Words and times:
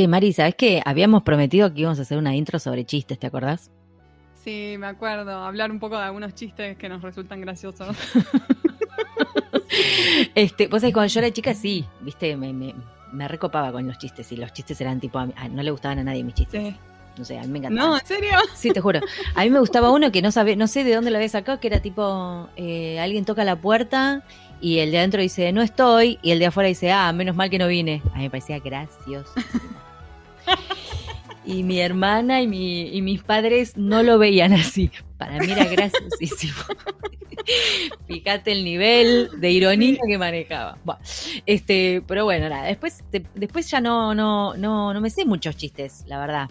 Che, 0.00 0.08
Mari, 0.08 0.32
¿sabes 0.32 0.54
qué? 0.54 0.80
Habíamos 0.82 1.24
prometido 1.24 1.74
que 1.74 1.82
íbamos 1.82 1.98
a 1.98 2.02
hacer 2.02 2.16
una 2.16 2.34
intro 2.34 2.58
sobre 2.58 2.86
chistes, 2.86 3.18
¿te 3.18 3.26
acordás? 3.26 3.70
Sí, 4.42 4.76
me 4.78 4.86
acuerdo. 4.86 5.30
Hablar 5.44 5.70
un 5.70 5.78
poco 5.78 5.98
de 5.98 6.04
algunos 6.04 6.34
chistes 6.34 6.78
que 6.78 6.88
nos 6.88 7.02
resultan 7.02 7.42
graciosos. 7.42 7.94
este, 10.34 10.68
vos 10.68 10.80
sabés, 10.80 10.94
cuando 10.94 11.12
yo 11.12 11.20
era 11.20 11.30
chica, 11.30 11.52
sí, 11.52 11.84
viste, 12.00 12.34
me, 12.34 12.50
me, 12.54 12.74
me 13.12 13.28
recopaba 13.28 13.72
con 13.72 13.86
los 13.86 13.98
chistes 13.98 14.32
y 14.32 14.36
los 14.36 14.54
chistes 14.54 14.80
eran 14.80 15.00
tipo, 15.00 15.18
a 15.18 15.26
mí- 15.26 15.34
a- 15.36 15.48
no 15.48 15.62
le 15.62 15.70
gustaban 15.70 15.98
a 15.98 16.04
nadie 16.04 16.24
mis 16.24 16.32
chistes. 16.34 16.62
Sí. 16.62 16.76
No 17.18 17.24
sé, 17.26 17.38
a 17.38 17.42
mí 17.42 17.48
me 17.48 17.58
encantaban. 17.58 17.90
No, 17.90 17.98
¿en 17.98 18.06
serio? 18.06 18.30
Sí, 18.54 18.70
te 18.70 18.80
juro. 18.80 19.00
A 19.34 19.44
mí 19.44 19.50
me 19.50 19.58
gustaba 19.60 19.90
uno 19.90 20.10
que 20.10 20.22
no 20.22 20.32
sabe, 20.32 20.56
no 20.56 20.66
sé 20.66 20.82
de 20.84 20.94
dónde 20.94 21.10
lo 21.10 21.18
había 21.18 21.28
sacado, 21.28 21.60
que 21.60 21.66
era 21.66 21.80
tipo, 21.80 22.48
eh, 22.56 22.98
alguien 23.00 23.26
toca 23.26 23.44
la 23.44 23.56
puerta 23.56 24.22
y 24.62 24.78
el 24.78 24.92
de 24.92 24.98
adentro 24.98 25.20
dice, 25.20 25.52
no 25.52 25.60
estoy, 25.60 26.18
y 26.22 26.30
el 26.30 26.38
de 26.38 26.46
afuera 26.46 26.68
dice, 26.68 26.90
ah, 26.92 27.12
menos 27.12 27.36
mal 27.36 27.50
que 27.50 27.58
no 27.58 27.66
vine. 27.66 28.00
A 28.14 28.18
mí 28.18 28.22
me 28.24 28.30
parecía 28.30 28.58
gracioso. 28.60 29.32
Y 31.44 31.62
mi 31.62 31.80
hermana 31.80 32.42
y, 32.42 32.46
mi, 32.46 32.82
y 32.96 33.02
mis 33.02 33.22
padres 33.22 33.76
no 33.76 34.02
lo 34.02 34.18
veían 34.18 34.52
así. 34.52 34.90
Para 35.18 35.38
mí 35.38 35.50
era 35.50 35.64
graciosísimo. 35.64 36.52
Fíjate 38.06 38.52
el 38.52 38.64
nivel 38.64 39.30
de 39.40 39.50
ironía 39.50 39.98
que 40.06 40.18
manejaba. 40.18 40.78
Buah. 40.84 40.98
Este, 41.46 42.02
pero 42.06 42.24
bueno, 42.24 42.48
nada. 42.48 42.66
Después, 42.66 43.02
de- 43.10 43.24
después 43.34 43.68
ya 43.70 43.80
no, 43.80 44.14
no, 44.14 44.54
no, 44.54 44.92
no 44.94 45.00
me 45.00 45.10
sé 45.10 45.24
muchos 45.24 45.56
chistes, 45.56 46.04
la 46.06 46.18
verdad. 46.18 46.50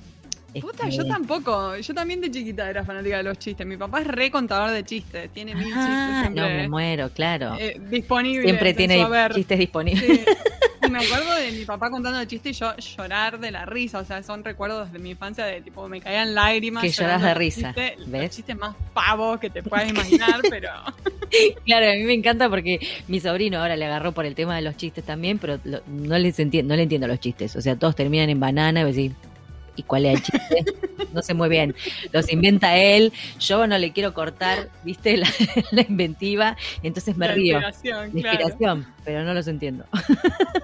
Puta, 0.61 0.87
Este, 0.87 0.97
yo 0.97 1.05
tampoco. 1.07 1.77
Yo 1.77 1.93
también 1.93 2.21
de 2.21 2.31
chiquita 2.31 2.69
era 2.69 2.83
fanática 2.83 3.17
de 3.17 3.23
los 3.23 3.37
chistes. 3.39 3.65
Mi 3.67 3.77
papá 3.77 4.01
es 4.01 4.07
re 4.07 4.31
contador 4.31 4.71
de 4.71 4.83
chistes. 4.83 5.29
Tiene 5.31 5.53
mil 5.55 5.71
Ah, 5.75 6.23
chistes 6.25 6.35
no, 6.35 6.41
me 6.43 6.47
siempre 6.47 6.67
muero, 6.69 7.09
claro. 7.09 7.55
eh, 7.59 7.79
disponibles. 7.89 8.45
Siempre 8.45 8.69
en 8.71 8.75
tiene 8.75 9.07
chistes 9.33 9.59
disponibles. 9.59 10.03
Sí. 10.19 10.25
Y 10.81 10.91
me 10.91 10.99
acuerdo 11.05 11.35
de 11.35 11.51
mi 11.51 11.65
papá 11.65 11.89
contando 11.91 12.23
chistes 12.23 12.55
y 12.55 12.59
yo 12.61 12.73
llorar 12.77 13.37
de 13.39 13.51
la 13.51 13.65
risa. 13.65 13.99
O 13.99 14.05
sea, 14.05 14.23
son 14.23 14.45
recuerdos 14.45 14.91
de 14.93 14.97
mi 14.97 15.09
infancia 15.11 15.45
de 15.45 15.59
tipo, 15.61 15.87
me 15.89 15.99
caían 15.99 16.33
lágrimas. 16.33 16.81
Que 16.81 16.89
llorando 16.89 17.27
de 17.27 17.33
risa, 17.33 17.73
chistes- 17.75 17.97
¿ves? 18.07 18.21
Los 18.23 18.29
chistes 18.35 18.57
más 18.57 18.75
pavos 18.93 19.39
que 19.41 19.49
te 19.49 19.61
puedas 19.61 19.89
imaginar, 19.89 20.39
pero. 20.49 20.69
Claro, 21.65 21.91
a 21.91 21.93
mí 21.93 22.03
me 22.05 22.13
encanta 22.13 22.49
porque 22.49 22.79
mi 23.07 23.19
sobrino 23.19 23.59
ahora 23.59 23.75
le 23.75 23.85
agarró 23.85 24.13
por 24.13 24.25
el 24.25 24.33
tema 24.33 24.55
de 24.55 24.63
los 24.63 24.77
chistes 24.77 25.03
también, 25.03 25.37
pero 25.37 25.59
lo- 25.63 25.81
no 25.85 26.17
les 26.17 26.39
entiendo, 26.39 26.73
no 26.73 26.77
le 26.77 26.83
entiendo 26.83 27.05
los 27.07 27.19
chistes. 27.19 27.55
O 27.55 27.61
sea, 27.61 27.75
todos 27.75 27.95
terminan 27.95 28.29
en 28.31 28.39
banana 28.39 28.81
y 28.81 28.85
decís, 28.91 29.11
¿y 29.79 29.83
cuál 29.83 30.05
es 30.05 30.15
el 30.15 30.21
chiste? 30.23 30.65
No 31.13 31.21
sé 31.21 31.33
muy 31.33 31.49
bien. 31.49 31.73
Los 32.11 32.31
inventa 32.31 32.77
él, 32.77 33.11
yo 33.39 33.65
no 33.65 33.77
le 33.77 33.91
quiero 33.93 34.13
cortar, 34.13 34.69
viste, 34.83 35.17
la, 35.17 35.27
la 35.71 35.81
inventiva, 35.81 36.55
entonces 36.83 37.17
me 37.17 37.27
la 37.27 37.33
río. 37.35 37.55
inspiración, 37.55 38.11
claro. 38.11 38.17
inspiración, 38.17 38.87
pero 39.03 39.23
no 39.23 39.33
los 39.33 39.47
entiendo. 39.47 39.85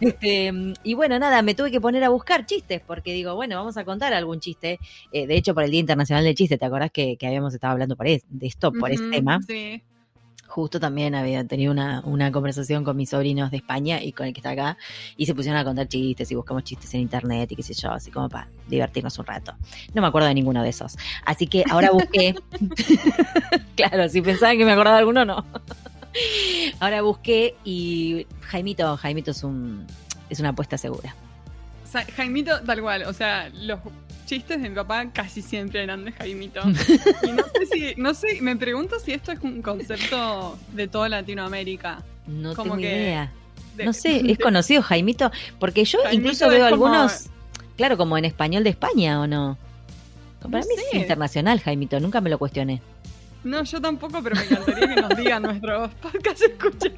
Este, 0.00 0.52
y 0.82 0.94
bueno, 0.94 1.18
nada, 1.18 1.42
me 1.42 1.54
tuve 1.54 1.70
que 1.70 1.80
poner 1.80 2.04
a 2.04 2.08
buscar 2.10 2.46
chistes, 2.46 2.80
porque 2.86 3.12
digo, 3.12 3.34
bueno, 3.34 3.56
vamos 3.56 3.76
a 3.76 3.84
contar 3.84 4.12
algún 4.14 4.40
chiste. 4.40 4.78
Eh, 5.12 5.26
de 5.26 5.36
hecho, 5.36 5.54
por 5.54 5.64
el 5.64 5.70
Día 5.70 5.80
Internacional 5.80 6.24
del 6.24 6.34
Chiste, 6.34 6.58
¿te 6.58 6.64
acordás 6.64 6.90
que, 6.92 7.16
que 7.16 7.26
habíamos 7.26 7.52
estado 7.54 7.72
hablando 7.72 7.96
por 7.96 8.06
es- 8.06 8.24
de 8.28 8.46
esto, 8.46 8.72
por 8.72 8.90
ese 8.92 9.02
Ujú, 9.02 9.10
tema? 9.12 9.40
Sí. 9.46 9.82
Justo 10.56 10.80
también 10.80 11.14
había 11.14 11.46
tenido 11.46 11.70
una, 11.70 12.00
una 12.06 12.32
conversación 12.32 12.82
con 12.82 12.96
mis 12.96 13.10
sobrinos 13.10 13.50
de 13.50 13.58
España 13.58 14.02
y 14.02 14.12
con 14.12 14.26
el 14.26 14.32
que 14.32 14.40
está 14.40 14.52
acá, 14.52 14.78
y 15.14 15.26
se 15.26 15.34
pusieron 15.34 15.60
a 15.60 15.64
contar 15.64 15.86
chistes 15.86 16.30
y 16.30 16.34
buscamos 16.34 16.64
chistes 16.64 16.94
en 16.94 17.02
internet 17.02 17.52
y 17.52 17.56
qué 17.56 17.62
sé 17.62 17.74
yo, 17.74 17.90
así 17.90 18.10
como 18.10 18.30
para 18.30 18.48
divertirnos 18.66 19.18
un 19.18 19.26
rato. 19.26 19.54
No 19.92 20.00
me 20.00 20.08
acuerdo 20.08 20.28
de 20.28 20.34
ninguno 20.34 20.62
de 20.62 20.70
esos. 20.70 20.96
Así 21.26 21.46
que 21.46 21.62
ahora 21.68 21.90
busqué. 21.90 22.34
claro, 23.76 24.08
si 24.08 24.22
pensaban 24.22 24.56
que 24.56 24.64
me 24.64 24.72
acordaba 24.72 24.96
de 24.96 25.00
alguno, 25.00 25.26
no. 25.26 25.44
ahora 26.80 27.02
busqué 27.02 27.54
y 27.62 28.26
Jaimito, 28.40 28.96
Jaimito 28.96 29.32
es 29.32 29.44
un 29.44 29.86
es 30.30 30.40
una 30.40 30.48
apuesta 30.48 30.78
segura. 30.78 31.14
Jaimito, 32.16 32.62
tal 32.62 32.80
cual. 32.80 33.02
O 33.02 33.12
sea, 33.12 33.50
los 33.50 33.80
chistes 34.26 34.60
de 34.60 34.68
mi 34.68 34.74
papá 34.74 35.06
casi 35.12 35.40
siempre 35.40 35.82
eran 35.82 36.04
de 36.04 36.12
Jaimito. 36.12 36.60
Y 37.26 37.32
no 37.32 37.44
sé 37.44 37.66
si, 37.72 37.94
no 37.96 38.12
sé, 38.14 38.38
me 38.42 38.56
pregunto 38.56 38.98
si 39.00 39.12
esto 39.12 39.32
es 39.32 39.40
un 39.40 39.62
concepto 39.62 40.58
de 40.72 40.88
toda 40.88 41.08
Latinoamérica. 41.08 42.02
No 42.26 42.54
Como 42.54 42.72
tengo 42.74 42.82
que 42.82 42.92
idea. 42.96 43.32
De- 43.76 43.84
No 43.84 43.92
sé, 43.92 44.22
es 44.30 44.38
conocido 44.38 44.82
Jaimito, 44.82 45.30
porque 45.58 45.84
yo 45.84 45.98
Jaimito 46.02 46.20
incluso 46.20 46.48
veo 46.48 46.68
como- 46.70 46.86
algunos, 46.88 47.26
claro, 47.76 47.96
como 47.96 48.18
en 48.18 48.24
español 48.24 48.64
de 48.64 48.70
España 48.70 49.20
o 49.20 49.26
no. 49.26 49.56
Para 50.42 50.60
No 50.60 50.66
mí 50.68 50.74
sé. 50.76 50.82
es 50.92 51.02
internacional, 51.02 51.60
Jaimito, 51.60 51.98
nunca 52.00 52.20
me 52.20 52.30
lo 52.30 52.38
cuestioné. 52.38 52.82
No, 53.44 53.62
yo 53.62 53.80
tampoco, 53.80 54.20
pero 54.22 54.34
me 54.36 54.42
encantaría 54.42 54.94
que 54.94 55.00
nos 55.00 55.16
digan 55.16 55.42
nuestros 55.42 55.90
podcast 56.02 56.42
escuchan 56.42 56.92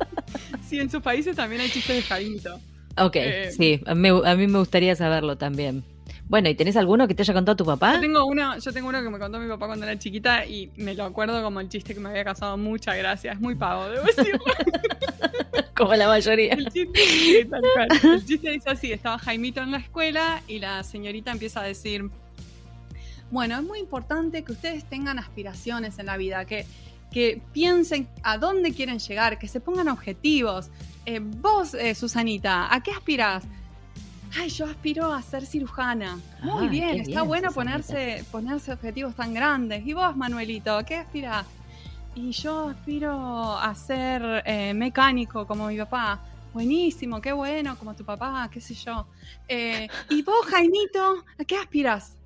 si 0.67 0.81
en 0.81 0.91
sus 0.91 1.03
países 1.03 1.37
también 1.37 1.61
hay 1.61 1.69
chistes 1.71 1.97
de 1.97 2.03
Jaimito. 2.03 2.59
Ok, 2.97 3.17
Eh. 3.17 3.51
sí, 3.57 3.81
a 3.87 3.95
mí, 3.95 4.09
a 4.09 4.35
mí 4.35 4.47
me 4.47 4.59
gustaría 4.59 4.97
saberlo 4.97 5.37
también. 5.37 5.85
Bueno, 6.29 6.51
¿y 6.51 6.55
tenés 6.55 6.77
alguno 6.77 7.09
que 7.09 7.15
te 7.15 7.23
haya 7.23 7.33
contado 7.33 7.57
tu 7.57 7.65
papá? 7.65 7.95
Yo 7.95 8.01
tengo 8.01 8.27
uno, 8.27 8.59
yo 8.59 8.73
tengo 8.73 8.89
uno 8.89 9.03
que 9.03 9.09
me 9.09 9.19
contó 9.19 9.39
mi 9.39 9.49
papá 9.49 9.67
cuando 9.67 9.87
era 9.87 9.99
chiquita 9.99 10.45
y 10.45 10.71
me 10.77 10.95
lo 10.95 11.05
acuerdo 11.05 11.43
como 11.43 11.61
el 11.61 11.71
chiste 11.71 11.95
que 11.95 12.01
me 12.01 12.11
había 12.11 12.25
causado 12.25 12.59
mucha 12.59 12.95
gracia. 12.95 13.33
Es 13.33 13.41
muy 13.41 13.55
pavo, 13.55 13.89
debo 13.89 14.05
decirlo. 14.05 14.45
Como 15.75 15.95
la 15.95 16.09
mayoría. 16.09 16.55
El 16.55 16.69
chiste, 16.71 17.01
sí, 17.01 17.47
tal 17.49 17.63
cual. 17.73 17.89
El 18.15 18.27
chiste 18.27 18.51
dice 18.51 18.69
así, 18.69 18.93
estaba 18.93 19.17
Jaimito 19.19 19.63
en 19.63 19.71
la 19.71 19.79
escuela 19.79 20.43
y 20.49 20.59
la 20.59 20.83
señorita 20.83 21.31
empieza 21.31 21.61
a 21.61 21.65
decir, 21.65 22.11
bueno, 23.31 23.57
es 23.57 23.63
muy 23.63 23.79
importante 23.79 24.43
que 24.43 24.51
ustedes 24.51 24.85
tengan 24.85 25.21
aspiraciones 25.21 26.01
en 26.01 26.07
la 26.07 26.17
vida, 26.17 26.45
que, 26.47 26.67
que 27.13 27.41
piensen 27.53 28.09
a 28.25 28.39
dónde 28.39 28.73
quieren 28.73 28.99
llegar, 28.99 29.39
que 29.39 29.47
se 29.47 29.61
pongan 29.61 29.87
objetivos. 29.87 30.71
Eh, 31.07 31.21
vos, 31.23 31.75
eh, 31.75 31.95
Susanita, 31.95 32.75
¿a 32.75 32.83
qué 32.83 32.91
aspirás? 32.91 33.45
Ay, 34.37 34.49
yo 34.51 34.67
aspiro 34.67 35.13
a 35.13 35.23
ser 35.23 35.47
cirujana. 35.47 36.19
Muy 36.43 36.69
bien, 36.69 37.01
está 37.01 37.21
bien, 37.21 37.27
bueno 37.27 37.51
ponerse, 37.51 38.25
ponerse 38.31 38.73
objetivos 38.73 39.15
tan 39.15 39.33
grandes. 39.33 39.87
¿Y 39.87 39.93
vos, 39.93 40.17
Manuelito, 40.17 40.77
a 40.77 40.85
qué 40.85 40.97
aspirás? 40.97 41.47
Y 42.15 42.33
yo 42.33 42.69
aspiro 42.71 43.57
a 43.57 43.75
ser 43.75 44.43
eh, 44.45 44.75
mecánico 44.75 45.47
como 45.47 45.69
mi 45.69 45.79
papá. 45.79 46.21
Buenísimo, 46.53 47.21
qué 47.21 47.33
bueno, 47.33 47.77
como 47.79 47.95
tu 47.95 48.05
papá, 48.05 48.49
qué 48.51 48.61
sé 48.61 48.75
yo. 48.75 49.07
Eh, 49.47 49.89
¿Y 50.11 50.23
vos, 50.23 50.47
Jaimito, 50.47 51.25
a 51.39 51.45
qué 51.45 51.57
aspiras? 51.57 52.17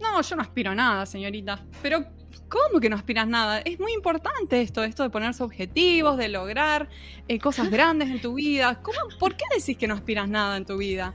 No, 0.00 0.20
yo 0.20 0.36
no 0.36 0.42
aspiro 0.42 0.72
a 0.72 0.74
nada, 0.74 1.06
señorita. 1.06 1.64
Pero, 1.82 2.04
¿cómo 2.54 2.78
que 2.80 2.88
no 2.88 2.94
aspiras 2.96 3.26
nada? 3.26 3.58
Es 3.60 3.80
muy 3.80 3.92
importante 3.92 4.62
esto, 4.62 4.84
esto 4.84 5.02
de 5.02 5.10
ponerse 5.10 5.42
objetivos, 5.42 6.16
de 6.16 6.28
lograr 6.28 6.88
eh, 7.26 7.40
cosas 7.40 7.68
grandes 7.68 8.08
en 8.10 8.20
tu 8.20 8.34
vida. 8.34 8.78
¿Cómo, 8.80 8.96
¿Por 9.18 9.34
qué 9.36 9.44
decís 9.56 9.76
que 9.76 9.88
no 9.88 9.94
aspiras 9.94 10.28
nada 10.28 10.56
en 10.56 10.64
tu 10.64 10.76
vida? 10.76 11.14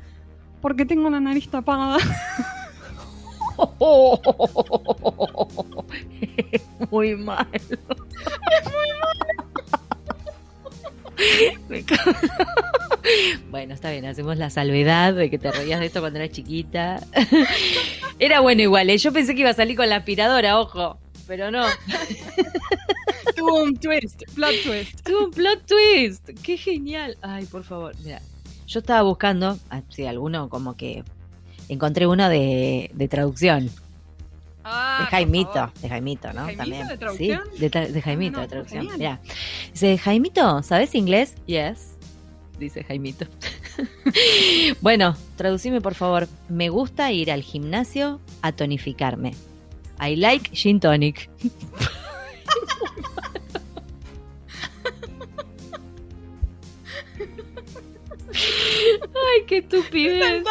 Porque 0.62 0.86
tengo 0.86 1.10
la 1.10 1.22
nariz 1.22 1.50
tapada. 1.50 1.98
Muy 6.92 7.16
mal. 7.16 7.48
Me 11.68 11.84
ca- 11.84 12.16
bueno, 13.50 13.74
está 13.74 13.92
bien, 13.92 14.06
hacemos 14.06 14.38
la 14.38 14.50
salvedad 14.50 15.14
de 15.14 15.30
que 15.30 15.38
te 15.38 15.52
reías 15.52 15.82
de 15.82 15.88
esto 15.88 16.00
cuando 16.00 16.20
eras 16.20 16.32
chiquita. 16.32 17.02
Era 18.20 18.40
bueno 18.40 18.62
igual, 18.62 18.90
¿eh? 18.90 18.98
yo 18.98 19.12
pensé 19.12 19.36
que 19.36 19.42
iba 19.42 19.50
a 19.50 19.54
salir 19.54 19.76
con 19.76 19.90
la 19.90 19.98
aspiradora, 19.98 20.58
ojo, 20.60 20.98
pero 21.30 21.52
no. 21.52 21.64
Tuvo 23.38 23.64
un 23.64 23.78
twist, 23.78 24.24
plot 24.34 24.56
twist. 24.64 25.02
Tuvo 25.06 25.26
un 25.26 25.32
plot 25.32 25.64
twist. 25.68 26.28
Qué 26.42 26.58
genial. 26.58 27.18
Ay, 27.22 27.46
por 27.46 27.64
favor. 27.64 27.96
Mira, 28.04 28.20
yo 28.66 28.80
estaba 28.80 29.04
buscando, 29.04 29.58
ah, 29.70 29.82
sí, 29.90 30.08
alguno 30.08 30.50
como 30.50 30.76
que 30.76 31.04
encontré 31.70 32.08
uno 32.08 32.28
de, 32.30 32.90
de 32.96 33.08
traducción. 33.08 33.70
Ah, 34.64 35.02
de 35.02 35.06
Jaimito, 35.12 35.72
de 35.82 35.90
Jaimito, 35.90 36.34
¿no? 36.34 36.48
¿De 36.48 36.56
Jaimito 36.56 36.64
También. 36.64 36.88
de 36.88 36.98
traducción? 36.98 37.42
Sí, 37.54 37.60
de, 37.60 37.72
tra- 37.72 37.88
de 37.88 38.02
Jaimito 38.02 38.38
no, 38.38 38.42
de 38.42 38.48
traducción. 38.48 38.88
Mira, 38.98 39.22
dice, 39.72 39.98
Jaimito, 40.00 40.64
¿sabes 40.64 40.96
inglés? 40.96 41.36
Yes. 41.46 41.94
Dice 42.58 42.84
Jaimito. 42.84 43.26
bueno, 44.82 45.16
traducime 45.38 45.80
por 45.80 45.94
favor. 45.94 46.28
Me 46.50 46.70
gusta 46.70 47.12
ir 47.12 47.32
al 47.32 47.42
gimnasio 47.44 48.20
a 48.42 48.52
tonificarme. 48.52 49.34
I 50.00 50.16
like 50.16 50.52
gin 50.54 50.80
tonic. 50.80 51.30
Ay, 59.30 59.46
qué 59.48 59.58
estupidez. 59.58 60.44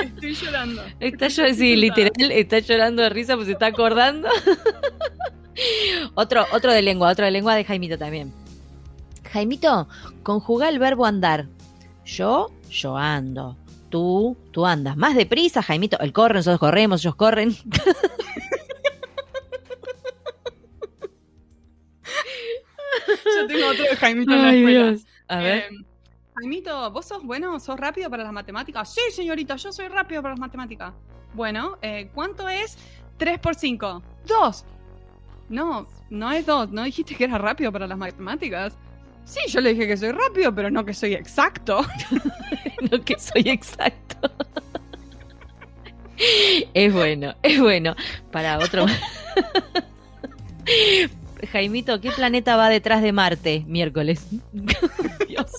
Estoy 0.00 0.34
llorando. 0.34 0.82
Está 1.00 1.28
yo, 1.28 1.44
sí, 1.54 1.76
literal, 1.76 2.32
está 2.32 2.58
llorando 2.58 3.02
de 3.02 3.08
risa, 3.10 3.34
pues 3.36 3.46
se 3.46 3.52
está 3.52 3.66
acordando. 3.66 4.28
otro, 6.14 6.44
otro 6.52 6.72
de 6.72 6.82
lengua, 6.82 7.10
otro 7.10 7.24
de 7.24 7.30
lengua 7.30 7.54
de 7.54 7.64
Jaimito 7.64 7.98
también. 7.98 8.32
Jaimito, 9.32 9.88
conjuga 10.22 10.68
el 10.68 10.78
verbo 10.78 11.06
andar. 11.06 11.48
Yo, 12.04 12.52
yo 12.70 12.96
ando. 12.96 13.56
Tú, 13.88 14.36
tú 14.50 14.66
andas. 14.66 14.96
Más 14.96 15.14
deprisa, 15.14 15.62
Jaimito. 15.62 15.98
Él 16.00 16.12
corre, 16.12 16.34
nosotros 16.34 16.60
corremos, 16.60 17.02
ellos 17.02 17.16
corren. 17.16 17.50
Yo 23.24 23.46
tengo 23.46 23.68
otro 23.68 23.84
de 23.84 23.96
Jaimito 23.96 24.32
en 24.32 24.42
la 24.42 24.54
escuela. 24.54 24.90
Dios. 24.90 25.06
A 25.28 25.38
ver. 25.38 25.58
Eh, 25.58 25.68
Jaimito, 26.34 26.90
¿vos 26.90 27.06
sos 27.06 27.22
bueno? 27.22 27.58
¿Sos 27.60 27.78
rápido 27.78 28.10
para 28.10 28.24
las 28.24 28.32
matemáticas? 28.32 28.92
Sí, 28.92 29.00
señorita, 29.10 29.56
yo 29.56 29.72
soy 29.72 29.88
rápido 29.88 30.22
para 30.22 30.34
las 30.34 30.40
matemáticas. 30.40 30.92
Bueno, 31.34 31.78
eh, 31.82 32.10
¿cuánto 32.14 32.48
es 32.48 32.76
3 33.16 33.38
por 33.38 33.54
5? 33.54 34.02
2. 34.26 34.64
No, 35.48 35.86
no 36.10 36.32
es 36.32 36.44
2. 36.44 36.70
¿No 36.70 36.82
dijiste 36.82 37.14
que 37.14 37.24
era 37.24 37.38
rápido 37.38 37.72
para 37.72 37.86
las 37.86 37.96
matemáticas? 37.96 38.76
Sí, 39.26 39.40
yo 39.48 39.60
le 39.60 39.74
dije 39.74 39.88
que 39.88 39.96
soy 39.96 40.12
rápido, 40.12 40.54
pero 40.54 40.70
no 40.70 40.84
que 40.84 40.94
soy 40.94 41.14
exacto. 41.14 41.84
no 42.90 43.04
que 43.04 43.18
soy 43.18 43.42
exacto. 43.50 44.30
es 46.72 46.92
bueno, 46.92 47.34
es 47.42 47.60
bueno. 47.60 47.96
Para 48.30 48.58
otro. 48.58 48.86
Jaimito, 51.50 52.00
¿qué 52.00 52.10
planeta 52.12 52.56
va 52.56 52.68
detrás 52.68 53.02
de 53.02 53.12
Marte 53.12 53.64
miércoles? 53.66 54.26
Dios. 55.28 55.50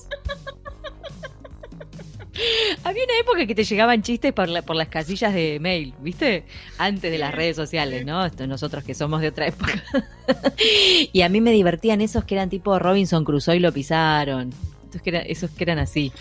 Época 3.37 3.47
que 3.47 3.55
te 3.55 3.63
llegaban 3.63 4.01
chistes 4.01 4.33
por, 4.33 4.63
por 4.63 4.75
las 4.75 4.87
casillas 4.87 5.33
de 5.33 5.59
mail, 5.59 5.93
¿viste? 6.01 6.43
Antes 6.77 7.11
de 7.11 7.17
las 7.17 7.33
redes 7.33 7.55
sociales, 7.55 8.05
¿no? 8.05 8.25
Esto, 8.25 8.47
nosotros 8.47 8.83
que 8.83 8.93
somos 8.93 9.21
de 9.21 9.27
otra 9.27 9.47
época. 9.47 9.83
y 11.13 11.21
a 11.21 11.29
mí 11.29 11.41
me 11.41 11.51
divertían 11.51 12.01
esos 12.01 12.23
que 12.23 12.35
eran 12.35 12.49
tipo 12.49 12.77
Robinson 12.79 13.23
Crusoe 13.23 13.57
y 13.57 13.59
lo 13.59 13.71
pisaron. 13.71 14.51
Esos 14.89 15.01
que, 15.01 15.09
eran, 15.09 15.23
esos 15.27 15.51
que 15.51 15.63
eran 15.63 15.79
así. 15.79 16.11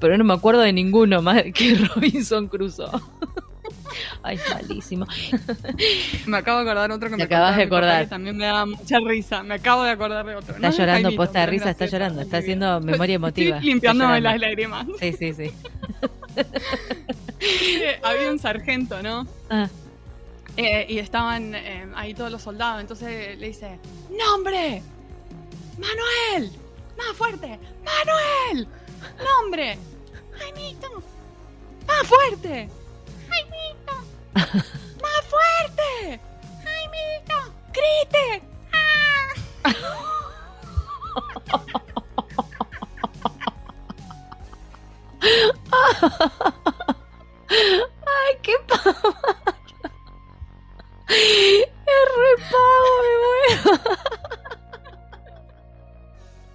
Pero 0.00 0.16
no 0.18 0.24
me 0.24 0.34
acuerdo 0.34 0.60
de 0.60 0.72
ninguno 0.72 1.22
más 1.22 1.42
que 1.54 1.74
Robinson 1.94 2.48
Crusoe. 2.48 2.90
Ay, 4.22 4.38
malísimo. 4.52 5.06
Me 6.26 6.36
acabo 6.38 6.58
de 6.62 6.70
acordar 6.70 6.90
otro 6.90 7.08
que 7.08 7.14
Te 7.14 7.18
me 7.18 7.24
acabas 7.24 7.56
de 7.56 7.62
acordar. 7.64 8.02
que 8.04 8.08
también 8.10 8.36
me 8.36 8.44
daba 8.46 8.66
mucha 8.66 8.98
risa. 9.00 9.42
Me 9.42 9.54
acabo 9.54 9.82
de 9.84 9.90
acordar 9.90 10.24
de 10.26 10.34
otro. 10.34 10.54
Está 10.54 10.68
No 10.68 10.74
llorando, 10.76 11.02
Jaimito, 11.08 11.22
posta 11.22 11.40
de 11.40 11.46
risa, 11.46 11.70
está 11.70 11.86
llorando, 11.86 12.20
está 12.22 12.36
haciendo 12.38 12.80
memoria 12.80 13.14
emotiva. 13.16 13.56
Estoy 13.56 13.70
limpiándome 13.70 14.20
las 14.20 14.38
lágrimas. 14.40 14.86
Sí, 15.00 15.12
sí, 15.12 15.32
sí. 15.34 15.50
Eh, 17.40 18.00
Había 18.02 18.30
un 18.32 18.38
sargento, 18.38 19.00
¿no? 19.02 19.26
Ah, 19.48 19.68
Eh, 20.56 20.86
y 20.88 20.98
estaban 20.98 21.54
eh, 21.54 21.86
ahí 21.94 22.14
todos 22.14 22.32
los 22.32 22.42
soldados. 22.42 22.80
Entonces 22.80 23.38
le 23.38 23.46
dice: 23.48 23.78
¡Nombre! 24.10 24.82
¡Manuel! 25.78 26.50
¡Más 26.96 27.16
fuerte! 27.16 27.58
¡Manuel! 27.84 28.66
¡Nombre! 29.24 29.78
¡Jaimito! 30.36 31.02
¡Más 31.86 32.06
fuerte! 32.06 32.68
¡Jaimito! 33.38 33.94
¡Más 34.34 35.22
fuerte! 35.28 36.20
¡Jaimito! 36.64 37.38
¡Grite! 37.72 38.42
¡Ah! 38.72 39.28
Ay, 47.50 48.32
qué. 48.42 48.54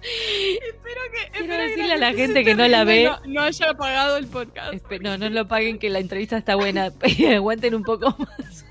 Espero 0.04 1.00
que. 1.12 1.30
Quiero 1.38 1.54
espero 1.54 1.62
decirle 1.62 1.92
a 1.94 1.96
la 1.98 2.12
gente 2.12 2.44
que 2.44 2.54
no 2.54 2.68
la 2.68 2.84
ve. 2.84 3.04
No, 3.04 3.20
no 3.26 3.40
haya 3.42 3.70
apagado 3.70 4.16
el 4.18 4.26
podcast. 4.26 4.74
Espe- 4.74 5.00
No, 5.00 5.16
no 5.16 5.28
lo 5.30 5.48
paguen 5.48 5.78
que 5.78 5.88
la 5.90 5.98
entrevista 6.00 6.36
está 6.36 6.54
buena. 6.56 6.92
Aguanten 7.34 7.74
un 7.74 7.82
poco 7.82 8.14
más. 8.18 8.64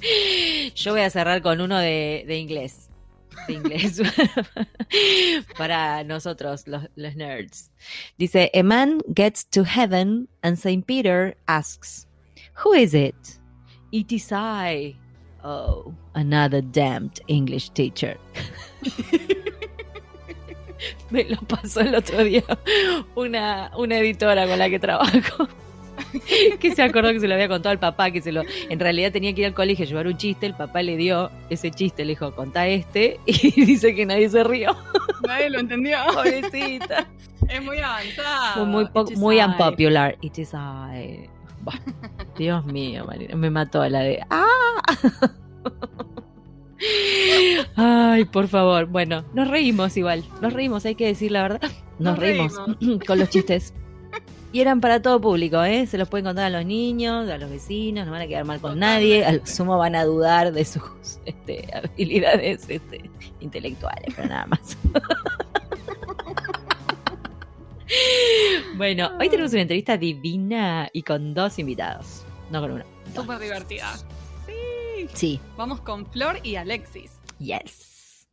Yo 0.74 0.92
voy 0.92 1.02
a 1.02 1.10
cerrar 1.10 1.42
con 1.42 1.60
uno 1.60 1.78
de, 1.78 2.24
de 2.26 2.38
inglés. 2.38 2.88
De 3.48 3.54
inglés. 3.54 4.00
Para 5.58 6.04
nosotros, 6.04 6.66
los, 6.66 6.84
los 6.96 7.16
nerds. 7.16 7.70
Dice, 8.16 8.50
a 8.54 8.62
man 8.62 9.00
gets 9.14 9.44
to 9.50 9.64
heaven 9.64 10.28
and 10.42 10.56
Saint 10.56 10.86
Peter 10.86 11.36
asks, 11.46 12.06
Who 12.64 12.74
is 12.74 12.94
it? 12.94 13.14
It 13.92 14.12
is 14.12 14.30
I. 14.32 14.96
Oh, 15.42 15.92
another 16.14 16.60
damned 16.62 17.20
English 17.28 17.70
teacher. 17.70 18.18
Me 21.12 21.24
lo 21.24 21.36
pasó 21.38 21.80
el 21.80 21.94
otro 21.94 22.22
día 22.24 22.44
una, 23.14 23.70
una 23.76 23.98
editora 23.98 24.46
con 24.46 24.58
la 24.58 24.68
que 24.70 24.78
trabajo. 24.78 25.48
que 26.60 26.74
se 26.74 26.82
acordó 26.82 27.10
que 27.12 27.20
se 27.20 27.28
lo 27.28 27.34
había 27.34 27.48
contado 27.48 27.72
al 27.72 27.78
papá, 27.78 28.10
que 28.10 28.20
se 28.22 28.32
lo, 28.32 28.42
en 28.68 28.80
realidad 28.80 29.12
tenía 29.12 29.34
que 29.34 29.42
ir 29.42 29.46
al 29.48 29.54
colegio 29.54 29.84
a 29.84 29.88
llevar 29.88 30.06
un 30.06 30.16
chiste, 30.16 30.46
el 30.46 30.54
papá 30.54 30.82
le 30.82 30.96
dio 30.96 31.30
ese 31.50 31.70
chiste, 31.70 32.04
le 32.04 32.10
dijo, 32.12 32.34
contá 32.34 32.66
este, 32.68 33.20
y 33.26 33.64
dice 33.64 33.94
que 33.94 34.06
nadie 34.06 34.28
se 34.28 34.42
rió. 34.44 34.74
Nadie 35.26 35.50
lo 35.50 35.58
entendió. 35.60 35.98
Pobrecita. 36.14 37.06
Es 37.48 37.62
muy 37.62 37.78
avanzado. 37.78 38.54
Fue 38.54 38.64
muy, 38.64 38.86
po- 38.86 39.02
It 39.02 39.10
is 39.10 39.18
muy 39.18 39.38
I. 39.40 39.44
unpopular. 39.44 40.16
It 40.22 40.38
is 40.38 40.52
I. 40.54 41.28
Bah, 41.62 41.78
Dios 42.38 42.64
mío, 42.64 43.04
Marina, 43.04 43.36
me 43.36 43.50
mató 43.50 43.86
la 43.88 44.00
de. 44.00 44.20
¡Ah! 44.30 44.46
Ay, 47.76 48.24
por 48.24 48.48
favor. 48.48 48.86
Bueno, 48.86 49.24
nos 49.34 49.48
reímos 49.48 49.96
igual. 49.96 50.24
Nos 50.40 50.52
reímos, 50.52 50.84
hay 50.86 50.94
que 50.94 51.06
decir 51.06 51.32
la 51.32 51.42
verdad. 51.42 51.70
Nos, 51.98 52.12
Nos 52.12 52.18
reímos, 52.18 52.54
con 53.06 53.18
los 53.18 53.28
chistes. 53.28 53.74
Y 54.52 54.60
eran 54.60 54.80
para 54.80 55.00
todo 55.00 55.20
público, 55.20 55.62
¿eh? 55.62 55.86
Se 55.86 55.96
los 55.96 56.08
pueden 56.08 56.24
contar 56.24 56.46
a 56.46 56.50
los 56.50 56.66
niños, 56.66 57.28
a 57.28 57.38
los 57.38 57.48
vecinos, 57.48 58.04
no 58.06 58.12
van 58.12 58.22
a 58.22 58.26
quedar 58.26 58.44
mal 58.44 58.60
con 58.60 58.80
nadie. 58.80 59.24
Al 59.24 59.46
sumo 59.46 59.78
van 59.78 59.94
a 59.94 60.04
dudar 60.04 60.52
de 60.52 60.64
sus 60.64 60.82
este, 61.24 61.68
habilidades 61.72 62.68
este, 62.68 63.08
intelectuales, 63.40 64.12
pero 64.16 64.28
nada 64.28 64.46
más. 64.46 64.76
Bueno, 68.76 69.10
hoy 69.20 69.28
tenemos 69.28 69.52
una 69.52 69.62
entrevista 69.62 69.96
divina 69.96 70.88
y 70.92 71.02
con 71.02 71.34
dos 71.34 71.58
invitados. 71.58 72.24
No 72.50 72.60
con 72.60 72.70
uno. 72.72 72.84
Súper 73.14 73.38
divertida. 73.38 73.94
Sí. 75.00 75.08
Sí, 75.14 75.40
Vamos 75.56 75.80
con 75.80 76.04
Flor 76.10 76.40
y 76.42 76.56
Alexis. 76.56 77.12
yes. 77.38 78.26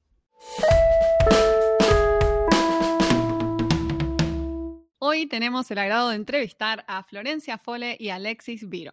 Hoy 5.00 5.28
tenemos 5.28 5.72
el 5.72 5.78
agrado 5.78 6.10
de 6.10 6.16
entrevistar 6.16 6.84
a 6.88 7.04
Florencia 7.04 7.58
Fole 7.58 7.96
y 8.00 8.10
Alexis 8.10 8.68
Viro. 8.68 8.92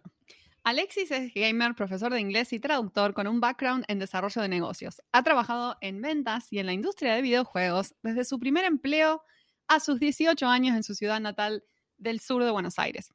Alexis 0.63 1.11
es 1.11 1.33
gamer, 1.33 1.75
profesor 1.75 2.13
de 2.13 2.21
inglés 2.21 2.53
y 2.53 2.59
traductor 2.59 3.13
con 3.13 3.27
un 3.27 3.39
background 3.41 3.83
en 3.87 3.99
desarrollo 3.99 4.41
de 4.41 4.47
negocios. 4.47 5.01
Ha 5.11 5.23
trabajado 5.23 5.77
en 5.81 6.01
ventas 6.01 6.47
y 6.51 6.59
en 6.59 6.67
la 6.67 6.73
industria 6.73 7.13
de 7.13 7.21
videojuegos 7.21 7.93
desde 8.01 8.23
su 8.23 8.39
primer 8.39 8.63
empleo 8.65 9.21
a 9.67 9.79
sus 9.79 9.99
18 9.99 10.47
años 10.47 10.75
en 10.75 10.83
su 10.83 10.95
ciudad 10.95 11.19
natal 11.19 11.63
del 11.97 12.19
sur 12.19 12.43
de 12.43 12.51
Buenos 12.51 12.79
Aires. 12.79 13.11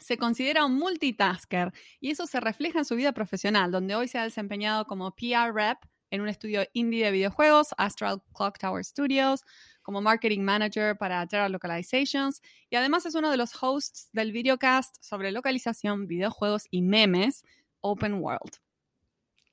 Se 0.00 0.16
considera 0.18 0.64
un 0.64 0.76
multitasker 0.76 1.72
y 2.00 2.10
eso 2.10 2.26
se 2.26 2.40
refleja 2.40 2.80
en 2.80 2.84
su 2.84 2.96
vida 2.96 3.12
profesional, 3.12 3.70
donde 3.70 3.94
hoy 3.94 4.08
se 4.08 4.18
ha 4.18 4.24
desempeñado 4.24 4.86
como 4.86 5.14
PR 5.14 5.52
rep 5.54 5.78
en 6.10 6.20
un 6.20 6.28
estudio 6.28 6.62
indie 6.72 7.04
de 7.04 7.12
videojuegos, 7.12 7.68
Astral 7.78 8.22
Clock 8.34 8.58
Tower 8.58 8.84
Studios, 8.84 9.44
como 9.82 10.00
marketing 10.00 10.40
manager 10.40 10.96
para 10.96 11.26
Terra 11.26 11.48
Localizations 11.48 12.42
y 12.68 12.76
además 12.76 13.06
es 13.06 13.14
uno 13.14 13.30
de 13.30 13.36
los 13.36 13.52
hosts 13.62 14.08
del 14.12 14.32
videocast 14.32 14.96
sobre 15.00 15.32
localización, 15.32 16.06
videojuegos 16.06 16.66
y 16.70 16.82
memes 16.82 17.44
Open 17.80 18.14
World. 18.14 18.69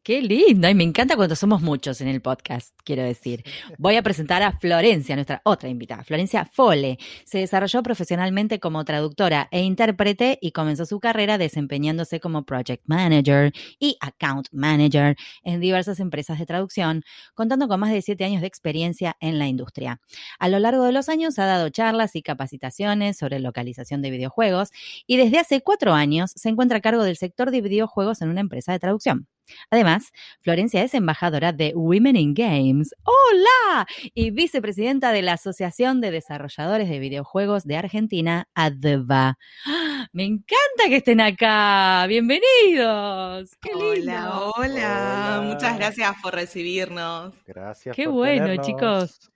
Qué 0.08 0.22
lindo, 0.22 0.70
y 0.70 0.74
me 0.74 0.86
encanta 0.86 1.18
cuando 1.18 1.36
somos 1.36 1.62
muchos 1.62 2.00
en 2.00 2.08
el 2.08 2.22
podcast, 2.22 2.74
quiero 2.86 3.04
decir. 3.04 3.44
Voy 3.78 3.98
a 3.98 4.02
presentar 4.02 4.42
a 4.42 4.54
Florencia, 4.54 5.16
nuestra 5.16 5.42
otra 5.44 5.68
invitada, 5.68 6.06
Florencia 6.06 6.46
Fole. 6.46 6.98
Se 7.26 7.40
desarrolló 7.40 7.84
profesionalmente 7.84 8.62
como 8.62 8.86
traductora 8.86 9.50
e 9.52 9.64
intérprete 9.64 10.40
y 10.42 10.54
comenzó 10.54 10.86
su 10.86 11.02
carrera 11.02 11.38
desempeñándose 11.38 12.22
como 12.22 12.46
project 12.46 12.84
manager 12.86 13.52
y 13.80 13.98
account 14.00 14.48
manager 14.54 15.18
en 15.44 15.60
diversas 15.60 16.00
empresas 16.00 16.40
de 16.40 16.46
traducción, 16.46 17.04
contando 17.34 17.68
con 17.68 17.82
más 17.82 17.92
de 17.92 18.02
siete 18.02 18.24
años 18.24 18.40
de 18.40 18.48
experiencia 18.48 19.18
en 19.20 19.38
la 19.40 19.48
industria. 19.50 20.00
A 20.40 20.48
lo 20.48 20.60
largo 20.60 20.86
de 20.86 20.94
los 20.94 21.10
años 21.10 21.38
ha 21.38 21.46
dado 21.46 21.68
charlas 21.68 22.16
y 22.16 22.22
capacitaciones 22.22 23.18
sobre 23.18 23.42
localización 23.42 24.02
de 24.02 24.12
videojuegos 24.12 24.70
y 25.06 25.18
desde 25.18 25.40
hace 25.40 25.60
cuatro 25.60 25.94
años 25.94 26.32
se 26.34 26.48
encuentra 26.48 26.78
a 26.78 26.82
cargo 26.82 27.04
del 27.04 27.18
sector 27.18 27.52
de 27.52 27.60
videojuegos 27.60 28.22
en 28.22 28.30
una 28.30 28.40
empresa 28.40 28.72
de 28.72 28.80
traducción. 28.80 29.28
Además, 29.70 30.12
Florencia 30.42 30.84
es 30.84 30.94
embajadora 30.94 31.51
de 31.54 31.74
Women 31.75 32.16
in 32.16 32.34
Games. 32.34 32.94
¡Hola! 33.04 33.88
Y 34.13 34.32
vicepresidenta 34.32 35.12
de 35.12 35.22
la 35.22 35.34
Asociación 35.34 36.01
de 36.01 36.12
Desarrolladores 36.12 36.89
de 36.89 37.00
Videojuegos 37.00 37.63
de 37.66 37.77
Argentina, 37.77 38.48
ADVA. 38.56 39.38
¡Ah! 39.66 40.08
Me 40.13 40.24
encanta 40.24 40.89
que 40.89 40.98
estén 40.98 41.22
acá. 41.22 42.06
Bienvenidos. 42.08 43.51
¡Qué 43.62 43.72
lindo! 43.74 44.12
Hola, 44.12 44.39
hola, 44.39 44.51
Hola. 44.58 45.42
Muchas 45.44 45.77
gracias 45.77 46.16
por 46.22 46.34
recibirnos. 46.34 47.36
Gracias. 47.46 47.96
Qué 47.96 48.06
por 48.06 48.13
bueno, 48.13 48.46
tenernos. 48.46 48.66
chicos. 48.68 49.32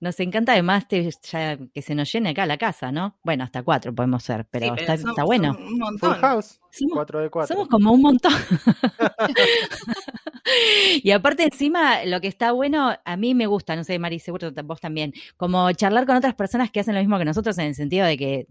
Nos 0.00 0.18
encanta 0.20 0.52
además 0.52 0.88
te- 0.88 1.10
ya 1.30 1.58
que 1.74 1.82
se 1.82 1.94
nos 1.94 2.10
llene 2.10 2.30
acá 2.30 2.46
la 2.46 2.56
casa, 2.56 2.90
¿no? 2.90 3.18
Bueno, 3.22 3.44
hasta 3.44 3.62
cuatro 3.62 3.94
podemos 3.94 4.22
ser, 4.22 4.46
pero, 4.50 4.74
Sí, 4.74 4.80
está, 4.80 4.96
somos 4.96 5.10
está 5.12 5.24
bueno. 5.24 5.50
Un 5.50 5.66
Full 5.68 5.78
montón. 5.78 6.14
House, 6.14 6.58
Somos- 6.70 6.92
4 6.94 7.20
de 7.20 7.28
4. 7.30 7.54
Somos 7.54 7.68
como 7.68 7.92
un 7.92 8.00
montón. 8.00 8.32
y 11.02 11.10
aparte 11.10 11.44
encima, 11.44 12.04
lo 12.04 12.20
que 12.20 12.28
está 12.28 12.52
bueno, 12.52 12.92
a 13.04 13.16
mí 13.16 13.34
me 13.34 13.46
gusta, 13.46 13.76
no 13.76 13.84
sé, 13.84 13.98
Mari, 13.98 14.18
seguro 14.18 14.54
que 14.54 14.62
vos 14.62 14.80
también, 14.80 15.12
como 15.36 15.70
charlar 15.72 16.06
con 16.06 16.16
otras 16.16 16.34
personas 16.34 16.70
que 16.70 16.80
hacen 16.80 16.94
lo 16.94 17.00
mismo 17.00 17.18
que 17.18 17.24
nosotros 17.24 17.56
en 17.58 17.66
el 17.66 17.74
sentido 17.74 18.06
de 18.06 18.16
que 18.16 18.46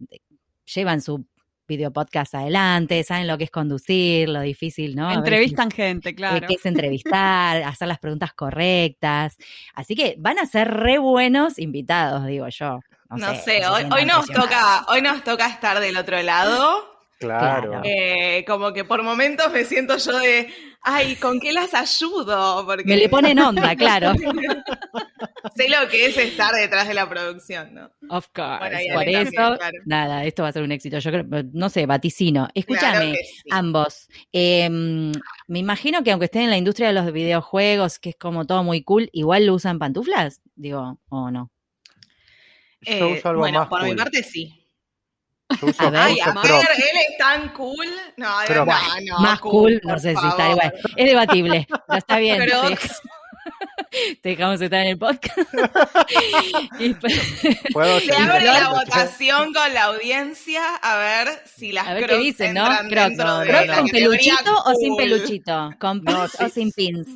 llevan 0.73 1.01
su 1.01 1.25
video 1.69 1.91
podcast 1.91 2.35
adelante, 2.35 3.01
saben 3.05 3.27
lo 3.27 3.37
que 3.37 3.45
es 3.45 3.51
conducir, 3.51 4.27
lo 4.27 4.41
difícil, 4.41 4.95
¿no? 4.95 5.09
Entrevistan 5.09 5.71
gente, 5.71 6.09
eh, 6.09 6.15
claro. 6.15 6.45
que 6.45 6.55
es 6.55 6.65
entrevistar, 6.65 7.63
hacer 7.63 7.87
las 7.87 7.99
preguntas 7.99 8.33
correctas. 8.33 9.37
Así 9.73 9.95
que 9.95 10.15
van 10.17 10.37
a 10.39 10.45
ser 10.45 10.69
re 10.69 10.97
buenos 10.97 11.57
invitados, 11.57 12.25
digo 12.25 12.49
yo. 12.49 12.81
No 13.11 13.33
sé, 13.35 13.61
se 13.61 13.67
hoy, 13.67 13.85
hoy 13.91 14.05
nos 14.05 14.27
toca, 14.27 14.85
hoy 14.87 15.01
nos 15.01 15.23
toca 15.23 15.47
estar 15.47 15.79
del 15.79 15.95
otro 15.97 16.21
lado. 16.21 16.88
Claro. 17.19 17.81
Eh, 17.83 18.45
como 18.47 18.71
que 18.73 18.85
por 18.85 19.03
momentos 19.03 19.51
me 19.51 19.65
siento 19.65 19.97
yo 19.97 20.17
de, 20.19 20.47
ay, 20.83 21.15
¿con 21.17 21.39
qué 21.39 21.51
las 21.51 21.73
ayudo? 21.73 22.65
Porque 22.65 22.85
Me 22.85 22.95
le 22.97 23.09
ponen 23.09 23.37
onda, 23.39 23.75
claro. 23.75 24.13
sé 25.55 25.67
lo 25.69 25.89
que 25.89 26.05
es 26.05 26.17
estar 26.17 26.53
detrás 26.53 26.87
de 26.87 26.93
la 26.93 27.09
producción, 27.09 27.73
¿no? 27.73 27.89
Of 28.09 28.27
course. 28.33 28.59
Bueno, 28.59 28.93
Por 28.93 29.07
eso, 29.09 29.21
también, 29.31 29.55
claro. 29.57 29.77
nada, 29.85 30.23
esto 30.25 30.43
va 30.43 30.49
a 30.49 30.53
ser 30.53 30.63
un 30.63 30.71
éxito. 30.71 30.97
Yo 30.99 31.11
creo, 31.11 31.25
no 31.53 31.69
sé, 31.69 31.85
vaticino. 31.85 32.47
Escúchame, 32.53 32.89
Claro 32.99 33.11
que 33.11 33.23
sí. 33.25 33.43
ambos. 33.51 34.07
eh, 34.31 34.69
me 34.69 35.59
imagino 35.59 36.03
que 36.03 36.11
aunque 36.11 36.25
estén 36.25 36.43
en 36.43 36.49
la 36.51 36.57
industria 36.57 36.87
de 36.87 36.93
los 36.93 37.11
videojuegos, 37.11 37.99
que 37.99 38.11
es 38.11 38.15
como 38.15 38.45
todo 38.45 38.63
muy 38.63 38.83
cool, 38.83 39.09
igual 39.11 39.45
lo 39.45 39.55
usan 39.55 39.77
pantuflas, 39.79 40.41
digo, 40.55 40.99
o 41.09 41.31
no. 41.31 41.51
Yo 42.81 42.93
Eh, 42.93 43.17
uso 43.17 43.29
algo 43.29 43.41
bueno, 43.41 43.59
más 43.59 43.67
por 43.67 43.79
cool. 43.81 43.89
mi 43.89 43.95
parte 43.95 44.23
sí. 44.23 44.58
A 45.49 45.89
ver. 45.89 46.21
A 46.21 46.41
ver, 46.41 46.51
él 46.77 46.97
es 47.09 47.17
tan 47.17 47.49
cool. 47.49 47.87
No, 48.17 48.27
no, 48.47 48.65
no, 48.65 48.73
no, 49.05 49.19
Más 49.19 49.39
cool, 49.39 49.81
no 49.83 49.97
sé 49.97 50.15
si 50.15 50.27
está 50.27 50.51
igual. 50.51 50.73
Es 50.95 51.05
debatible, 51.05 51.67
pero 51.87 51.97
está 51.97 52.17
bien. 52.19 52.43
te, 54.21 54.29
dejamos 54.29 54.61
estar 54.61 54.81
en 54.81 54.87
el 54.89 54.97
podcast. 54.97 55.37
Y- 56.79 56.93
Puedo 57.73 57.99
Le 57.99 58.15
abre 58.15 58.45
la 58.45 58.69
votación 58.69 59.53
con 59.53 59.73
la 59.73 59.85
audiencia 59.85 60.75
a 60.75 60.97
ver 60.97 61.41
si 61.45 61.71
las 61.71 61.87
a 61.87 61.93
ver 61.93 62.07
qué 62.07 62.17
dicen, 62.17 62.53
¿no? 62.53 62.65
Crocs, 62.89 63.17
no, 63.17 63.39
de 63.39 63.47
¿Crocs 63.47 63.67
la 63.67 63.77
con 63.77 63.87
peluchito 63.89 64.63
o 64.65 64.73
sin 64.75 64.95
peluchito? 64.95 65.69
¿Con 65.79 66.03
No, 66.03 66.21
pins 66.21 66.41
o 66.41 66.49
sin 66.49 66.71
pins? 66.71 67.07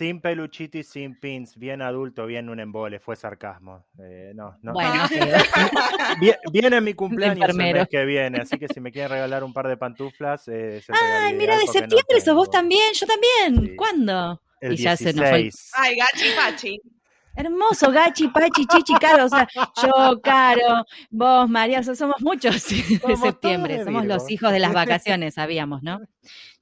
Sin 0.00 0.22
peluchito 0.22 0.78
y 0.78 0.82
sin 0.82 1.14
pins, 1.20 1.58
bien 1.58 1.82
adulto, 1.82 2.24
bien 2.24 2.48
un 2.48 2.58
embole, 2.58 3.00
fue 3.00 3.16
sarcasmo. 3.16 3.84
Eh, 3.98 4.32
no, 4.34 4.56
no. 4.62 4.72
Bueno, 4.72 4.94
Viene 6.52 6.80
mi 6.80 6.94
cumpleaños 6.94 7.50
el 7.50 7.54
mes 7.54 7.86
que 7.86 8.06
viene, 8.06 8.38
así 8.40 8.58
que 8.58 8.66
si 8.68 8.80
me 8.80 8.92
quieren 8.92 9.10
regalar 9.10 9.44
un 9.44 9.52
par 9.52 9.68
de 9.68 9.76
pantuflas, 9.76 10.48
eh, 10.48 10.78
es 10.78 10.88
el 10.88 10.94
Ay, 10.98 11.34
mira, 11.34 11.54
de 11.54 11.66
porque 11.66 11.80
no 11.80 11.86
septiembre 11.86 12.20
sos 12.22 12.34
vos 12.34 12.48
también, 12.48 12.94
yo 12.94 13.06
también. 13.06 13.66
Sí. 13.66 13.76
¿Cuándo? 13.76 14.40
El 14.62 14.72
Y 14.72 14.76
ya 14.78 14.96
se 14.96 15.12
nos 15.12 15.28
fue 15.28 15.42
16. 15.42 15.72
Ay, 15.74 15.96
gachi 15.96 16.30
pachi. 16.34 16.80
Hermoso, 17.40 17.90
Gachi, 17.90 18.28
Pachi, 18.28 18.66
Chichi, 18.66 18.94
Caro. 19.00 19.24
O 19.24 19.28
sea, 19.28 19.48
yo, 19.82 20.20
Caro, 20.22 20.84
vos, 21.10 21.48
María, 21.48 21.80
o 21.80 21.82
sea, 21.82 21.94
somos 21.94 22.16
muchos 22.20 22.54
de 23.08 23.16
septiembre. 23.16 23.84
Somos 23.84 24.06
los 24.06 24.30
hijos 24.30 24.52
de 24.52 24.58
las 24.60 24.72
vacaciones, 24.72 25.34
sabíamos, 25.34 25.82
¿no? 25.82 26.00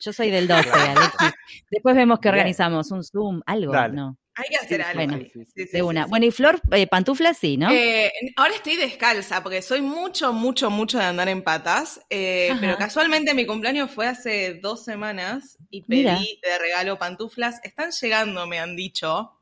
Yo 0.00 0.12
soy 0.12 0.30
del 0.30 0.46
12, 0.46 0.70
Alexis. 0.70 1.32
Después 1.70 1.96
vemos 1.96 2.20
que 2.20 2.28
organizamos 2.28 2.90
un 2.92 3.02
Zoom, 3.02 3.40
algo, 3.46 3.72
Dale. 3.72 3.94
¿no? 3.94 4.16
Hay 4.36 4.44
que 4.50 4.56
hacer 4.56 4.80
Sí, 4.80 4.86
algo. 4.88 5.04
bueno, 5.04 5.18
Sí, 5.32 5.44
sí, 5.52 5.66
sí, 5.66 5.68
De 5.72 5.82
una. 5.82 6.04
sí. 6.04 6.10
Bueno, 6.10 6.26
y 6.26 6.30
Flor, 6.30 6.60
eh, 6.70 6.86
pantuflas 6.86 7.36
sí, 7.38 7.56
¿no? 7.56 7.68
Eh, 7.72 8.12
ahora 8.36 8.54
estoy 8.54 8.76
descalza 8.76 9.42
porque 9.42 9.60
soy 9.62 9.80
mucho, 9.82 10.32
mucho, 10.32 10.70
mucho 10.70 10.96
de 10.98 11.04
andar 11.04 11.28
en 11.28 11.42
patas. 11.42 12.00
eh, 12.08 12.54
pero 12.60 12.76
casualmente 12.76 13.34
mi 13.34 13.44
cumpleaños 13.46 13.90
fue 13.90 14.06
hace 14.06 14.54
dos 14.62 14.84
semanas 14.84 15.58
y 15.70 15.82
pedí 15.82 15.98
Mira. 15.98 16.20
de 16.20 16.58
regalo 16.60 16.96
pantuflas. 17.00 17.58
Están 17.64 17.90
llegando, 17.90 18.46
me 18.46 18.60
han 18.60 18.76
dicho. 18.76 19.32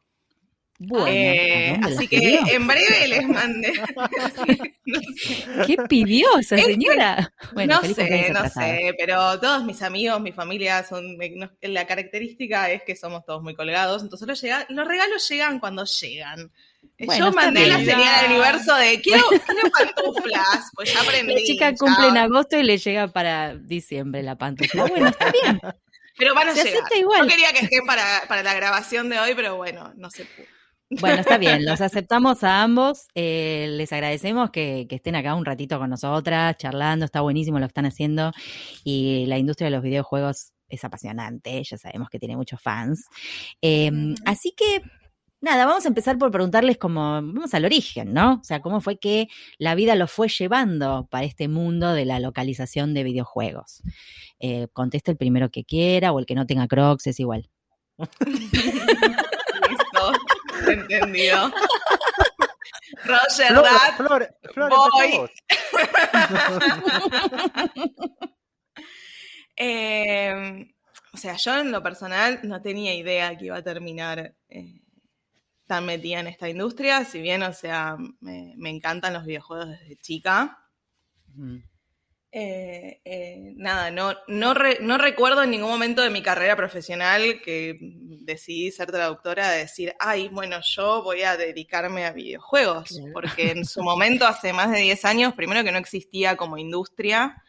Bueno, 0.79 1.07
Eh, 1.09 1.71
¿a 1.71 1.73
dónde 1.81 1.97
así 1.97 2.09
que 2.09 2.19
pidió? 2.19 2.41
en 2.49 2.67
breve 2.67 3.09
les 3.09 3.29
mandé. 3.29 3.73
¿Qué 5.67 5.77
pidió 5.89 6.39
esa 6.39 6.57
Es 6.57 6.67
que- 6.67 6.73
señora? 6.73 7.33
Bueno, 7.53 7.81
no 7.83 7.95
sé, 7.95 8.31
no 8.33 8.49
sé, 8.49 8.95
pero 8.99 9.41
todos 9.41 9.65
mis 9.65 9.83
amigos, 9.83 10.21
mi 10.21 10.33
familia, 10.33 10.85
son 10.85 11.17
la 11.63 11.87
característica 11.87 12.71
es 12.71 12.83
que 12.83 12.95
somos 12.97 13.25
todos 13.25 13.43
muy 13.43 13.55
colgados, 13.55 14.03
entonces 14.03 14.27
los, 14.29 14.41
llega- 14.43 14.67
los 14.69 14.87
regalos 14.87 15.29
llegan 15.29 15.59
cuando 15.61 15.85
llegan. 15.85 16.51
Eh, 16.99 17.07
Bueno, 17.07 17.27
Yo 17.27 17.33
mandé 17.33 17.67
la 17.67 17.79
señal 17.79 18.25
al 18.25 18.31
universo 18.31 18.75
de 18.77 19.01
quiero, 19.01 19.25
quiero 19.29 19.71
pantuflas, 19.71 20.71
pues 20.75 20.93
ya 20.95 21.01
aprendí. 21.03 21.35
La 21.35 21.41
chica 21.45 21.71
ya. 21.71 21.77
cumple 21.77 22.09
en 22.09 22.17
agosto 22.17 22.57
y 22.59 22.63
le 22.63 22.79
llega 22.79 23.09
para 23.09 23.55
diciembre 23.57 24.23
la 24.23 24.37
pantufla. 24.37 24.85
Bueno, 24.89 25.09
está 25.09 25.33
bien. 25.43 25.61
Pero 26.19 26.35
van 26.35 26.49
a 26.49 26.55
Se 26.55 26.65
llegar. 26.65 26.85
igual. 26.97 27.21
No 27.23 27.27
quería 27.29 27.53
que 27.53 27.65
estén 27.65 27.85
para, 27.85 28.23
para 28.29 28.43
la 28.43 28.55
grabación 28.55 29.11
de 29.11 29.19
hoy, 29.19 29.35
pero 29.35 29.57
bueno, 29.57 29.93
no 29.97 30.11
se 30.11 30.25
pudo. 30.25 30.47
Bueno, 30.91 31.21
está 31.21 31.37
bien, 31.39 31.65
los 31.65 31.81
aceptamos 31.81 32.45
a 32.45 32.63
ambos. 32.63 33.07
eh, 33.15 33.67
les 33.73 33.93
agradecemos 33.93 34.51
que, 34.51 34.87
que 34.89 34.97
estén 34.97 35.17
acá 35.17 35.35
un 35.35 35.45
ratito 35.45 35.79
con 35.79 35.91
nosotras, 35.91 36.57
charlando. 36.59 37.05
Está 37.05 37.21
buenísimo 37.23 37.59
lo 37.59 37.67
que 37.67 37.71
están 37.71 37.87
haciendo. 37.87 38.33
Y 38.85 39.27
la 39.27 39.39
industria 39.39 39.67
de 39.67 39.73
los 39.77 39.83
videojuegos 39.83 40.53
es 40.69 40.85
apasionante. 40.85 41.63
Ya 41.65 41.77
sabemos 41.79 42.09
que 42.09 42.19
tiene 42.19 42.37
muchos 42.37 42.61
fans. 42.61 43.07
Eh, 43.63 43.91
Ujú. 43.93 44.15
Así 44.25 44.53
que, 44.57 44.83
nada, 45.41 45.67
vamos 45.67 45.85
a 45.85 45.89
empezar 45.89 46.19
por 46.19 46.31
preguntarles 46.31 46.79
cómo, 46.79 47.01
vamos 47.01 47.53
al 47.55 47.65
origen, 47.65 48.13
¿no? 48.13 48.35
O 48.41 48.45
sea, 48.45 48.61
cómo 48.61 48.81
fue 48.81 48.99
que 48.99 49.29
la 49.59 49.75
vida 49.75 49.95
los 49.97 50.11
fue 50.13 50.29
llevando 50.29 51.09
para 51.11 51.25
este 51.27 51.49
mundo 51.49 51.93
de 51.95 52.05
la 52.05 52.21
localización 52.21 52.95
de 52.95 53.05
videojuegos. 53.05 53.83
Eh, 54.41 54.69
conteste 54.73 55.11
el 55.13 55.17
primero 55.17 55.51
que 55.51 55.65
quiera 55.65 56.13
o 56.13 56.19
el 56.21 56.27
que 56.27 56.35
no 56.35 56.47
tenga 56.47 56.67
crocs, 56.69 57.07
es 57.09 57.21
igual. 57.21 57.49
Entendido. 60.67 61.53
Roger 63.05 63.49
Flor, 63.49 63.63
that. 63.63 63.97
Flor, 63.97 64.29
Flor, 64.53 64.71
vos. 64.71 65.31
Eh, 69.59 70.67
o 71.15 71.17
sea, 71.17 71.35
yo 71.37 71.57
en 71.57 71.73
lo 71.73 71.83
personal 71.83 72.41
no 72.43 72.61
tenía 72.61 72.95
idea 72.95 73.39
que 73.39 73.47
iba 73.47 73.57
a 73.57 73.63
terminar 73.63 74.35
eh, 74.51 74.83
tan 75.67 75.87
metida 75.87 76.21
en 76.21 76.27
esta 76.27 76.51
industria, 76.51 77.07
si 77.07 77.23
bien, 77.23 77.43
o 77.43 77.55
sea, 77.55 77.97
me, 78.21 78.53
me 78.59 78.69
encantan 78.69 79.15
los 79.15 79.25
videojuegos 79.25 79.71
desde 79.71 79.97
chica. 79.97 80.59
Mm. 81.29 81.57
Eh, 82.39 83.01
eh, 83.03 83.55
nada, 83.57 83.91
no, 83.91 84.13
no, 84.29 84.53
re- 84.53 84.77
no 84.83 84.99
recuerdo 84.99 85.43
en 85.43 85.51
ningún 85.53 85.71
momento 85.71 86.03
de 86.03 86.11
mi 86.11 86.21
carrera 86.21 86.55
profesional 86.55 87.41
que 87.43 87.79
decidí 87.81 88.71
ser 88.71 88.91
traductora 88.93 89.49
de 89.53 89.61
decir, 89.61 89.95
ay, 89.99 90.29
bueno, 90.29 90.59
yo 90.63 91.03
voy 91.03 91.23
a 91.23 91.39
dedicarme 91.39 92.05
a 92.05 92.13
videojuegos, 92.13 92.91
Claro. 92.91 93.13
porque 93.15 93.53
en 93.53 93.65
su 93.65 93.83
momento, 93.83 94.27
hace 94.27 94.53
más 94.53 94.71
de 94.71 94.81
10 94.81 95.03
años, 95.07 95.33
primero 95.33 95.65
que 95.65 95.73
no 95.73 95.79
existía 95.79 96.37
como 96.37 96.59
industria, 96.59 97.43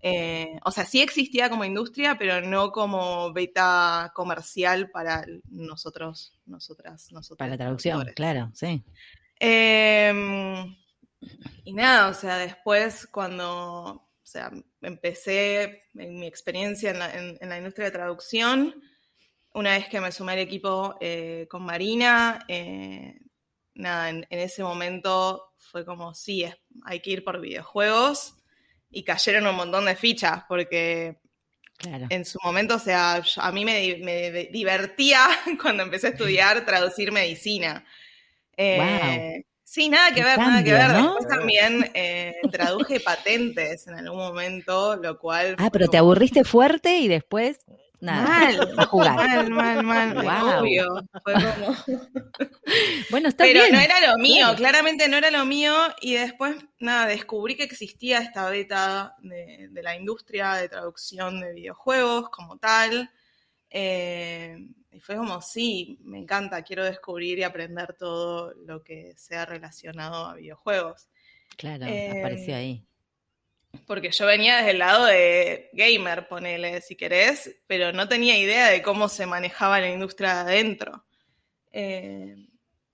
eh, 0.00 0.60
o 0.64 0.70
sea, 0.70 0.84
sí 0.84 1.00
existía 1.02 1.50
como 1.50 1.64
industria, 1.64 2.16
pero 2.16 2.40
no 2.40 2.70
como 2.70 3.32
beta 3.32 4.12
comercial 4.14 4.90
para 4.90 5.24
nosotros, 5.50 6.38
nosotras, 6.46 7.10
nosotros. 7.10 7.38
Para 7.38 7.50
la 7.50 7.58
traducción, 7.58 8.04
claro, 8.14 8.50
sí. 8.54 8.84
Eh, 9.40 10.12
y 11.64 11.72
nada, 11.72 12.08
o 12.08 12.14
sea, 12.14 12.36
después 12.38 13.06
cuando, 13.10 14.03
o 14.24 14.26
sea, 14.26 14.50
empecé 14.80 15.82
en 15.94 16.18
mi 16.18 16.26
experiencia 16.26 16.90
en 16.90 16.98
la, 16.98 17.14
en- 17.14 17.38
en 17.40 17.48
la 17.50 17.58
industria 17.58 17.84
de 17.86 17.90
traducción, 17.92 18.74
una 19.52 19.72
vez 19.72 19.86
que 19.88 20.00
me 20.00 20.10
sumé 20.10 20.32
al 20.32 20.38
equipo 20.40 20.96
eh, 21.00 21.46
con 21.50 21.62
Marina, 21.62 22.44
eh, 22.48 23.18
nada, 23.74 24.08
en, 24.10 24.26
en 24.30 24.38
ese 24.40 24.62
momento 24.64 25.52
fue 25.58 25.84
como, 25.84 26.14
sí, 26.14 26.42
es- 26.44 26.56
hay 26.84 27.00
que 27.00 27.10
ir 27.10 27.22
por 27.24 27.40
videojuegos 27.40 28.34
y 28.90 29.04
cayeron 29.04 29.46
un 29.46 29.56
montón 29.56 29.84
de 29.84 29.94
fichas 29.94 30.44
porque 30.48 31.18
Claro. 31.76 32.06
en 32.08 32.24
su 32.24 32.38
momento, 32.42 32.76
o 32.76 32.78
sea, 32.78 33.22
a 33.36 33.52
mí 33.52 33.64
me, 33.64 33.78
di- 33.78 34.02
me 34.02 34.30
di- 34.30 34.46
divertía 34.46 35.26
cuando 35.60 35.82
empecé 35.82 36.06
a 36.06 36.10
estudiar 36.10 36.64
traducir 36.64 37.12
medicina. 37.12 37.84
Eh, 38.56 39.44
Sí, 39.64 39.88
nada 39.88 40.12
que 40.14 40.22
ver, 40.22 40.38
nada 40.38 40.62
que 40.62 40.72
ver. 40.72 40.90
¿no? 40.90 41.14
Después 41.14 41.28
también 41.28 41.90
eh, 41.94 42.34
traduje 42.52 43.00
patentes 43.00 43.86
en 43.88 43.94
algún 43.94 44.18
momento, 44.18 44.96
lo 44.96 45.18
cual... 45.18 45.56
Ah, 45.58 45.70
pero 45.72 45.88
te 45.88 45.96
aburriste 45.96 46.44
fuerte 46.44 46.98
y 46.98 47.08
después, 47.08 47.58
nada, 47.98 48.22
Mal, 48.28 48.74
a 48.78 48.84
jugar. 48.86 49.48
mal, 49.50 49.50
mal, 49.50 50.14
mal, 50.14 50.22
Guau. 50.22 50.60
obvio. 50.62 50.86
Fue 51.24 51.32
como... 51.34 51.76
Bueno, 53.10 53.28
está 53.28 53.44
Pero 53.44 53.60
bien. 53.60 53.72
no 53.74 53.80
era 53.80 54.00
lo 54.12 54.18
mío, 54.18 54.44
claro. 54.44 54.56
claramente 54.56 55.08
no 55.08 55.16
era 55.16 55.30
lo 55.30 55.44
mío. 55.44 55.74
Y 56.00 56.14
después, 56.14 56.56
nada, 56.78 57.06
descubrí 57.06 57.56
que 57.56 57.64
existía 57.64 58.18
esta 58.18 58.48
beta 58.50 59.14
de, 59.22 59.68
de 59.70 59.82
la 59.82 59.96
industria 59.96 60.54
de 60.54 60.68
traducción 60.68 61.40
de 61.40 61.52
videojuegos 61.54 62.28
como 62.30 62.58
tal. 62.58 63.10
Eh, 63.70 64.56
y 64.94 65.00
fue 65.00 65.16
como, 65.16 65.40
sí, 65.42 65.98
me 66.04 66.18
encanta, 66.18 66.62
quiero 66.62 66.84
descubrir 66.84 67.38
y 67.38 67.42
aprender 67.42 67.94
todo 67.94 68.54
lo 68.64 68.82
que 68.82 69.12
sea 69.16 69.44
relacionado 69.44 70.26
a 70.26 70.34
videojuegos. 70.34 71.08
Claro, 71.56 71.86
Eh, 71.86 72.10
apareció 72.10 72.54
ahí. 72.56 72.86
Porque 73.86 74.10
yo 74.12 74.26
venía 74.26 74.58
desde 74.58 74.70
el 74.70 74.78
lado 74.78 75.04
de 75.04 75.68
gamer, 75.72 76.28
ponele, 76.28 76.80
si 76.80 76.94
querés, 76.94 77.56
pero 77.66 77.92
no 77.92 78.08
tenía 78.08 78.38
idea 78.38 78.68
de 78.68 78.82
cómo 78.82 79.08
se 79.08 79.26
manejaba 79.26 79.80
la 79.80 79.90
industria 79.90 80.34
de 80.34 80.40
adentro. 80.40 81.04
Eh, 81.72 82.36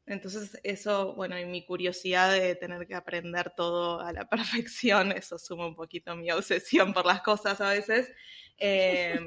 entonces 0.07 0.59
eso, 0.65 1.15
bueno, 1.15 1.39
y 1.39 1.45
mi 1.45 1.65
curiosidad 1.67 2.33
de 2.33 2.55
tener 2.57 2.87
que 2.87 2.95
aprender 2.95 3.53
todo 3.55 4.01
a 4.01 4.13
la 4.13 4.29
perfección, 4.31 5.13
eso 5.13 5.39
suma 5.39 5.67
un 5.67 5.77
poquito 5.77 6.17
mi 6.17 6.31
obsesión 6.31 6.93
por 6.95 7.05
las 7.05 7.21
cosas 7.23 7.61
a 7.61 7.71
veces. 7.71 8.11
Eh, 8.63 9.19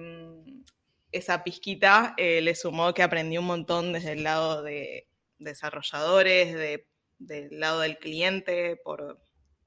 esa 1.13 1.43
pizquita 1.43 2.13
eh, 2.17 2.41
le 2.41 2.55
sumó 2.55 2.93
que 2.93 3.03
aprendí 3.03 3.38
un 3.38 3.46
montón 3.46 3.93
desde 3.93 4.12
el 4.13 4.24
lado 4.24 4.63
de 4.63 5.08
desarrolladores, 5.39 6.53
de- 6.53 6.88
del 7.20 7.60
lado 7.60 7.79
del 7.82 7.98
cliente, 8.00 8.75
por 8.84 9.22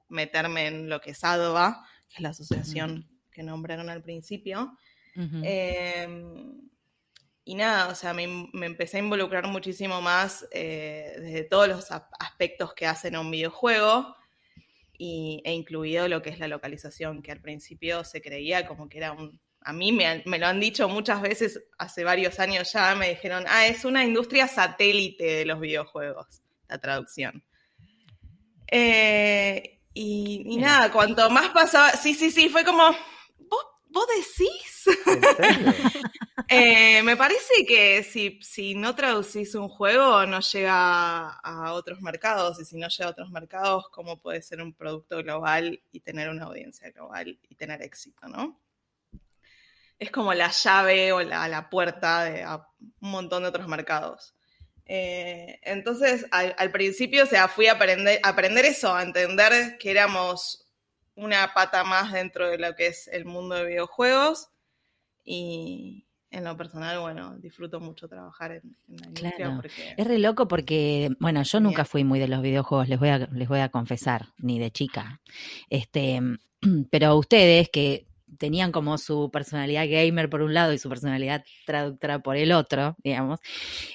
meterme 0.09 0.67
en 0.67 0.89
lo 0.89 1.01
que 1.01 1.11
es 1.11 1.23
ADVA, 1.23 1.83
que 2.09 2.15
es 2.15 2.21
la 2.21 2.29
asociación 2.29 3.09
que 3.31 3.41
nombraron 3.43 3.89
al 3.89 4.03
principio. 4.03 4.77
Ujú. 5.15 5.41
Eh, 5.43 6.07
y 7.43 7.55
nada, 7.55 7.87
o 7.87 7.95
sea, 7.95 8.13
me, 8.13 8.27
me 8.53 8.65
empecé 8.65 8.97
a 8.97 8.99
involucrar 8.99 9.47
muchísimo 9.47 10.01
más 10.01 10.45
eh, 10.51 11.15
desde 11.19 11.43
todos 11.45 11.67
los 11.67 11.87
aspectos 12.19 12.73
que 12.73 12.85
hacen 12.85 13.15
a 13.15 13.21
un 13.21 13.31
videojuego, 13.31 14.15
y, 14.99 15.41
e 15.45 15.53
incluido 15.53 16.07
lo 16.07 16.21
que 16.21 16.31
es 16.31 16.39
la 16.39 16.47
localización, 16.47 17.21
que 17.21 17.31
al 17.31 17.39
principio 17.39 18.03
se 18.03 18.21
creía 18.21 18.67
como 18.67 18.89
que 18.89 18.97
era 18.97 19.11
un... 19.13 19.39
A 19.67 19.73
mí 19.73 19.91
me, 19.91 20.05
han- 20.07 20.23
me 20.25 20.39
lo 20.39 20.47
han 20.47 20.59
dicho 20.61 20.87
muchas 20.87 21.21
veces, 21.21 21.61
hace 21.77 22.03
varios 22.05 22.39
años 22.39 22.71
ya, 22.71 22.95
me 22.95 23.09
dijeron, 23.09 23.43
ah, 23.49 23.67
es 23.67 23.83
una 23.83 24.03
industria 24.05 24.47
satélite 24.47 25.23
de 25.25 25.45
los 25.45 25.59
videojuegos, 25.59 26.41
la 26.69 26.77
traducción. 26.79 27.43
Eh, 28.71 29.79
y, 29.93 30.57
nada, 30.57 30.91
cuanto 30.91 31.29
más 31.29 31.49
pasaba, 31.49 31.91
sí, 31.91 32.13
sí, 32.13 32.31
sí, 32.31 32.49
fue 32.49 32.63
como, 32.63 32.83
¿vos, 33.49 33.65
vos 33.89 34.05
decís? 34.15 34.85
Eh, 36.49 37.03
me 37.03 37.17
parece 37.17 37.65
que 37.67 38.03
si, 38.03 38.39
si 38.41 38.73
no 38.73 38.95
traducís 38.95 39.53
un 39.55 39.67
juego 39.67 40.25
no 40.25 40.39
llega 40.39 41.27
a 41.39 41.73
otros 41.73 41.99
mercados 42.01 42.61
y 42.61 42.63
si 42.65 42.77
no 42.77 42.87
llega 42.87 43.07
a 43.07 43.11
otros 43.11 43.29
mercados, 43.31 43.89
¿cómo 43.91 44.17
puede 44.21 44.41
ser 44.41 44.61
un 44.61 44.73
producto 44.73 45.17
global 45.17 45.81
y 45.91 45.99
tener 45.99 46.29
una 46.29 46.45
audiencia 46.45 46.89
global 46.91 47.37
y 47.49 47.55
tener 47.55 47.81
éxito, 47.81 48.29
no? 48.29 48.57
Es 49.99 50.11
como 50.11 50.33
la 50.33 50.51
llave 50.51 51.11
o 51.11 51.21
la, 51.21 51.47
la 51.47 51.69
puerta 51.69 52.23
de 52.23 52.43
a 52.43 52.67
un 53.01 53.11
montón 53.11 53.43
de 53.43 53.49
otros 53.49 53.67
mercados. 53.67 54.33
Eh, 54.85 55.59
entonces, 55.63 56.25
al, 56.31 56.55
al 56.57 56.71
principio, 56.71 57.23
o 57.23 57.27
sea, 57.27 57.47
fui 57.47 57.67
a 57.67 57.73
aprender, 57.73 58.19
a 58.23 58.29
aprender 58.29 58.65
eso, 58.65 58.95
a 58.95 59.03
entender 59.03 59.77
que 59.77 59.91
éramos 59.91 60.65
una 61.15 61.53
pata 61.53 61.83
más 61.83 62.13
dentro 62.13 62.47
de 62.49 62.57
lo 62.57 62.75
que 62.75 62.87
es 62.87 63.07
el 63.07 63.25
mundo 63.25 63.55
de 63.55 63.65
videojuegos 63.65 64.49
y 65.25 66.05
en 66.29 66.43
lo 66.43 66.55
personal, 66.55 66.99
bueno, 66.99 67.35
disfruto 67.37 67.79
mucho 67.79 68.07
trabajar 68.07 68.51
en, 68.51 68.75
en 68.87 68.97
la 68.97 69.07
industria 69.07 69.35
Claro. 69.35 69.55
porque... 69.61 69.95
Es 69.97 70.07
re 70.07 70.19
loco 70.19 70.47
porque, 70.47 71.09
bueno, 71.19 71.41
yo 71.43 71.59
nunca 71.59 71.85
fui 71.85 72.03
muy 72.03 72.19
de 72.19 72.27
los 72.27 72.41
videojuegos, 72.41 72.87
les 72.87 72.99
voy 72.99 73.09
a, 73.09 73.17
les 73.17 73.47
voy 73.47 73.59
a 73.59 73.69
confesar, 73.69 74.27
ni 74.37 74.59
de 74.59 74.71
chica. 74.71 75.21
Este, 75.69 76.21
pero 76.91 77.15
ustedes 77.17 77.69
que 77.69 78.05
tenían 78.37 78.71
como 78.71 78.97
su 78.97 79.29
personalidad 79.31 79.85
gamer 79.89 80.29
por 80.29 80.41
un 80.41 80.53
lado 80.53 80.73
y 80.73 80.77
su 80.77 80.89
personalidad 80.89 81.43
traductora 81.65 82.19
por 82.19 82.35
el 82.35 82.51
otro, 82.51 82.95
digamos, 83.03 83.39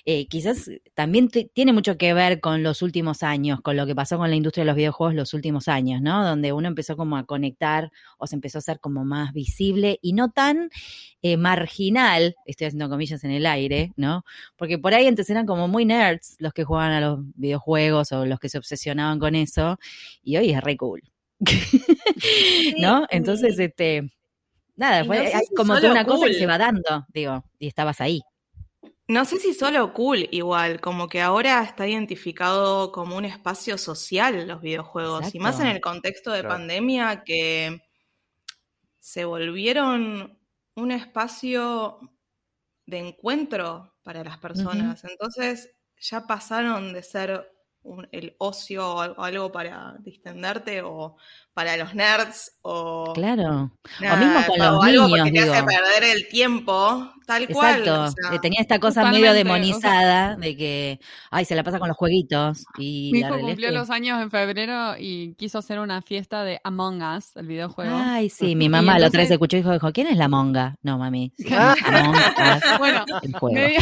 eh, 0.04 0.26
quizás 0.26 0.70
también 0.94 1.28
tiene 1.28 1.72
mucho 1.72 1.96
que 1.98 2.14
ver 2.14 2.40
con 2.40 2.62
los 2.62 2.82
últimos 2.82 3.22
años, 3.22 3.60
con 3.60 3.76
lo 3.76 3.86
que 3.86 3.94
pasó 3.94 4.18
con 4.18 4.30
la 4.30 4.36
industria 4.36 4.62
de 4.62 4.66
los 4.66 4.76
videojuegos 4.76 5.14
los 5.14 5.34
últimos 5.34 5.68
años, 5.68 6.00
¿no? 6.00 6.24
Donde 6.24 6.52
uno 6.52 6.68
empezó 6.68 6.96
como 6.96 7.16
a 7.16 7.24
conectar 7.24 7.90
o 8.18 8.26
se 8.26 8.34
empezó 8.34 8.58
a 8.58 8.60
hacer 8.60 8.80
como 8.80 9.04
más 9.04 9.32
visible 9.32 9.98
y 10.02 10.14
no 10.14 10.30
tan 10.30 10.70
eh, 11.22 11.36
marginal, 11.36 12.34
estoy 12.46 12.68
haciendo 12.68 12.88
comillas 12.88 13.22
en 13.24 13.30
el 13.30 13.46
aire, 13.46 13.92
¿no? 13.96 14.24
Porque 14.56 14.78
por 14.78 14.94
ahí 14.94 15.06
antes 15.06 15.28
eran 15.30 15.46
como 15.46 15.68
muy 15.68 15.84
nerds 15.84 16.36
los 16.38 16.52
que 16.52 16.64
jugaban 16.64 16.92
a 16.92 17.00
los 17.00 17.20
videojuegos 17.34 18.12
o 18.12 18.26
los 18.26 18.40
que 18.40 18.48
se 18.48 18.58
obsesionaban 18.58 19.18
con 19.18 19.34
eso, 19.34 19.78
y 20.22 20.36
hoy 20.36 20.50
es 20.50 20.60
re 20.60 20.76
cool. 20.76 21.02
¿No? 22.78 23.06
Entonces, 23.10 23.58
este, 23.58 24.12
nada, 24.82 25.04
y 25.04 25.06
fue 25.06 25.18
no 25.18 25.24
sé 25.30 25.36
hay 25.36 25.46
si 25.46 25.54
como 25.54 25.74
solo 25.74 25.80
toda 25.80 25.92
una 25.92 26.04
cosa 26.06 26.26
que 26.26 26.32
cool. 26.32 26.38
se 26.40 26.46
va 26.46 26.58
dando, 26.58 27.06
digo, 27.14 27.44
y 27.58 27.66
estabas 27.68 28.00
ahí. 28.00 28.20
No 29.08 29.24
sé 29.24 29.38
si 29.38 29.52
solo 29.54 29.92
cool, 29.92 30.28
igual, 30.30 30.80
como 30.80 31.08
que 31.08 31.20
ahora 31.20 31.62
está 31.62 31.86
identificado 31.88 32.92
como 32.92 33.16
un 33.16 33.24
espacio 33.24 33.76
social 33.78 34.46
los 34.46 34.60
videojuegos, 34.62 35.34
y 35.34 35.38
más 35.38 35.60
en 35.60 35.66
el 35.68 35.80
contexto 35.80 36.30
de 36.32 36.40
Claro. 36.40 36.54
pandemia 36.56 37.24
que 37.24 37.82
se 39.00 39.24
volvieron 39.24 40.38
un 40.76 40.92
espacio 40.92 41.98
de 42.86 42.98
encuentro 42.98 43.94
para 44.02 44.24
las 44.24 44.38
personas. 44.38 45.04
Entonces 45.04 45.74
ya 46.00 46.26
pasaron 46.26 46.92
de 46.92 47.02
ser 47.02 47.51
un- 47.84 48.08
el 48.12 48.34
ocio 48.38 48.94
o 48.94 49.00
al- 49.00 49.14
o 49.16 49.24
algo 49.24 49.50
para 49.52 49.94
distenderte 50.00 50.82
o 50.82 51.16
para 51.54 51.76
los 51.76 51.94
nerds 51.94 52.52
o 52.62 53.12
Claro. 53.12 53.72
nada, 54.00 54.16
mismo 54.16 54.46
con 54.46 54.60
o 54.60 54.64
los 54.72 54.84
algo 54.84 55.06
niños, 55.08 55.10
porque 55.10 55.32
te 55.32 55.40
hace 55.50 55.62
perder 55.64 56.04
el 56.16 56.28
tiempo, 56.28 57.12
tal 57.26 57.46
cual. 57.48 57.80
Exacto. 57.80 58.02
o 58.04 58.10
sea, 58.10 58.34
Eh, 58.36 58.38
Tenía 58.40 58.60
esta 58.60 58.78
cosa 58.78 59.10
medio 59.10 59.32
demonizada 59.34 60.36
de 60.36 60.56
que, 60.56 61.00
ay, 61.30 61.44
se 61.44 61.54
la 61.54 61.62
pasa 61.64 61.78
con 61.78 61.88
los 61.88 61.96
jueguitos. 61.96 62.64
Y 62.78 63.10
Mi 63.12 63.18
hijo 63.20 63.38
cumplió 63.38 63.68
que- 63.68 63.74
los 63.74 63.90
años 63.90 64.22
en 64.22 64.30
febrero 64.30 64.94
y 64.98 65.34
quiso 65.34 65.58
hacer 65.58 65.78
una 65.78 66.00
fiesta 66.02 66.44
de 66.44 66.60
Among 66.64 67.02
Us, 67.02 67.36
el 67.36 67.46
videojuego. 67.46 67.94
Ay, 67.94 68.30
sí, 68.30 68.54
mi 68.56 68.68
mamá 68.68 68.98
la 68.98 69.08
otra 69.08 69.20
vez 69.22 69.30
escuchó 69.30 69.56
y 69.56 69.60
dijo, 69.60 69.72
dijo, 69.72 69.92
¿quién 69.92 70.06
es 70.06 70.16
la 70.16 70.28
monga? 70.28 70.76
No, 70.82 70.98
mami. 70.98 71.32
sí. 71.36 71.52
Among 71.52 72.14
Us, 72.14 72.22
Bueno, 72.78 73.04
el 73.22 73.32
juego. 73.34 73.54
medio- 73.54 73.80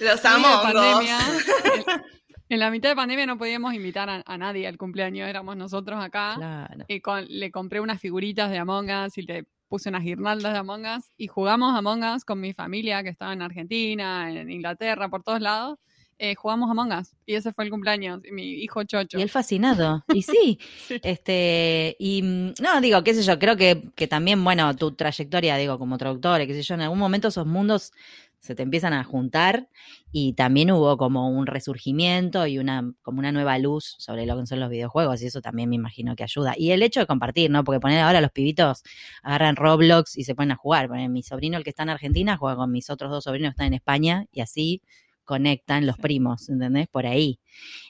Los 0.00 0.22
medio 0.24 0.38
de 0.38 0.44
amo. 0.46 0.62
pandemia, 0.62 1.18
en, 2.48 2.58
la 2.58 2.70
mitad 2.70 2.88
de 2.90 2.96
pandemia 2.96 3.26
no 3.26 3.38
podíamos 3.38 3.74
invitar 3.74 4.08
a, 4.10 4.22
a 4.26 4.38
nadie 4.38 4.66
al 4.66 4.76
cumpleaños, 4.78 5.28
éramos 5.28 5.56
nosotros 5.56 6.02
acá. 6.02 6.34
Claro. 6.36 6.84
Y 6.88 7.00
con- 7.00 7.26
le 7.28 7.50
compré 7.50 7.80
unas 7.80 8.00
figuritas 8.00 8.50
de 8.50 8.58
Among 8.58 8.90
Us 8.90 9.18
y 9.18 9.22
le 9.22 9.44
puse 9.68 9.90
unas 9.90 10.02
guirnaldas 10.02 10.52
de 10.54 10.58
Among 10.58 10.86
Us 10.86 11.04
y 11.16 11.26
jugamos 11.26 11.76
Among 11.76 12.02
Us 12.04 12.24
con 12.24 12.40
mi 12.40 12.52
familia 12.54 13.02
que 13.02 13.10
estaba 13.10 13.32
en 13.32 13.42
Argentina, 13.42 14.30
en 14.32 14.50
Inglaterra, 14.50 15.08
por 15.08 15.22
todos 15.22 15.40
lados. 15.40 15.78
Eh, 16.20 16.34
jugamos 16.34 16.68
Among 16.68 16.90
Us 16.98 17.14
y 17.26 17.34
ese 17.34 17.52
fue 17.52 17.64
el 17.64 17.70
cumpleaños. 17.70 18.20
Y 18.24 18.32
mi 18.32 18.42
hijo 18.54 18.82
Chocho. 18.82 19.18
Y 19.18 19.22
él 19.22 19.28
fascinado. 19.28 20.04
Y 20.12 20.22
sí, 20.22 20.58
Sí. 20.88 20.98
este, 21.04 21.94
y 22.00 22.22
mm, 22.22 22.54
no, 22.60 22.80
digo, 22.80 23.04
qué 23.04 23.14
sé 23.14 23.22
yo, 23.22 23.38
creo 23.38 23.56
que, 23.56 23.90
que 23.94 24.08
también, 24.08 24.42
bueno, 24.42 24.74
tu 24.74 24.92
trayectoria, 24.92 25.56
digo, 25.56 25.78
como 25.78 25.96
traductora, 25.96 26.44
qué 26.46 26.54
sé 26.54 26.62
yo, 26.62 26.74
en 26.74 26.80
algún 26.80 26.98
momento 26.98 27.28
esos 27.28 27.46
mundos 27.46 27.92
se 28.40 28.54
te 28.54 28.62
empiezan 28.62 28.92
a 28.92 29.02
juntar 29.04 29.68
y 30.12 30.32
también 30.34 30.70
hubo 30.70 30.96
como 30.96 31.28
un 31.28 31.46
resurgimiento 31.46 32.46
y 32.46 32.58
una, 32.58 32.92
como 33.02 33.18
una 33.18 33.32
nueva 33.32 33.58
luz 33.58 33.96
sobre 33.98 34.26
lo 34.26 34.38
que 34.38 34.46
son 34.46 34.60
los 34.60 34.70
videojuegos 34.70 35.20
y 35.22 35.26
eso 35.26 35.40
también 35.40 35.68
me 35.68 35.74
imagino 35.76 36.14
que 36.16 36.22
ayuda. 36.22 36.54
Y 36.56 36.70
el 36.70 36.82
hecho 36.82 37.00
de 37.00 37.06
compartir, 37.06 37.50
¿no? 37.50 37.64
Porque 37.64 37.80
poner 37.80 38.00
ahora 38.00 38.20
los 38.20 38.30
pibitos 38.30 38.82
agarran 39.22 39.56
Roblox 39.56 40.16
y 40.16 40.24
se 40.24 40.34
ponen 40.34 40.52
a 40.52 40.56
jugar. 40.56 40.88
Poner, 40.88 41.08
mi 41.10 41.22
sobrino, 41.22 41.58
el 41.58 41.64
que 41.64 41.70
está 41.70 41.82
en 41.82 41.90
Argentina, 41.90 42.36
juega 42.36 42.56
con 42.56 42.70
mis 42.70 42.88
otros 42.90 43.10
dos 43.10 43.24
sobrinos 43.24 43.50
que 43.50 43.54
están 43.54 43.66
en 43.66 43.74
España 43.74 44.26
y 44.32 44.40
así 44.40 44.82
conectan 45.24 45.84
los 45.84 45.98
primos, 45.98 46.48
¿entendés? 46.48 46.88
Por 46.88 47.06
ahí. 47.06 47.38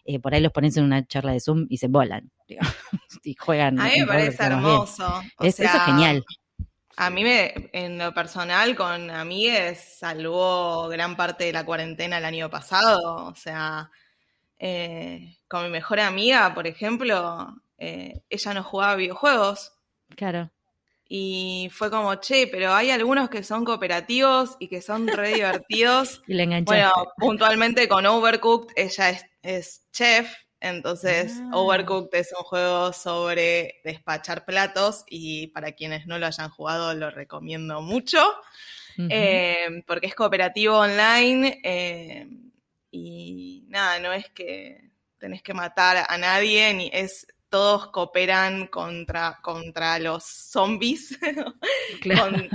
Eh, 0.04 0.18
por 0.18 0.34
ahí 0.34 0.40
los 0.40 0.50
pones 0.50 0.76
en 0.76 0.82
una 0.84 1.06
charla 1.06 1.32
de 1.32 1.40
Zoom 1.40 1.66
y 1.68 1.76
se 1.76 1.87
volan. 1.87 2.32
digo, 2.48 2.62
y 3.22 3.34
juegan. 3.34 3.78
A 3.78 3.84
mí 3.84 3.90
me 4.00 4.06
parece 4.06 4.42
hermoso. 4.42 5.06
O 5.38 5.44
Es- 5.44 5.61
eso 5.61 5.76
es 5.76 5.82
genial. 5.84 6.24
A 7.00 7.11
mí, 7.11 7.22
me, 7.22 7.70
en 7.72 7.96
lo 7.96 8.12
personal, 8.12 8.74
con 8.74 9.08
amigues, 9.12 9.98
salvó 10.00 10.88
gran 10.88 11.16
parte 11.16 11.44
de 11.44 11.52
la 11.52 11.64
cuarentena 11.64 12.18
el 12.18 12.24
año 12.24 12.50
pasado. 12.50 13.26
O 13.26 13.37
sea, 13.37 13.88
eh, 14.58 15.37
con 15.46 15.62
mi 15.62 15.70
mejor 15.70 16.00
amiga, 16.00 16.52
por 16.54 16.66
ejemplo, 16.66 17.54
eh, 17.78 18.20
ella 18.28 18.52
no 18.52 18.64
jugaba 18.64 18.96
videojuegos. 18.96 19.74
Claro. 20.16 20.50
Y 21.08 21.70
fue 21.72 21.88
como, 21.88 22.16
che, 22.16 22.48
pero 22.48 22.74
hay 22.74 22.90
algunos 22.90 23.30
que 23.30 23.44
son 23.44 23.64
cooperativos 23.64 24.56
y 24.58 24.66
que 24.66 24.82
son 24.82 25.06
re 25.06 25.28
divertidos. 25.34 26.24
Y 26.26 26.34
le 26.34 26.42
enganchaste. 26.42 26.82
Bueno, 26.82 27.12
puntualmente 27.16 27.87
con 27.87 28.06
Overcooked, 28.06 28.72
ella 28.74 29.11
es, 29.11 29.24
es 29.42 29.87
chef, 29.92 30.34
entonces 30.61 31.33
Ah. 31.40 31.51
Overcooked 31.55 32.18
es 32.18 32.33
un 32.38 32.44
juego 32.44 32.92
sobre 32.92 33.81
despachar 33.85 34.44
platos 34.44 35.05
y 35.09 35.49
para 35.49 35.73
quienes 35.73 36.07
no 36.07 36.18
lo 36.18 36.27
hayan 36.27 36.51
jugado 36.51 36.94
lo 36.94 37.11
recomiendo 37.11 37.81
mucho, 37.83 38.18
eh, 39.11 39.83
porque 39.87 40.09
es 40.09 40.14
cooperativo 40.14 40.77
online 40.79 41.61
eh, 41.62 42.27
y 42.90 43.64
nada, 43.68 43.99
no 44.01 44.12
es 44.12 44.29
que 44.31 44.90
tenés 45.18 45.42
que 45.42 45.55
matar 45.55 46.05
a 46.09 46.18
nadie, 46.18 46.73
ni 46.75 46.90
es 46.92 47.27
todos 47.49 47.88
cooperan 47.88 48.66
contra, 48.66 49.38
contra 49.42 49.99
los 49.99 50.25
zombies 50.25 51.18
con- 52.03 52.49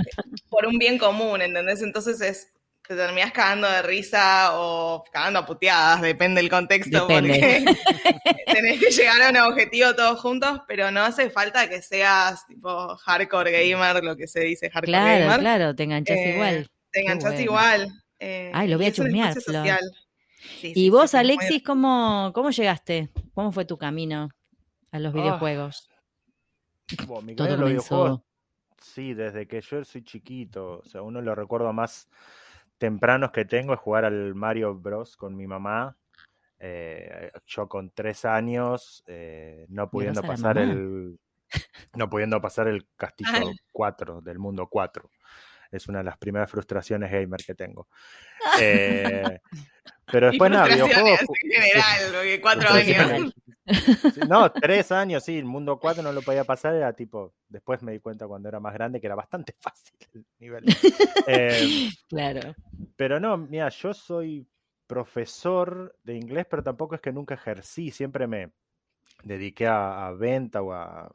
por 0.48 0.66
un 0.66 0.78
bien 0.78 0.98
común, 0.98 1.42
¿entendés? 1.42 1.82
Entonces 1.82 2.20
es 2.20 2.52
te 2.86 2.94
terminás 2.96 3.32
cagando 3.32 3.68
de 3.68 3.82
risa 3.82 4.50
o 4.54 5.04
cagando 5.10 5.38
a 5.40 5.46
puteadas, 5.46 6.02
depende 6.02 6.40
del 6.42 6.50
contexto, 6.50 7.06
Depende. 7.06 7.30
porque 7.30 7.64
tenés 8.52 8.80
que 8.80 8.90
llegar 8.90 9.22
a 9.22 9.30
un 9.30 9.36
objetivo 9.52 9.94
todos 9.94 10.20
juntos, 10.20 10.60
pero 10.68 10.90
no 10.90 11.00
hace 11.02 11.30
falta 11.30 11.68
que 11.68 11.80
seas 11.82 12.46
tipo 12.46 12.94
hardcore 12.96 13.50
gamer, 13.70 14.04
lo 14.04 14.16
que 14.16 14.26
se 14.26 14.40
dice 14.40 14.68
hardcore 14.70 14.92
Claro, 14.92 15.20
gamer. 15.24 15.40
claro, 15.40 15.74
te 15.74 15.82
enganchás 15.84 16.18
Eh, 16.18 16.32
igual. 16.34 16.70
Te 16.90 17.00
enganchás 17.00 17.30
bueno. 17.32 17.42
igual. 17.42 18.02
eh, 18.20 18.50
Ay, 18.54 18.68
lo 18.68 18.76
voy 18.76 18.86
a 18.86 18.92
chusmear, 18.92 19.34
Flor. 19.40 19.66
Sí, 20.60 20.68
¿Y 20.68 20.74
sí, 20.74 20.90
vos, 20.90 21.12
sí, 21.12 21.16
Alexis, 21.16 21.62
cómo, 21.62 22.30
cómo 22.34 22.50
llegaste? 22.50 23.08
¿Cómo 23.34 23.50
fue 23.50 23.64
tu 23.64 23.78
camino 23.78 24.28
a 24.92 24.98
los 24.98 25.14
Ah, 25.14 25.16
videojuegos? 25.16 25.88
Bueno, 27.06 27.22
mi 27.22 27.34
Todo 27.34 27.56
los 27.56 27.68
videojuegos, 27.70 28.20
sí, 28.78 29.14
desde 29.14 29.48
que 29.48 29.62
yo 29.62 29.82
soy 29.84 30.04
chiquito. 30.04 30.80
O 30.84 30.84
sea, 30.84 31.00
uno 31.00 31.20
de 31.20 31.24
los 31.24 31.34
recuerdos 31.36 31.72
más 31.72 32.08
tempranos 32.84 33.30
que 33.30 33.46
tengo 33.46 33.72
es 33.72 33.80
jugar 33.80 34.04
al 34.04 34.34
Mario 34.34 34.74
Bros. 34.74 35.16
con 35.16 35.34
mi 35.34 35.46
mamá. 35.46 35.96
Eh, 36.58 37.30
yo 37.46 37.66
con 37.66 37.90
tres 37.92 38.26
años, 38.26 39.02
eh, 39.06 39.64
no 39.70 39.88
pudiendo 39.88 40.22
pasar 40.22 40.58
el. 40.58 41.18
No 41.96 42.10
pudiendo 42.10 42.40
pasar 42.42 42.68
el 42.68 42.86
castillo 42.96 43.30
Ay. 43.32 43.56
4 43.72 44.20
del 44.20 44.38
mundo 44.38 44.68
4. 44.68 45.08
Es 45.70 45.88
una 45.88 45.98
de 45.98 46.04
las 46.04 46.18
primeras 46.18 46.50
frustraciones 46.50 47.10
gamer 47.10 47.42
que 47.42 47.54
tengo. 47.54 47.88
Eh, 48.60 49.40
pero 50.10 50.28
después 50.30 50.50
nada, 50.50 50.66
videojuegos. 50.66 51.20
en 51.42 51.62
general, 51.62 52.12
porque 52.12 52.40
cuatro 52.40 52.70
años. 52.70 53.34
No, 54.28 54.52
tres 54.52 54.92
años, 54.92 55.24
sí, 55.24 55.38
el 55.38 55.46
mundo 55.46 55.78
4 55.78 56.02
no 56.02 56.12
lo 56.12 56.20
podía 56.20 56.44
pasar, 56.44 56.74
era 56.74 56.92
tipo, 56.92 57.32
después 57.48 57.82
me 57.82 57.92
di 57.92 57.98
cuenta 57.98 58.26
cuando 58.28 58.46
era 58.48 58.60
más 58.60 58.74
grande 58.74 59.00
que 59.00 59.06
era 59.06 59.14
bastante 59.14 59.54
fácil 59.58 59.96
el 60.12 60.26
nivel. 60.38 60.64
Eh, 61.26 61.88
Claro. 62.08 62.54
pero 62.96 63.18
no, 63.18 63.38
mira, 63.38 63.70
yo 63.70 63.94
soy 63.94 64.46
profesor 64.86 65.96
de 66.02 66.14
inglés, 66.14 66.46
pero 66.48 66.62
tampoco 66.62 66.94
es 66.94 67.00
que 67.00 67.10
nunca 67.10 67.34
ejercí, 67.34 67.90
siempre 67.90 68.26
me 68.26 68.50
dediqué 69.22 69.66
a, 69.66 70.08
a 70.08 70.12
venta 70.12 70.60
o 70.60 70.72
a 70.74 71.10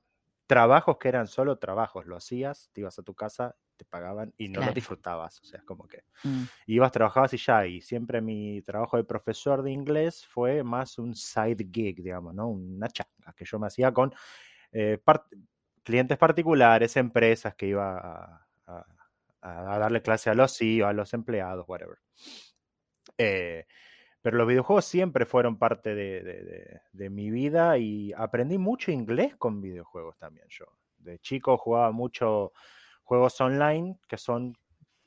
trabajos 0.49 0.97
que 0.97 1.09
eran 1.09 1.27
solo 1.27 1.59
trabajos, 1.59 2.07
lo 2.07 2.17
hacías, 2.17 2.71
te 2.73 2.81
ibas 2.81 2.99
a 2.99 3.03
tu 3.03 3.13
casa, 3.15 3.55
te 3.77 3.85
pagaban 3.85 4.33
y 4.37 4.49
no 4.49 4.55
Claro. 4.55 4.71
lo 4.71 4.73
disfrutabas, 4.73 5.39
o 5.41 5.45
sea, 5.45 5.59
es 5.59 5.63
como 5.65 5.87
que 5.87 6.03
Mm. 6.23 6.45
ibas, 6.67 6.91
trabajabas 6.91 7.33
y 7.35 7.37
ya, 7.37 7.67
y 7.67 7.81
siempre 7.81 8.21
mi 8.21 8.61
trabajo 8.63 8.97
de 8.97 9.05
profesor 9.05 9.63
de 9.63 9.71
inglés 9.71 10.25
fue 10.27 10.63
más 10.63 10.97
un 10.99 11.15
side 11.15 11.69
gig, 11.71 12.03
digamos, 12.03 12.33
¿no? 12.35 12.49
Una 12.49 12.89
changa 12.89 13.33
que 13.37 13.45
yo 13.45 13.59
me 13.59 13.67
hacía 13.67 13.93
con 13.93 14.13
eh, 14.73 14.99
clientes 15.83 16.17
particulares, 16.17 16.97
empresas 16.97 17.55
que 17.55 17.67
iba 17.67 17.97
a, 17.99 18.47
a- 18.67 18.85
a 19.41 19.79
darle 19.79 20.01
clase 20.01 20.29
a 20.29 20.35
los 20.35 20.55
CEO, 20.57 20.87
a 20.87 20.93
los 20.93 21.13
empleados, 21.13 21.65
whatever. 21.67 21.97
Eh, 23.17 23.65
pero 24.21 24.37
los 24.37 24.47
videojuegos 24.47 24.85
siempre 24.85 25.25
fueron 25.25 25.57
parte 25.57 25.95
de, 25.95 26.21
de- 26.23 26.43
de- 26.43 26.81
de 26.91 27.09
mi 27.09 27.29
vida 27.31 27.77
y 27.77 28.11
aprendí 28.13 28.57
mucho 28.57 28.91
inglés 28.91 29.35
con 29.37 29.61
videojuegos 29.61 30.17
también 30.17 30.47
yo. 30.49 30.65
De 30.97 31.19
chico 31.19 31.57
jugaba 31.57 31.91
mucho 31.91 32.51
juegos 33.03 33.39
online 33.41 33.97
que 34.07 34.17
son 34.17 34.57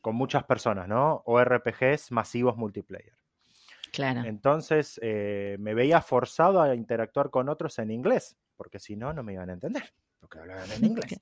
con 0.01 0.15
muchas 0.17 0.45
personas, 0.45 0.89
¿no? 0.89 1.23
O 1.27 1.39
RPGs 1.41 2.11
masivos 2.11 2.57
multiplayer. 2.57 3.17
Claro. 3.93 4.23
Entonces 4.25 4.99
eh, 5.03 5.57
me 5.61 5.75
veía 5.75 6.01
forzado 6.01 6.61
a 6.63 6.75
interactuar 6.75 7.31
con 7.31 7.49
otros 7.51 7.79
en 7.79 7.91
inglés, 7.91 8.37
porque 8.57 8.79
si 8.79 8.97
no, 8.97 9.13
no 9.13 9.23
me 9.23 9.35
iban 9.35 9.51
a 9.51 9.53
entender, 9.53 9.85
porque 10.19 10.39
hablaban 10.39 10.71
en 10.73 10.85
inglés. 10.87 11.21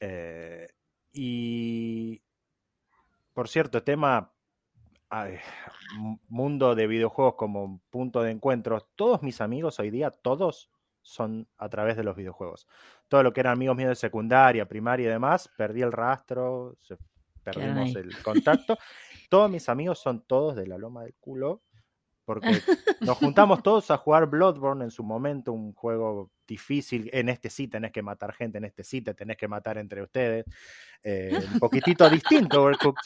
Eh, 0.00 0.66
y, 1.12 2.20
por 3.32 3.48
cierto, 3.48 3.82
tema 3.84 4.33
mundo 6.28 6.74
de 6.74 6.86
videojuegos 6.86 7.34
como 7.36 7.80
punto 7.90 8.22
de 8.22 8.30
encuentro, 8.30 8.88
todos 8.96 9.22
mis 9.22 9.40
amigos 9.40 9.78
hoy 9.78 9.90
día, 9.90 10.10
todos 10.10 10.70
son 11.02 11.46
a 11.58 11.68
través 11.68 11.96
de 11.96 12.04
los 12.04 12.16
videojuegos. 12.16 12.66
Todo 13.08 13.22
lo 13.22 13.32
que 13.32 13.40
eran 13.40 13.52
amigos 13.52 13.76
míos 13.76 13.90
de 13.90 13.96
secundaria, 13.96 14.66
primaria 14.66 15.06
y 15.06 15.10
demás, 15.10 15.48
perdí 15.56 15.82
el 15.82 15.92
rastro, 15.92 16.76
perdimos 17.42 17.94
el 17.94 18.22
contacto. 18.22 18.78
Todos 19.28 19.50
mis 19.50 19.68
amigos 19.68 19.98
son 19.98 20.22
todos 20.22 20.56
de 20.56 20.66
la 20.66 20.78
loma 20.78 21.02
del 21.02 21.14
culo, 21.14 21.62
porque 22.24 22.48
nos 23.00 23.16
juntamos 23.18 23.62
todos 23.62 23.90
a 23.90 23.96
jugar 23.96 24.26
Bloodborne 24.26 24.84
en 24.84 24.90
su 24.90 25.02
momento, 25.02 25.52
un 25.52 25.72
juego 25.72 26.30
difícil. 26.46 27.08
En 27.12 27.28
este 27.28 27.48
sí 27.50 27.68
tenés 27.68 27.92
que 27.92 28.02
matar 28.02 28.32
gente, 28.34 28.58
en 28.58 28.64
este 28.64 28.84
sí 28.84 29.00
te 29.00 29.14
tenés 29.14 29.36
que 29.36 29.48
matar 29.48 29.78
entre 29.78 30.02
ustedes. 30.02 30.44
Eh, 31.02 31.38
un 31.52 31.58
poquitito 31.58 32.08
distinto, 32.08 32.62
Overcooked. 32.62 33.02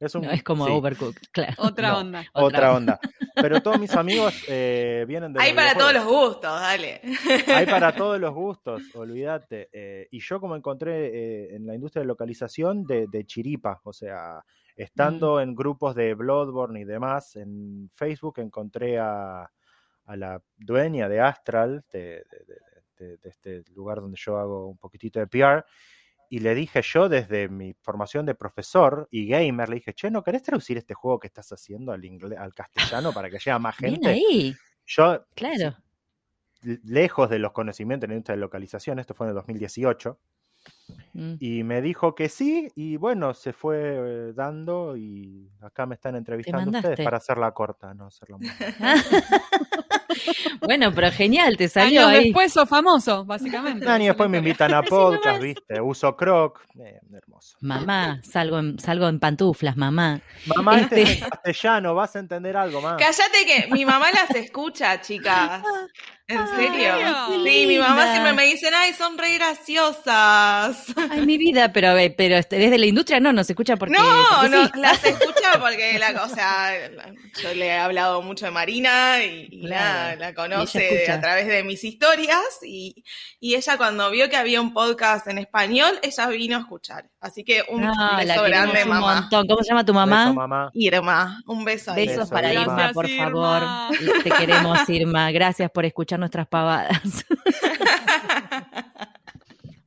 Es, 0.00 0.14
un, 0.14 0.22
No, 0.22 0.30
es 0.30 0.42
como 0.42 0.66
sí, 0.66 0.72
Overcooked, 0.72 1.22
claro. 1.30 1.54
Otra 1.58 1.90
No. 1.92 1.98
onda. 1.98 2.24
otra 2.32 2.74
onda. 2.74 3.00
Pero 3.34 3.62
todos 3.62 3.78
mis 3.78 3.94
amigos 3.94 4.44
eh, 4.48 5.04
vienen 5.06 5.32
de 5.32 5.40
Hay 5.42 5.52
para 5.54 5.74
todos 5.74 5.92
los 5.94 6.04
gustos, 6.04 6.60
dale. 6.60 7.00
Hay 7.48 7.66
para 7.66 7.92
todos 7.96 8.18
los 8.20 8.34
gustos, 8.34 8.82
olvídate. 8.94 9.68
Eh, 9.72 10.08
y 10.10 10.20
yo 10.20 10.40
como 10.40 10.56
encontré 10.56 11.06
eh, 11.06 11.54
en 11.56 11.66
la 11.66 11.74
industria 11.74 12.00
de 12.00 12.06
localización 12.06 12.84
de, 12.84 13.06
de 13.06 13.24
chiripa, 13.24 13.80
o 13.84 13.92
sea, 13.92 14.44
estando 14.76 15.40
en 15.40 15.54
grupos 15.54 15.94
de 15.94 16.14
Bloodborne 16.14 16.80
y 16.80 16.84
demás, 16.84 17.36
en 17.36 17.90
Facebook 17.94 18.38
encontré 18.38 18.98
a, 18.98 19.50
a 20.04 20.16
la 20.16 20.42
dueña 20.56 21.08
de 21.08 21.20
Astral, 21.20 21.84
de, 21.92 21.98
de- 22.00 22.44
de- 22.46 22.72
de- 23.06 23.16
de 23.16 23.28
este 23.28 23.64
lugar 23.72 24.00
donde 24.00 24.16
yo 24.20 24.38
hago 24.38 24.68
un 24.68 24.78
poquitito 24.78 25.18
de 25.18 25.26
PR, 25.26 25.64
y 26.28 26.38
le 26.38 26.54
dije 26.54 26.80
yo 26.82 27.08
desde 27.08 27.48
mi 27.48 27.74
formación 27.74 28.24
de 28.24 28.34
profesor 28.34 29.06
y 29.10 29.26
gamer, 29.26 29.68
le 29.68 29.74
dije, 29.76 29.92
che, 29.92 30.10
¿no 30.10 30.22
querés 30.22 30.42
traducir 30.42 30.78
este 30.78 30.94
juego 30.94 31.18
que 31.18 31.26
estás 31.26 31.52
haciendo 31.52 31.92
al, 31.92 32.04
inglés, 32.04 32.38
al 32.38 32.54
castellano 32.54 33.12
para 33.12 33.28
que 33.28 33.38
llegue 33.38 33.50
a 33.50 33.58
más 33.58 33.76
gente? 33.76 34.08
ahí, 34.08 34.54
Yo 34.86 35.26
claro. 35.34 35.76
lejos 36.84 37.28
de 37.28 37.38
los 37.38 37.52
conocimientos 37.52 38.04
en 38.06 38.10
la 38.10 38.14
industria 38.14 38.36
de 38.36 38.40
localización, 38.40 38.98
esto 38.98 39.14
fue 39.14 39.26
en 39.26 39.30
el 39.30 39.34
2018, 39.34 40.18
Mm. 41.14 41.34
y 41.40 41.62
me 41.64 41.82
dijo 41.82 42.14
que 42.14 42.28
sí, 42.28 42.70
y 42.74 42.96
bueno, 42.96 43.34
se 43.34 43.52
fue 43.52 43.78
eh, 43.78 44.32
dando, 44.34 44.96
y 44.96 45.50
acá 45.60 45.86
me 45.86 45.94
están 45.94 46.16
entrevistando 46.16 46.70
ustedes 46.70 47.00
para 47.04 47.18
hacerla 47.18 47.52
corta, 47.52 47.92
no 47.94 48.06
hacerla 48.06 48.38
muy. 48.38 48.48
bueno, 50.60 50.92
pero 50.94 51.10
genial, 51.10 51.56
te 51.56 51.68
salió 51.68 52.02
Años 52.06 52.12
ahí. 52.12 52.24
después 52.26 52.52
sos 52.52 52.68
famoso, 52.68 53.24
básicamente. 53.24 53.84
Es 53.84 53.88
la 53.90 53.98
después 53.98 54.28
me 54.30 54.38
invitan 54.38 54.72
a 54.74 54.82
podcast, 54.88 55.40
viste, 55.42 55.80
uso 55.80 56.16
croc, 56.16 56.60
eh, 56.84 56.98
hermoso. 57.14 57.56
Mamá, 57.60 58.20
salgo 58.22 58.58
en, 58.58 58.78
salgo 58.78 59.08
en 59.08 59.18
pantuflas, 59.20 59.76
mamá. 59.76 60.20
Mamá, 60.46 60.80
este 60.80 61.02
es 61.02 61.08
Este- 61.10 61.24
en 61.24 61.30
castellano, 61.30 61.94
vas 61.94 62.14
a 62.16 62.18
entender 62.18 62.56
algo 62.56 62.80
más. 62.80 62.96
Cállate 62.98 63.44
que 63.46 63.68
mi 63.72 63.84
mamá 63.84 64.06
las 64.12 64.30
escucha, 64.36 65.00
chicas. 65.00 65.62
¿En 66.28 66.38
Ay, 66.38 66.46
serio? 66.56 66.94
qué 67.44 67.50
Sí, 67.50 67.66
mi 67.66 67.78
mamá 67.78 68.10
siempre 68.12 68.32
me 68.32 68.44
dicen, 68.44 68.72
ay, 68.74 68.92
son 68.94 69.18
re 69.18 69.34
graciosas. 69.34 70.86
Ay, 71.10 71.26
mi 71.26 71.36
vida, 71.36 71.72
pero, 71.72 71.96
eh, 71.98 72.14
pero 72.16 72.36
este, 72.36 72.56
desde 72.58 72.78
la 72.78 72.86
industria 72.86 73.20
no, 73.20 73.32
nos 73.32 73.48
escucha 73.50 73.76
porque. 73.76 73.94
no, 73.98 74.48
no, 74.48 74.70
las 74.76 75.04
escucha 75.04 75.41
porque 75.60 75.98
la, 75.98 76.22
o 76.24 76.28
sea, 76.28 76.72
yo 77.42 77.54
le 77.54 77.66
he 77.66 77.76
hablado 77.78 78.22
mucho 78.22 78.44
de 78.46 78.50
Marina 78.50 79.22
y, 79.24 79.48
y 79.50 79.60
Claro. 79.66 79.84
nada, 79.84 80.16
la 80.16 80.34
conoce 80.34 81.10
a 81.10 81.20
través 81.20 81.46
de 81.46 81.62
mis 81.64 81.82
historias 81.84 82.40
y, 82.62 83.04
y 83.40 83.54
ella 83.54 83.76
cuando 83.76 84.10
vio 84.10 84.28
que 84.28 84.36
había 84.36 84.60
un 84.60 84.72
podcast 84.72 85.26
en 85.28 85.38
español, 85.38 85.98
ella 86.02 86.26
vino 86.28 86.56
a 86.56 86.60
escuchar. 86.60 87.08
Así 87.20 87.44
que 87.44 87.62
un 87.68 87.82
No, 87.82 87.92
la 87.94 88.16
beso 88.24 88.42
grande, 88.42 88.82
un 88.82 88.88
mamá. 88.88 89.20
montón. 89.20 89.46
¿Cómo 89.46 89.62
se 89.62 89.68
llama 89.70 89.84
tu 89.84 89.94
mamá? 89.94 90.24
Beso, 90.24 90.34
mamá. 90.34 90.70
Irma, 90.74 91.42
un 91.46 91.64
beso. 91.64 91.92
a 91.92 91.94
Besos. 91.94 92.16
Beso, 92.18 92.30
para 92.30 92.52
Irma. 92.52 92.62
Irma, 92.64 92.92
por 92.92 93.08
Irma. 93.08 93.24
favor. 93.30 93.62
Te 94.24 94.30
queremos, 94.30 94.88
Irma. 94.88 95.30
Gracias 95.30 95.70
por 95.70 95.84
escuchar 95.84 96.18
nuestras 96.18 96.46
pavadas. 96.48 97.00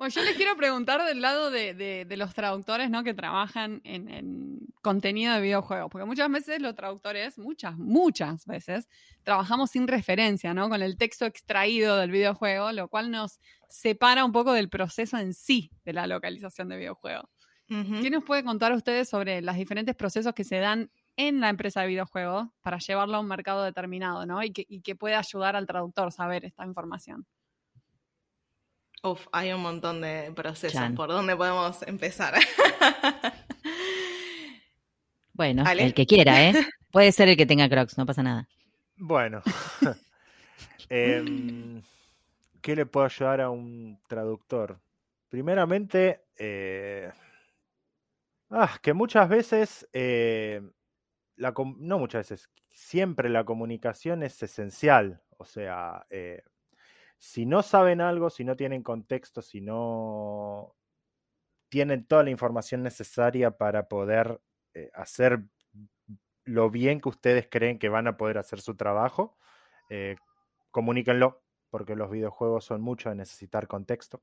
Bueno, 0.05 0.21
yo 0.21 0.23
les 0.23 0.37
quiero 0.37 0.55
preguntar 0.55 1.03
del 1.03 1.19
lado 1.19 1.49
de, 1.49 1.73
de- 1.73 2.05
de 2.05 2.15
los 2.17 2.31
traductores, 2.35 2.91
¿no? 2.91 3.03
Que 3.03 3.15
trabajan 3.15 3.81
en, 3.83 4.07
en 4.07 4.59
contenido 4.83 5.33
de 5.33 5.41
videojuegos. 5.41 5.89
Porque 5.89 6.05
muchas 6.05 6.29
veces 6.29 6.61
los 6.61 6.75
traductores, 6.75 7.39
muchas, 7.39 7.75
muchas 7.75 8.45
veces, 8.45 8.87
trabajamos 9.23 9.71
sin 9.71 9.87
referencia, 9.87 10.53
¿no? 10.53 10.69
Con 10.69 10.83
el 10.83 10.95
texto 10.99 11.25
extraído 11.25 11.97
del 11.97 12.11
videojuego, 12.11 12.71
lo 12.71 12.87
cual 12.87 13.09
nos 13.09 13.39
separa 13.67 14.23
un 14.23 14.31
poco 14.31 14.53
del 14.53 14.69
proceso 14.69 15.17
en 15.17 15.33
sí 15.33 15.71
de 15.85 15.93
la 15.93 16.05
localización 16.05 16.69
de 16.69 16.77
videojuegos. 16.77 17.25
Ujú. 17.71 18.03
¿Qué 18.03 18.11
nos 18.11 18.23
puede 18.23 18.43
contar 18.43 18.73
ustedes 18.73 19.09
sobre 19.09 19.41
los 19.41 19.55
diferentes 19.55 19.95
procesos 19.95 20.35
que 20.35 20.43
se 20.43 20.57
dan 20.59 20.91
en 21.17 21.39
la 21.39 21.49
empresa 21.49 21.81
de 21.81 21.87
videojuegos 21.87 22.49
para 22.61 22.77
llevarlo 22.77 23.17
a 23.17 23.21
un 23.21 23.27
mercado 23.27 23.63
determinado, 23.63 24.27
¿no? 24.27 24.43
Y 24.43 24.51
que, 24.51 24.67
y 24.69 24.81
que 24.81 24.95
puede 24.95 25.15
ayudar 25.15 25.55
al 25.55 25.65
traductor 25.65 26.09
a 26.09 26.11
saber 26.11 26.45
esta 26.45 26.63
información. 26.63 27.25
Uf, 29.05 29.27
hay 29.31 29.51
un 29.53 29.61
montón 29.61 30.01
de 30.01 30.31
procesos. 30.35 30.73
Chan. 30.73 30.95
¿Por 30.95 31.09
dónde 31.09 31.35
podemos 31.35 31.81
empezar? 31.83 32.33
Bueno, 35.37 35.63
Ale. 35.67 35.83
el 35.83 35.93
que 35.93 36.05
quiera, 36.05 36.47
¿eh? 36.47 36.53
Puede 36.91 37.11
ser 37.11 37.27
el 37.27 37.35
que 37.35 37.45
tenga 37.45 37.67
crocs, 37.67 37.97
no 37.97 38.05
pasa 38.05 38.23
nada. 38.23 38.47
Bueno, 38.95 39.41
Em, 40.89 41.81
¿qué 42.61 42.73
le 42.73 42.85
puedo 42.85 43.05
ayudar 43.05 43.41
a 43.41 43.49
un 43.49 43.99
traductor? 44.07 44.79
Primeramente, 45.27 46.21
eh, 46.37 47.11
Ah, 48.49 48.77
que 48.81 48.93
muchas 48.93 49.27
veces, 49.27 49.87
eh, 49.91 50.61
la 51.35 51.53
no 51.77 51.99
muchas 51.99 52.29
veces, 52.29 52.49
siempre 52.69 53.27
la 53.29 53.43
comunicación 53.43 54.23
es 54.23 54.41
esencial. 54.41 55.21
O 55.37 55.45
sea, 55.45 56.05
eh, 56.09 56.43
si 57.17 57.45
no 57.45 57.63
saben 57.63 58.01
algo, 58.01 58.30
si 58.30 58.43
no 58.43 58.56
tienen 58.56 58.84
contexto, 58.84 59.41
si 59.41 59.62
no 59.62 60.75
tienen 61.69 62.06
toda 62.06 62.23
la 62.23 62.30
información 62.30 62.84
necesaria 62.84 63.51
para 63.51 63.88
poder 63.88 64.39
eh, 64.73 64.89
hacer 64.93 65.43
lo 66.43 66.69
bien 66.69 67.01
que 67.01 67.10
ustedes 67.10 67.47
creen 67.49 67.80
que 67.80 67.89
van 67.89 68.08
a 68.08 68.17
poder 68.17 68.38
hacer 68.38 68.62
su 68.62 68.75
trabajo, 68.75 69.38
eh, 69.89 70.15
comuníquenlo, 70.71 71.41
porque 71.69 71.95
los 71.95 72.12
videojuegos 72.12 72.65
son 72.65 72.82
mucho 72.82 73.10
de 73.10 73.15
necesitar 73.15 73.67
contexto. 73.67 74.21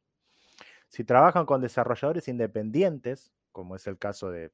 Si 0.89 1.05
trabajan 1.05 1.47
con 1.47 1.61
desarrolladores 1.61 2.29
independientes, 2.29 3.33
como 3.51 3.77
es 3.77 3.87
el 3.87 3.99
caso 3.99 4.31
de 4.31 4.53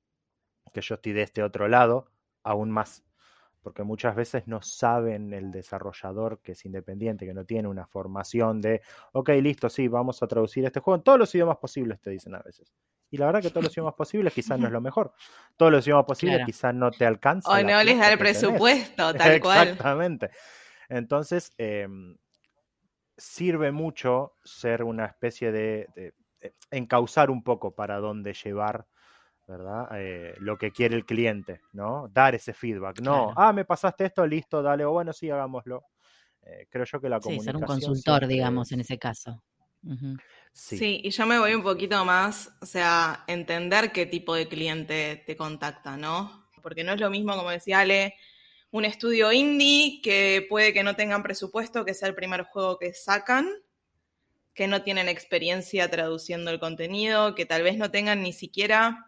que 0.73 0.81
yo 0.81 0.95
estoy 0.95 1.13
de 1.13 1.23
este 1.23 1.43
otro 1.43 1.69
lado, 1.69 2.11
aún 2.43 2.71
más, 2.71 3.05
porque 3.69 3.83
muchas 3.83 4.17
veces 4.17 4.47
no 4.47 4.63
saben 4.63 5.35
el 5.35 5.51
desarrollador 5.51 6.41
que 6.41 6.53
es 6.53 6.65
independiente, 6.65 7.27
que 7.27 7.35
no 7.35 7.45
tiene 7.45 7.69
una 7.69 7.87
formación 7.87 8.63
de, 8.63 8.81
ok, 9.13 9.29
listo, 9.43 9.69
sí, 9.69 9.89
vamos 9.89 10.23
a 10.23 10.27
traducir 10.27 10.65
este 10.65 10.81
juego 10.81 10.97
en 10.97 11.03
todos 11.03 11.19
los 11.19 11.35
idiomas 11.35 11.59
posibles, 11.59 12.01
te 12.01 12.09
dicen 12.09 12.35
a 12.35 12.39
veces. 12.39 12.73
Y 13.11 13.19
la 13.19 13.27
verdad 13.27 13.43
que 13.43 13.51
todos 13.51 13.65
los 13.65 13.75
idiomas 13.75 13.93
posibles 13.93 14.33
quizás 14.33 14.59
no 14.59 14.69
es 14.69 14.73
lo 14.73 14.81
mejor. 14.81 15.13
Todos 15.59 15.71
los 15.71 15.87
idiomas 15.87 16.07
posibles 16.07 16.37
Claro. 16.39 16.47
quizás 16.47 16.75
no 16.75 16.91
te 16.91 17.05
alcanza. 17.05 17.51
O 17.51 17.63
no 17.63 17.83
les 17.85 17.99
da 17.99 18.11
el 18.11 18.19
tenés. 18.19 18.39
presupuesto, 18.39 19.13
tal 19.15 19.39
cual. 19.39 19.69
Exactamente. 19.69 20.31
Entonces, 20.89 21.53
em, 21.59 22.17
sirve 23.19 23.71
mucho 23.71 24.33
ser 24.45 24.83
una 24.83 25.05
especie 25.05 25.53
de, 25.53 25.89
de- 25.95 26.15
de 26.41 26.55
encauzar 26.71 27.31
un 27.31 27.43
poco 27.43 27.75
para 27.75 27.99
dónde 27.99 28.33
llevar, 28.33 28.87
¿verdad? 29.49 29.89
Eh, 29.95 30.37
lo 30.41 30.59
que 30.59 30.73
quiere 30.73 30.97
el 30.97 31.07
cliente, 31.07 31.63
¿no? 31.73 32.09
Dar 32.13 32.35
ese 32.37 32.55
feedback. 32.55 32.99
No, 33.01 33.33
Claro. 33.33 33.37
ah, 33.37 33.53
me 33.53 33.65
pasaste 33.67 34.07
esto, 34.07 34.27
listo, 34.27 34.63
dale, 34.63 34.85
o 34.85 34.93
bueno, 34.93 35.13
sí, 35.13 35.31
hagámoslo. 35.31 35.87
Eh, 36.43 36.67
creo 36.71 36.85
yo 36.87 37.01
que 37.01 37.09
la 37.11 37.21
Sí, 37.21 37.23
comunicación. 37.23 37.45
ser 37.45 37.57
un 37.57 37.65
consultor, 37.65 38.21
siempre 38.21 38.35
digamos, 38.35 38.73
en 38.73 38.81
es- 38.81 38.81
ese 38.81 38.99
caso. 38.99 39.43
Sí, 40.53 40.77
Sí, 40.77 41.01
y 41.05 41.11
yo 41.11 41.27
me 41.27 41.39
voy 41.39 41.55
un 41.55 41.63
poquito 41.63 42.05
más, 42.05 42.53
o 42.61 42.67
sea, 42.67 43.25
entender 43.29 43.93
qué 43.93 44.07
tipo 44.07 44.35
de 44.35 44.49
cliente 44.49 45.23
te 45.27 45.37
contacta, 45.37 45.97
¿no? 45.97 46.49
Porque 46.63 46.85
no 46.85 46.93
es 46.93 47.01
lo 47.01 47.11
mismo, 47.11 47.37
como 47.37 47.51
decía 47.51 47.81
Ale, 47.81 48.15
un 48.71 48.85
estudio 48.85 49.33
indie 49.33 50.01
que 50.03 50.47
puede 50.49 50.73
que 50.73 50.83
no 50.83 50.97
tengan 50.97 51.23
presupuesto, 51.23 51.85
que 51.85 51.95
sea 51.95 52.09
el 52.09 52.15
primer 52.15 52.43
juego 52.45 52.79
que 52.79 52.93
sacan, 52.93 53.49
que 54.55 54.67
no 54.67 54.83
tienen 54.83 55.09
experiencia 55.09 55.89
traduciendo 55.91 56.51
el 56.51 56.59
contenido, 56.61 57.35
que 57.35 57.47
tal 57.47 57.63
vez 57.63 57.79
no 57.79 57.91
tengan 57.91 58.23
ni 58.23 58.33
siquiera 58.33 59.08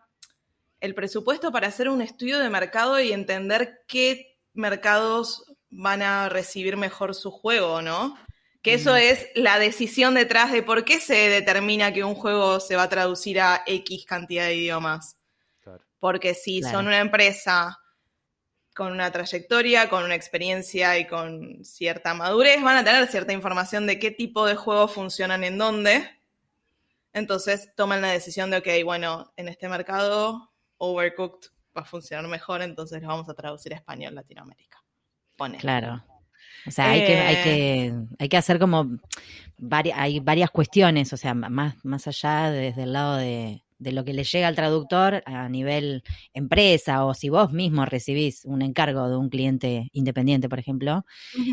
el 0.80 0.94
presupuesto 0.94 1.52
para 1.52 1.68
hacer 1.68 1.88
un 1.88 2.02
estudio 2.02 2.38
de 2.38 2.48
mercado 2.50 3.00
y 3.00 3.12
entender 3.12 3.82
qué 3.86 4.38
mercados 4.54 5.44
van 5.68 6.02
a 6.02 6.28
recibir 6.28 6.76
mejor 6.76 7.14
su 7.14 7.30
juego, 7.30 7.82
¿no? 7.82 8.16
Que 8.62 8.74
eso 8.74 8.92
Mm. 8.92 8.96
es 8.96 9.26
la 9.34 9.58
decisión 9.58 10.14
detrás 10.14 10.52
de 10.52 10.62
por 10.62 10.84
qué 10.84 11.00
se 11.00 11.14
determina 11.28 11.92
que 11.92 12.04
un 12.04 12.14
juego 12.14 12.60
se 12.60 12.76
va 12.76 12.84
a 12.84 12.88
traducir 12.88 13.40
a 13.40 13.62
X 13.66 14.04
cantidad 14.06 14.46
de 14.46 14.56
idiomas. 14.56 15.16
claro. 15.62 15.82
Porque 15.98 16.34
si 16.34 16.60
Claro. 16.60 16.78
son 16.78 16.86
una 16.88 16.98
empresa 16.98 17.78
con 18.74 18.92
una 18.92 19.10
trayectoria, 19.12 19.88
con 19.90 20.04
una 20.04 20.14
experiencia 20.14 20.98
y 20.98 21.06
con 21.06 21.64
cierta 21.64 22.14
madurez, 22.14 22.62
van 22.62 22.76
a 22.78 22.84
tener 22.84 23.06
cierta 23.08 23.32
información 23.32 23.86
de 23.86 23.98
qué 23.98 24.10
tipo 24.10 24.46
de 24.46 24.54
juegos 24.56 24.92
funcionan 24.94 25.44
en 25.44 25.58
dónde. 25.58 26.08
Entonces 27.12 27.74
toman 27.76 28.00
la 28.02 28.08
decisión 28.12 28.50
de, 28.50 28.58
ok, 28.58 28.68
bueno, 28.84 29.32
en 29.36 29.48
este 29.48 29.68
mercado 29.68 30.49
Overcooked 30.80 31.48
va 31.76 31.82
a 31.82 31.84
funcionar 31.84 32.26
mejor, 32.26 32.62
entonces 32.62 33.00
lo 33.02 33.08
vamos 33.08 33.28
a 33.28 33.34
traducir 33.34 33.72
a 33.72 33.76
español 33.76 34.14
Latinoamérica. 34.14 34.82
Pone. 35.36 35.58
Claro. 35.58 36.02
O 36.66 36.70
sea, 36.70 36.90
hay, 36.90 37.04
que, 37.06 37.16
hay, 37.18 37.36
Eh. 37.36 37.42
que, 37.44 37.94
hay 38.18 38.28
que 38.28 38.36
hacer 38.36 38.58
como 38.58 38.98
varias, 39.56 39.98
hay 39.98 40.20
varias 40.20 40.50
cuestiones, 40.50 41.12
o 41.12 41.16
sea, 41.16 41.34
más, 41.34 41.76
más 41.84 42.06
allá 42.06 42.50
desde 42.50 42.82
el 42.82 42.92
lado 42.92 43.16
de, 43.16 43.62
de 43.78 43.92
lo 43.92 44.04
que 44.04 44.12
le 44.12 44.24
llega 44.24 44.48
al 44.48 44.56
traductor 44.56 45.22
a 45.26 45.48
nivel 45.48 46.02
empresa 46.34 47.04
o 47.04 47.14
si 47.14 47.28
vos 47.28 47.52
mismo 47.52 47.84
recibís 47.86 48.44
un 48.44 48.62
encargo 48.62 49.08
de 49.08 49.16
un 49.16 49.30
cliente 49.30 49.88
independiente, 49.92 50.48
por 50.48 50.58
ejemplo, 50.58 51.04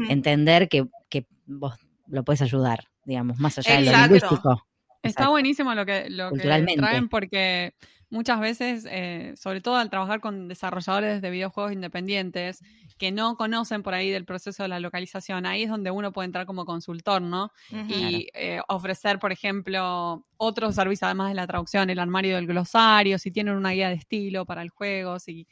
entender 0.10 0.68
que, 0.68 0.86
que 1.10 1.26
vos 1.46 1.76
lo 2.08 2.24
puedes 2.24 2.42
ayudar, 2.42 2.86
digamos, 3.06 3.40
más 3.40 3.58
allá 3.60 3.76
de 3.76 3.82
lo 3.82 3.92
Exacto. 3.92 4.14
lingüístico. 4.14 4.68
Está 5.04 5.10
Exacto. 5.10 5.32
buenísimo 5.32 5.74
lo 5.74 5.86
que, 5.86 6.10
lo 6.10 6.32
que 6.32 6.40
traen 6.40 7.08
porque 7.08 7.74
muchas 8.10 8.40
veces, 8.40 8.88
eh, 8.90 9.34
sobre 9.38 9.62
todo 9.62 9.76
al 9.76 9.90
trabajar 9.90 10.20
con 10.20 10.48
desarrolladores 10.48 11.22
de 11.22 11.30
videojuegos 11.30 11.74
independientes 11.74 12.62
que 12.98 13.12
no 13.12 13.38
conocen 13.38 13.84
por 13.84 13.94
ahí 13.94 14.10
del 14.10 14.26
proceso 14.26 14.64
de 14.64 14.70
la 14.70 14.80
localización, 14.80 15.46
ahí 15.46 15.64
es 15.64 15.70
donde 15.70 15.92
uno 15.92 16.12
puede 16.12 16.26
entrar 16.26 16.46
como 16.46 16.66
consultor, 16.66 17.22
¿no? 17.22 17.52
Y 17.88 18.30
eh, 18.34 18.60
ofrecer, 18.68 19.20
por 19.20 19.32
ejemplo, 19.32 20.26
otros 20.38 20.76
servicios 20.76 21.04
además 21.04 21.30
de 21.30 21.36
la 21.36 21.48
traducción, 21.48 21.90
el 21.90 22.00
armario 22.00 22.36
del 22.36 22.48
glosario, 22.48 23.20
si 23.20 23.32
tienen 23.32 23.56
una 23.56 23.72
guía 23.72 23.90
de 23.90 23.96
estilo 23.96 24.46
para 24.46 24.62
el 24.62 24.70
juego, 24.70 25.20
si 25.20 25.48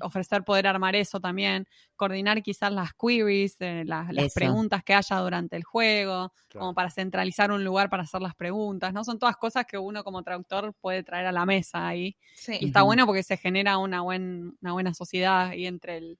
ofrecer 0.00 0.44
poder 0.44 0.66
armar 0.66 0.94
eso 0.96 1.20
también, 1.20 1.66
coordinar 1.96 2.42
quizás 2.42 2.72
las 2.72 2.90
queries, 2.94 3.56
eh, 3.60 3.84
las, 3.86 4.32
preguntas 4.34 4.82
que 4.84 4.94
haya 4.94 5.16
durante 5.18 5.56
el 5.56 5.64
juego, 5.64 6.32
Claro. 6.48 6.60
como 6.66 6.74
para 6.74 6.90
centralizar 6.90 7.52
un 7.52 7.64
lugar 7.64 7.90
para 7.90 8.02
hacer 8.02 8.20
las 8.20 8.34
preguntas, 8.34 8.92
¿no? 8.92 9.04
Son 9.04 9.18
todas 9.18 9.36
cosas 9.36 9.66
que 9.66 9.78
uno 9.78 10.02
como 10.04 10.22
traductor 10.22 10.74
puede 10.80 11.02
traer 11.02 11.26
a 11.26 11.32
la 11.32 11.46
mesa 11.46 11.86
ahí. 11.86 12.16
Sí. 12.34 12.56
Y 12.60 12.66
está 12.66 12.82
bueno 12.82 13.06
porque 13.06 13.22
se 13.22 13.36
genera 13.36 13.78
una, 13.78 14.00
buen, 14.00 14.56
una 14.60 14.72
buena 14.72 14.94
sociedad 14.94 15.48
ahí 15.48 15.66
entre 15.66 15.98
el, 15.98 16.18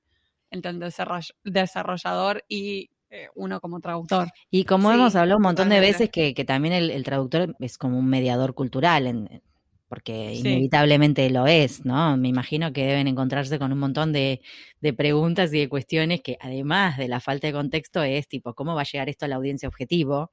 entre 0.50 0.70
el 0.70 0.80
desarroll- 0.80 1.34
desarrollador 1.44 2.44
y 2.48 2.90
eh, 3.10 3.28
uno 3.34 3.60
como 3.60 3.80
traductor. 3.80 4.28
Y 4.50 4.64
como 4.64 4.88
Sí, 4.90 4.94
hemos 4.94 5.16
hablado 5.16 5.38
un 5.38 5.42
montón 5.42 5.68
de 5.68 5.80
veces 5.80 6.10
que, 6.10 6.32
que 6.32 6.44
también 6.44 6.74
el, 6.74 6.90
el 6.90 7.02
traductor 7.02 7.56
es 7.58 7.76
como 7.76 7.98
un 7.98 8.06
mediador 8.06 8.54
cultural, 8.54 9.06
en- 9.08 9.42
porque 9.90 10.36
Sí. 10.36 10.48
inevitablemente 10.48 11.28
lo 11.30 11.48
es, 11.48 11.84
¿no? 11.84 12.16
Me 12.16 12.28
imagino 12.28 12.72
que 12.72 12.86
deben 12.86 13.08
encontrarse 13.08 13.58
con 13.58 13.72
un 13.72 13.78
montón 13.80 14.12
de, 14.12 14.40
de 14.80 14.92
preguntas 14.92 15.52
y 15.52 15.58
de 15.58 15.68
cuestiones 15.68 16.20
que 16.22 16.38
además 16.40 16.96
de 16.96 17.08
la 17.08 17.18
falta 17.18 17.48
de 17.48 17.52
contexto 17.52 18.00
es 18.04 18.28
tipo, 18.28 18.54
¿cómo 18.54 18.76
va 18.76 18.82
a 18.82 18.84
llegar 18.84 19.08
esto 19.08 19.24
a 19.24 19.28
la 19.28 19.34
audiencia 19.34 19.68
objetivo? 19.68 20.30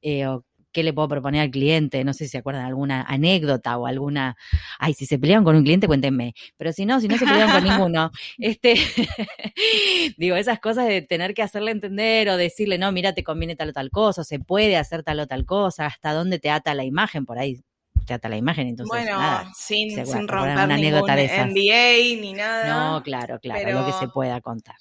Eh, 0.00 0.26
o 0.28 0.44
¿Qué 0.72 0.84
le 0.84 0.92
puedo 0.92 1.08
proponer 1.08 1.40
al 1.40 1.50
cliente? 1.50 2.04
No 2.04 2.12
sé 2.12 2.26
si 2.26 2.30
se 2.30 2.38
acuerdan 2.38 2.64
alguna 2.64 3.02
anécdota 3.02 3.76
o 3.76 3.86
alguna, 3.86 4.36
ay, 4.78 4.94
si 4.94 5.04
se 5.04 5.18
pelearon 5.18 5.44
con 5.44 5.56
un 5.56 5.64
cliente, 5.64 5.88
cuéntenme. 5.88 6.34
Pero 6.56 6.72
si 6.72 6.86
no, 6.86 7.00
si 7.00 7.08
no 7.08 7.18
se 7.18 7.26
pelearon 7.26 7.50
con 7.50 7.64
ninguno, 7.64 8.12
este, 8.38 8.74
digo, 10.16 10.36
esas 10.36 10.60
cosas 10.60 10.86
de 10.86 11.02
tener 11.02 11.34
que 11.34 11.42
hacerle 11.42 11.72
entender 11.72 12.28
o 12.28 12.36
decirle, 12.36 12.78
no, 12.78 12.92
mira, 12.92 13.14
te 13.14 13.24
conviene 13.24 13.56
tal 13.56 13.70
o 13.70 13.72
tal 13.72 13.90
cosa, 13.90 14.20
o 14.20 14.24
se 14.24 14.38
puede 14.38 14.76
hacer 14.76 15.02
tal 15.02 15.18
o 15.18 15.26
tal 15.26 15.44
cosa, 15.44 15.86
hasta 15.86 16.12
dónde 16.12 16.38
te 16.38 16.50
ata 16.50 16.74
la 16.74 16.84
imagen, 16.84 17.26
por 17.26 17.38
ahí 17.38 17.60
te 18.06 18.14
ata 18.14 18.28
la 18.28 18.36
imagen, 18.36 18.68
entonces 18.68 18.88
bueno, 18.90 19.18
nada. 19.18 19.50
sin, 19.54 19.90
se 19.90 20.04
romper 20.04 20.34
una 20.36 20.66
ningún 20.66 20.70
anécdota 20.72 21.16
de 21.16 21.24
esas. 21.24 21.46
NDA 21.48 22.20
ni 22.20 22.32
nada. 22.32 22.68
No, 22.92 23.02
claro, 23.02 23.38
claro, 23.40 23.72
lo 23.80 23.86
que 23.86 23.92
se 23.92 24.08
pueda 24.08 24.40
contar. 24.40 24.76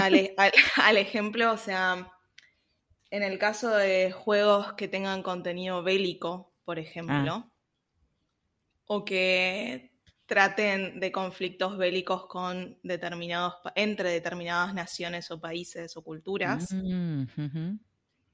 al, 0.00 0.14
al- 0.36 0.52
al 0.76 0.96
ejemplo, 0.96 1.52
o 1.52 1.56
sea, 1.56 2.10
en 3.10 3.22
el 3.22 3.38
caso 3.38 3.70
de 3.76 4.12
juegos 4.12 4.72
que 4.74 4.88
tengan 4.88 5.22
contenido 5.22 5.82
bélico, 5.82 6.52
por 6.64 6.78
ejemplo, 6.78 7.14
Ah. 7.34 7.50
o 8.86 9.04
que 9.04 9.90
traten 10.26 11.00
de 11.00 11.10
conflictos 11.10 11.76
bélicos 11.76 12.26
con 12.26 12.78
determinados 12.84 13.54
entre 13.74 14.10
determinadas 14.10 14.72
naciones 14.74 15.28
o 15.32 15.40
países 15.40 15.96
o 15.96 16.02
culturas, 16.04 16.72
Mm, 16.72 17.24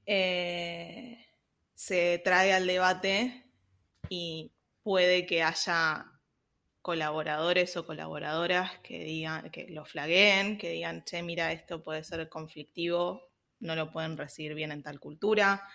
eh, 0.05 1.25
se 1.73 2.21
trae 2.23 2.53
al 2.53 2.67
debate 2.67 3.46
y 4.09 4.51
puede 4.83 5.25
que 5.25 5.43
haya 5.43 6.05
colaboradores 6.81 7.75
o 7.77 7.85
colaboradoras 7.85 8.79
que 8.79 9.03
digan, 9.03 9.49
que 9.51 9.67
lo 9.69 9.85
flagueen, 9.85 10.57
que 10.57 10.69
digan, 10.71 11.03
che, 11.03 11.21
mira, 11.23 11.51
esto 11.51 11.83
puede 11.83 12.03
ser 12.03 12.29
conflictivo, 12.29 13.21
no 13.59 13.75
lo 13.75 13.91
pueden 13.91 14.17
recibir 14.17 14.53
bien 14.55 14.71
en 14.71 14.83
tal 14.83 14.99
cultura. 14.99 15.67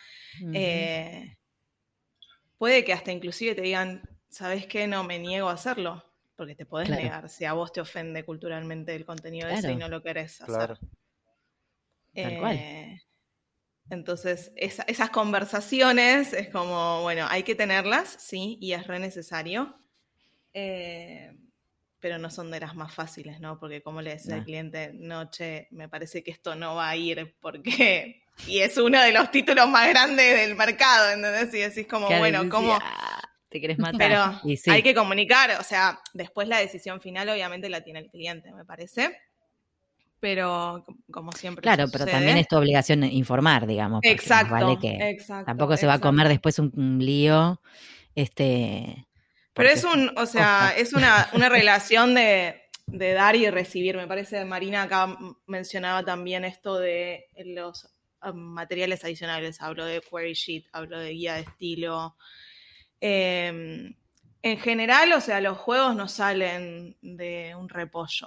Eh, 0.53 1.37
puede 2.59 2.85
que 2.85 2.93
hasta 2.93 3.13
inclusive 3.13 3.55
te 3.55 3.63
digan, 3.63 4.03
¿sabes 4.29 4.67
qué? 4.67 4.87
No 4.87 5.05
me 5.05 5.19
niego 5.19 5.49
a 5.49 5.53
hacerlo, 5.55 6.03
porque 6.37 6.55
te 6.55 6.67
podés 6.67 6.89
Claro. 6.89 6.97
negar 6.97 7.29
si 7.29 7.45
a 7.45 7.53
vos 7.53 7.73
te 7.73 7.81
ofende 7.81 8.25
culturalmente 8.25 8.95
el 8.95 9.05
contenido 9.05 9.49
de 9.49 9.55
eso 9.55 9.71
y 9.71 9.77
Claro. 9.77 9.81
no 9.81 9.89
lo 9.89 10.03
querés 10.03 10.41
hacer. 10.41 10.71
Claro. 10.71 10.79
Tal 12.21 12.37
cual. 12.39 12.65
Entonces, 13.93 14.53
esa- 14.57 14.85
esas 14.85 15.11
conversaciones 15.11 16.33
es 16.33 16.49
como, 16.49 17.03
bueno, 17.03 17.27
hay 17.29 17.43
que 17.43 17.55
tenerlas, 17.55 18.17
sí, 18.19 18.57
y 18.59 18.73
es 18.73 18.87
re 18.87 18.99
necesario, 18.99 19.77
eh, 20.55 21.33
pero 22.01 22.19
no 22.19 22.31
son 22.31 22.51
de 22.51 22.59
las 22.61 22.75
más 22.75 22.95
fáciles, 22.95 23.39
¿no? 23.39 23.59
Porque 23.61 23.83
como 23.83 24.01
le 24.01 24.11
decía 24.15 24.35
al 24.35 24.41
No. 24.41 24.47
cliente, 24.47 24.93
no, 24.95 25.31
che, 25.31 25.69
me 25.73 25.91
parece 25.91 26.23
que 26.25 26.31
esto 26.31 26.55
no 26.57 26.75
va 26.75 26.89
a 26.89 26.97
ir 26.97 27.37
porque... 27.41 28.19
Y 28.49 28.61
es 28.61 28.79
uno 28.79 28.99
de 29.01 29.13
los 29.13 29.31
títulos 29.31 29.69
más 29.69 29.91
grandes 29.91 30.41
del 30.41 30.57
mercado, 30.57 31.11
¿entendés? 31.13 31.53
Y 31.55 31.59
decís 31.59 31.87
como, 31.87 32.09
bueno, 32.19 32.43
sí, 32.43 32.49
¿cómo, 32.49 32.79
Te 33.51 33.61
querés 33.61 33.79
matar. 33.79 33.99
Pero 34.01 34.41
Y 34.51 34.57
sí. 34.57 34.71
hay 34.71 34.83
que 34.83 34.95
comunicar, 34.95 35.61
o 35.61 35.63
sea, 35.63 36.01
después 36.15 36.49
la 36.49 36.59
decisión 36.59 37.03
final 37.03 37.29
obviamente 37.29 37.69
la 37.69 37.83
tiene 37.83 37.99
el 38.01 38.09
cliente, 38.11 38.51
me 38.53 38.65
parece. 38.65 39.15
Pero 40.23 40.85
co- 40.87 40.95
como 41.11 41.33
siempre. 41.33 41.63
Claro, 41.63 41.87
pero 41.91 42.07
también 42.07 42.39
es 42.39 42.47
tu 42.47 42.57
obligación 42.57 43.03
informar, 43.03 43.67
digamos. 43.67 43.99
Exacto. 44.05 44.53
Vale 44.55 44.79
que 44.81 45.11
exacto, 45.11 45.47
tampoco 45.47 45.77
se 45.77 45.89
va 45.89 45.95
a 45.95 45.99
comer 45.99 46.29
después 46.29 46.61
un, 46.61 46.73
un 46.77 47.05
lío. 47.05 47.61
Este. 48.15 49.09
Pero 49.53 49.69
es 49.69 49.83
un, 49.83 50.17
o 50.17 50.27
sea, 50.27 50.75
es 50.77 50.93
una, 50.93 51.29
una 51.33 51.49
relación 51.49 52.15
de, 52.15 52.63
de 52.87 53.13
dar 53.15 53.35
y 53.35 53.51
recibir. 53.51 53.97
Me 53.97 54.07
parece 54.07 54.39
que 54.39 54.45
Marina 54.45 54.85
acá 54.85 55.19
mencionaba 55.47 56.05
también 56.05 56.45
esto 56.45 56.79
de 56.79 57.27
los 57.45 57.93
um, 58.23 58.37
materiales 58.37 59.05
adicionales. 59.05 59.61
Hablo 59.61 59.85
de 59.85 60.01
query 60.09 60.35
sheet, 60.35 60.67
hablo 60.73 61.01
de 61.01 61.11
guía 61.11 61.35
de 61.35 61.41
estilo. 61.41 62.17
Eh, 63.01 63.93
en 64.45 64.59
general, 64.59 65.13
o 65.13 65.21
sea, 65.21 65.41
los 65.41 65.57
juegos 65.57 65.95
no 65.95 66.09
salen 66.09 66.97
de 67.01 67.55
un 67.55 67.69
repollo. 67.69 68.27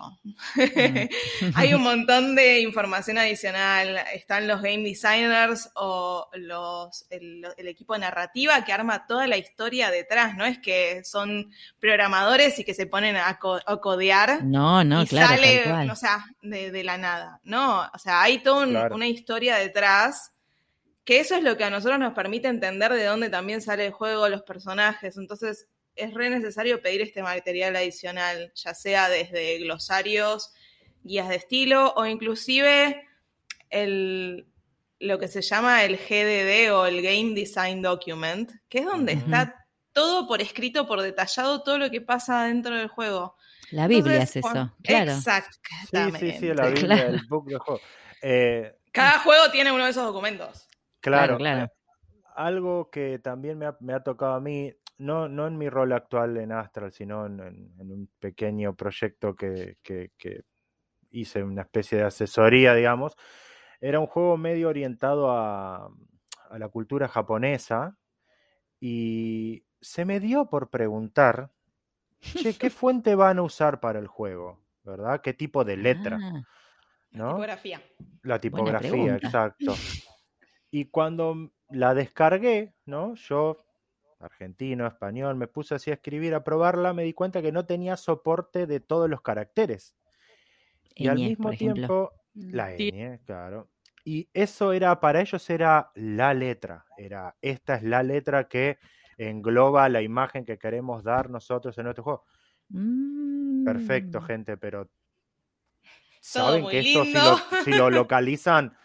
Hay 1.56 1.74
un 1.74 1.82
montón 1.84 2.36
de 2.36 2.62
información 2.62 3.18
adicional. 3.18 3.98
Están 4.14 4.48
los 4.48 4.62
game 4.62 4.84
designers 4.84 5.70
o 5.76 6.30
los, 6.36 7.06
el, 7.10 7.46
el 7.58 7.68
equipo 7.68 7.94
de 7.94 8.00
narrativa 8.00 8.64
que 8.64 8.72
arma 8.74 9.06
toda 9.08 9.28
la 9.28 9.38
historia 9.38 9.92
detrás. 9.92 10.36
No 10.36 10.46
es 10.46 10.60
que 10.60 11.04
son 11.04 11.52
programadores 11.80 12.58
y 12.60 12.64
que 12.64 12.74
se 12.74 12.86
ponen 12.88 13.18
a, 13.18 13.38
co- 13.38 13.60
a 13.66 13.78
codear 13.82 14.44
No, 14.44 14.84
no, 14.84 15.04
y 15.04 15.08
claro, 15.08 15.28
sale, 15.36 15.64
cual. 15.66 15.90
o 15.92 15.96
sea, 15.96 16.26
de, 16.42 16.72
de 16.72 16.84
la 16.84 16.98
nada. 16.98 17.40
No, 17.44 17.82
o 17.94 17.98
sea, 18.00 18.22
hay 18.22 18.40
toda 18.40 18.64
un- 18.64 18.70
Claro. 18.72 18.96
una 18.96 19.08
historia 19.08 19.58
detrás. 19.58 20.32
Que 21.04 21.20
eso 21.20 21.36
es 21.36 21.44
lo 21.44 21.56
que 21.56 21.64
a 21.64 21.70
nosotros 21.70 22.00
nos 22.00 22.14
permite 22.14 22.48
entender 22.48 22.92
de 22.92 23.04
dónde 23.04 23.30
también 23.30 23.62
sale 23.62 23.86
el 23.86 23.92
juego, 23.92 24.28
los 24.28 24.42
personajes. 24.42 25.18
Entonces, 25.18 25.68
es 25.96 26.14
re 26.14 26.30
necesario 26.30 26.82
pedir 26.82 27.02
este 27.02 27.22
material 27.24 27.76
adicional, 27.76 28.52
ya 28.56 28.74
sea 28.74 29.10
desde 29.10 29.60
glosarios, 29.60 30.54
guías 31.04 31.30
de 31.30 31.36
estilo 31.36 31.94
o 31.96 32.06
inclusive 32.06 33.08
el, 33.70 34.48
lo 35.00 35.20
que 35.20 35.28
se 35.28 35.42
llama 35.42 35.84
el 35.84 35.98
GDD 35.98 36.74
o 36.74 36.86
el 36.86 37.02
Game 37.02 37.34
Design 37.34 37.82
Document, 37.82 38.52
que 38.70 38.80
es 38.80 38.86
donde 38.86 39.14
está 39.14 39.66
todo 39.94 40.28
por 40.28 40.42
escrito, 40.42 40.88
por 40.88 41.02
detallado, 41.02 41.64
todo 41.64 41.78
lo 41.78 41.90
que 41.90 42.02
pasa 42.02 42.46
dentro 42.46 42.76
del 42.76 42.88
juego. 42.88 43.36
La 43.72 43.88
Biblia 43.88 44.14
Entonces, 44.16 44.36
es 44.38 44.46
eso, 44.46 44.74
claro. 44.84 45.12
Sí, 45.14 45.18
Exactamente. 45.18 46.20
sí, 46.34 46.38
sí, 46.40 46.54
la 46.54 46.68
Biblia, 46.68 46.88
Claro. 46.96 47.10
el 47.10 47.26
book 47.28 47.48
de 47.48 47.58
juego. 47.58 47.82
Eh, 48.22 48.76
Cada 48.92 49.20
juego 49.20 49.50
tiene 49.52 49.72
uno 49.72 49.86
de 49.86 49.92
esos 49.92 50.04
documentos. 50.04 50.68
claro, 51.00 51.38
claro. 51.38 51.66
eh, 51.66 51.70
algo 52.36 52.90
que 52.92 53.20
también 53.20 53.58
me 53.58 53.66
ha, 53.68 53.78
me 53.80 53.94
ha 53.94 54.02
tocado 54.04 54.34
a 54.34 54.40
mí, 54.42 54.74
no, 54.98 55.28
no 55.28 55.48
en 55.48 55.58
mi 55.58 55.70
rol 55.70 55.92
actual 55.94 56.38
en 56.38 56.52
Astral, 56.52 56.92
sino 56.92 57.26
en, 57.26 57.40
en- 57.40 57.92
un 57.92 58.10
pequeño 58.20 58.76
proyecto 58.76 59.36
que, 59.36 59.78
que- 59.84 60.12
que 60.18 60.44
hice, 61.12 61.44
una 61.44 61.64
especie 61.64 61.98
de 62.00 62.06
asesoría, 62.06 62.74
digamos, 62.74 63.16
era 63.80 64.00
un 64.00 64.08
juego 64.08 64.38
medio 64.38 64.70
orientado 64.70 65.32
a, 65.32 65.86
a 66.50 66.60
la 66.60 66.70
cultura 66.70 67.08
japonesa 67.08 67.98
y 68.80 69.64
se 69.82 70.06
me 70.06 70.20
dio 70.20 70.50
por 70.50 70.70
preguntar, 70.70 71.52
che, 72.22 72.54
¿qué 72.54 72.70
fuente 72.70 73.16
van 73.16 73.40
a 73.40 73.44
usar 73.44 73.80
para 73.80 74.00
el 74.00 74.08
juego? 74.08 74.60
¿Verdad? 74.84 75.22
¿Qué 75.22 75.34
tipo 75.34 75.64
de 75.64 75.78
letra? 75.78 76.20
Ah, 76.22 76.42
¿no? 77.12 77.30
Tipografía. 77.30 77.82
Buena 78.12 78.30
La 78.30 78.40
tipografía, 78.40 79.16
exacto. 79.16 79.74
Y 80.72 80.86
cuando 80.86 81.52
la 81.70 81.94
descargué, 81.94 82.74
¿no? 82.86 83.16
Yo, 83.16 83.65
argentino, 84.20 84.88
español, 84.88 85.36
me 85.36 85.48
puse 85.48 85.76
así 85.76 85.92
a 85.92 85.96
escribir, 85.96 86.34
a 86.34 86.44
probarla, 86.44 86.94
me 86.94 87.04
di 87.04 87.14
cuenta 87.14 87.42
que 87.42 87.52
no 87.52 87.66
tenía 87.66 87.98
soporte 87.98 88.66
de 88.66 88.80
todos 88.80 89.10
los 89.10 89.22
caracteres. 89.22 89.96
Y 90.96 91.08
al 91.08 91.18
mismo 91.18 91.52
tiempo, 91.52 92.12
la 92.34 92.76
Sí. 92.76 92.92
ñ, 92.92 93.20
claro. 93.26 93.70
Y 94.04 94.30
eso 94.34 94.72
era, 94.72 95.00
para 95.00 95.20
ellos 95.22 95.50
era 95.50 95.92
la 95.96 96.34
letra. 96.34 96.86
Era, 96.98 97.36
esta 97.42 97.76
es 97.76 97.84
la 97.84 98.04
letra 98.04 98.48
que 98.48 98.78
engloba 99.18 99.90
la 99.90 100.02
imagen 100.02 100.46
que 100.46 100.58
queremos 100.58 101.04
dar 101.04 101.30
nosotros 101.30 101.78
en 101.78 101.86
nuestro 101.86 102.04
juego. 102.04 102.26
Perfecto, 103.66 104.22
Mm. 104.22 104.26
gente, 104.26 104.58
pero 104.58 104.90
saben 106.20 106.68
que 106.68 106.80
esto 106.80 107.04
si 107.06 107.14
lo, 107.14 107.38
si 107.64 107.72
lo 107.72 107.90
localizan, 108.08 108.76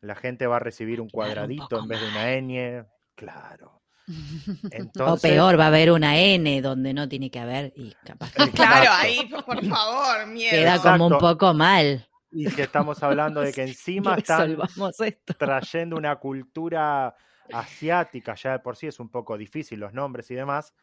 la 0.00 0.14
gente 0.14 0.46
va 0.46 0.56
a 0.56 0.60
recibir 0.60 1.00
un 1.00 1.08
Claro, 1.08 1.28
un 1.30 1.34
cuadradito 1.34 1.78
en 1.80 1.88
vez 1.88 2.00
de 2.00 2.08
una 2.08 2.26
ñ. 2.40 2.86
Claro. 3.14 3.77
O 5.00 5.16
peor, 5.18 5.58
va 5.58 5.64
a 5.64 5.68
haber 5.68 5.90
una 5.92 6.16
N 6.18 6.60
donde 6.62 6.94
no 6.94 7.08
tiene 7.08 7.30
que 7.30 7.38
haber 7.40 7.72
y 7.76 7.94
capaz 8.04 8.32
que 8.32 8.50
Claro, 8.52 8.90
ahí, 8.92 9.26
por 9.46 9.64
favor, 9.64 10.26
miedo. 10.26 10.50
queda 10.50 10.78
como 10.80 11.06
un 11.08 11.18
poco 11.18 11.52
mal. 11.54 12.06
Y 12.30 12.48
si 12.50 12.60
estamos 12.60 13.02
hablando 13.02 13.40
de 13.40 13.52
que 13.52 13.62
encima 13.68 14.14
están 14.16 14.56
esto. 15.04 15.34
trayendo 15.38 15.96
una 15.96 16.16
cultura 16.16 17.14
asiática, 17.52 18.34
ya 18.34 18.52
de 18.52 18.58
por 18.58 18.76
sí 18.76 18.86
es 18.86 19.00
un 19.00 19.08
poco 19.08 19.36
difícil 19.38 19.80
los 19.80 19.92
nombres 19.94 20.30
y 20.30 20.34
demás, 20.34 20.74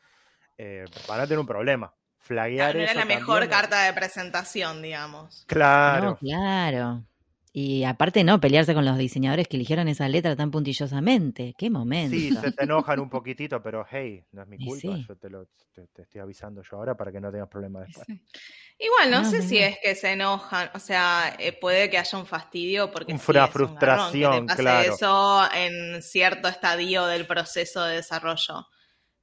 eh, 0.58 0.86
van 1.08 1.20
a 1.20 1.24
tener 1.24 1.40
un 1.40 1.46
problema. 1.48 1.94
Flaguear 2.20 2.74
no 2.74 2.82
era 2.82 2.92
eso 2.92 3.00
la 3.00 3.06
mejor 3.06 3.42
también- 3.42 3.52
carta 3.52 3.84
de 3.84 3.94
presentación, 3.94 4.82
digamos. 4.82 5.44
Claro. 5.48 6.06
No, 6.12 6.18
claro. 6.18 7.04
Y 7.58 7.86
aparte 7.86 8.26
no, 8.26 8.42
pelearse 8.42 8.74
con 8.74 8.84
los 8.84 8.98
diseñadores 8.98 9.48
que 9.48 9.56
eligieron 9.56 9.88
esa 9.88 10.10
letra 10.10 10.36
tan 10.36 10.52
puntillosamente. 10.52 11.54
Qué 11.58 11.70
momento. 11.70 12.14
Sí, 12.14 12.36
se 12.36 12.52
te 12.52 12.66
enojan 12.66 13.00
un 13.00 13.10
poquitito, 13.10 13.64
pero 13.64 13.86
hey, 13.90 14.26
no 14.34 14.42
es 14.42 14.48
mi 14.50 14.58
culpa, 14.66 14.82
sí. 14.98 15.06
yo 15.08 15.16
te, 15.16 15.30
lo, 15.30 15.46
te, 15.74 15.88
te 15.94 16.02
estoy 16.02 16.20
avisando 16.20 16.62
yo 16.70 16.76
ahora 16.76 16.98
para 16.98 17.14
que 17.14 17.22
no 17.22 17.32
tengas 17.32 17.48
problemas 17.48 17.88
después. 17.88 18.08
Sí. 18.08 18.22
Igual, 18.78 19.10
no, 19.10 19.22
No, 19.22 19.30
sé 19.32 19.38
no, 19.40 19.44
si 19.46 19.56
no. 19.60 19.66
es 19.68 19.78
que 19.82 19.96
se 19.96 20.12
enojan, 20.12 20.70
o 20.74 20.80
sea, 20.80 21.34
eh, 21.40 21.54
puede 21.54 21.90
que 21.90 21.98
haya 21.98 22.18
un 22.20 22.26
fastidio 22.26 22.92
porque 22.92 23.14
Un 23.14 23.20
sí, 23.20 23.26
fra- 23.26 23.46
es 23.46 23.56
un 23.56 23.62
garrón 23.62 23.72
que 23.72 23.80
te 23.80 23.86
frustración, 23.86 24.46
pase 24.48 24.62
claro. 24.62 24.94
eso 24.94 25.54
en 25.56 26.02
cierto 26.02 26.48
estadio 26.50 27.06
del 27.06 27.26
proceso 27.26 27.86
de 27.86 27.96
desarrollo. 27.96 28.68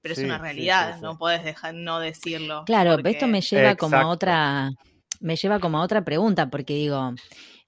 Pero 0.00 0.14
Sí, 0.14 0.22
es 0.22 0.24
una 0.24 0.38
realidad, 0.38 0.92
sí, 0.94 0.98
sí. 1.00 1.02
no 1.04 1.18
puedes 1.18 1.44
dejar 1.44 1.74
no 1.74 2.00
decirlo. 2.00 2.62
Claro, 2.64 2.92
porque- 2.94 3.10
esto 3.10 3.26
me 3.26 3.42
lleva 3.42 3.76
como 3.76 3.96
a 3.98 4.06
otra, 4.06 4.70
me 5.20 5.36
lleva 5.36 5.60
como 5.60 5.76
a 5.76 5.82
otra 5.82 6.02
pregunta, 6.02 6.48
porque 6.48 6.72
digo, 6.72 7.12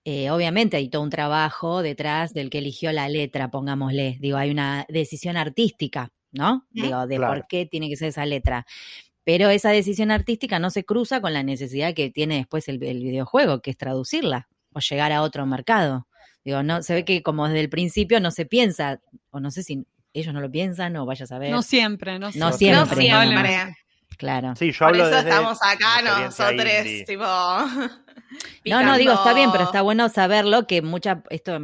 eh, 0.04 0.30
obviamente 0.30 0.76
hay 0.76 0.88
todo 0.88 1.02
un 1.02 1.10
trabajo 1.10 1.82
detrás 1.82 2.34
del 2.34 2.50
que 2.50 2.58
eligió 2.58 2.92
la 2.92 3.08
letra, 3.08 3.50
pongámosle. 3.50 4.18
Digo, 4.20 4.36
hay 4.36 4.50
una 4.50 4.84
decisión 4.88 5.36
artística, 5.36 6.12
¿no? 6.32 6.66
Digo, 6.70 7.06
de 7.06 7.16
Claro. 7.16 7.34
por 7.34 7.46
qué 7.46 7.66
tiene 7.66 7.88
que 7.88 7.96
ser 7.96 8.08
esa 8.08 8.26
letra. 8.26 8.66
Pero 9.24 9.48
esa 9.48 9.70
decisión 9.70 10.10
artística 10.10 10.58
no 10.58 10.68
se 10.68 10.84
cruza 10.84 11.20
con 11.22 11.32
la 11.32 11.42
necesidad 11.42 11.94
que 11.94 12.10
tiene 12.10 12.36
después 12.36 12.68
el, 12.68 12.82
el 12.82 13.02
videojuego, 13.02 13.60
que 13.62 13.70
es 13.70 13.78
traducirla 13.78 14.48
o 14.74 14.80
llegar 14.80 15.12
a 15.12 15.22
otro 15.22 15.46
mercado. 15.46 16.06
Digo, 16.44 16.62
no, 16.62 16.82
se 16.82 16.92
ve 16.92 17.04
que 17.06 17.22
como 17.22 17.46
desde 17.46 17.60
el 17.60 17.70
principio 17.70 18.20
no 18.20 18.30
se 18.30 18.44
piensa, 18.44 19.00
o 19.30 19.40
no 19.40 19.50
sé 19.50 19.62
si 19.62 19.86
ellos 20.12 20.34
no 20.34 20.40
lo 20.42 20.50
piensan 20.50 20.94
o 20.96 21.06
vayas 21.06 21.32
a 21.32 21.38
ver. 21.38 21.50
No 21.50 21.62
siempre, 21.62 22.18
no, 22.18 22.30
No 22.34 22.50
No 22.50 22.52
siempre, 22.52 23.00
siempre. 23.00 23.76
Claro. 24.16 24.55
Sí, 24.57 24.72
yo 24.72 24.79
Por 24.81 24.88
hablo 24.88 25.07
eso 25.09 25.16
desde 25.16 25.29
estamos 25.31 25.59
acá 25.62 26.03
nosotros, 26.03 26.50
indie. 26.61 27.05
tipo. 27.05 27.24
No, 28.64 28.83
no, 28.83 28.96
digo, 28.98 29.12
está 29.12 29.33
bien, 29.33 29.53
pero 29.53 29.64
está 29.64 29.83
bueno 29.83 30.09
saberlo 30.09 30.66
que 30.66 30.83
mucha, 30.83 31.22
esto 31.31 31.59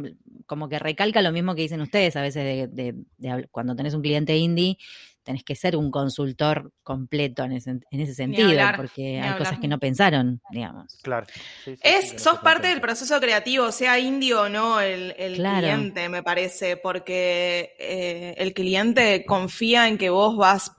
como 0.45 0.69
que 0.69 0.79
recalca 0.79 1.21
lo 1.21 1.31
mismo 1.31 1.53
que 1.55 1.63
dicen 1.63 1.81
ustedes 1.81 2.15
a 2.15 2.21
veces 2.21 2.69
de, 2.71 2.93
de- 3.17 3.47
cuando 3.49 3.75
tenés 3.75 3.93
un 3.93 4.01
cliente 4.01 4.37
indie, 4.37 4.77
tenés 5.23 5.43
que 5.43 5.55
ser 5.55 5.75
un 5.75 5.91
consultor 5.91 6.71
completo 6.83 7.43
en 7.43 7.53
ese, 7.53 7.71
en 7.71 7.99
ese 7.99 8.13
sentido, 8.13 8.49
hablar, 8.49 8.75
porque 8.77 9.15
hay 9.17 9.19
hablar. 9.19 9.37
cosas 9.37 9.59
que 9.59 9.67
no 9.67 9.79
pensaron, 9.79 10.41
digamos. 10.51 10.97
Claro. 11.03 11.25
sí, 11.33 11.41
sí, 11.65 11.75
sí, 11.75 11.81
Es, 11.83 12.21
sos 12.21 12.39
parte 12.39 12.67
del 12.67 12.79
proceso 12.81 13.19
creativo, 13.19 13.71
sea 13.71 13.99
indio 13.99 14.43
o 14.43 14.49
no 14.49 14.79
el, 14.79 15.13
el 15.17 15.35
Claro. 15.35 15.59
cliente, 15.67 16.07
me 16.09 16.23
parece, 16.23 16.77
porque 16.77 17.75
eh, 17.79 18.35
el 18.37 18.53
cliente 18.53 19.25
confía 19.25 19.87
en 19.87 19.97
que 19.97 20.09
vos 20.09 20.37
vas 20.37 20.71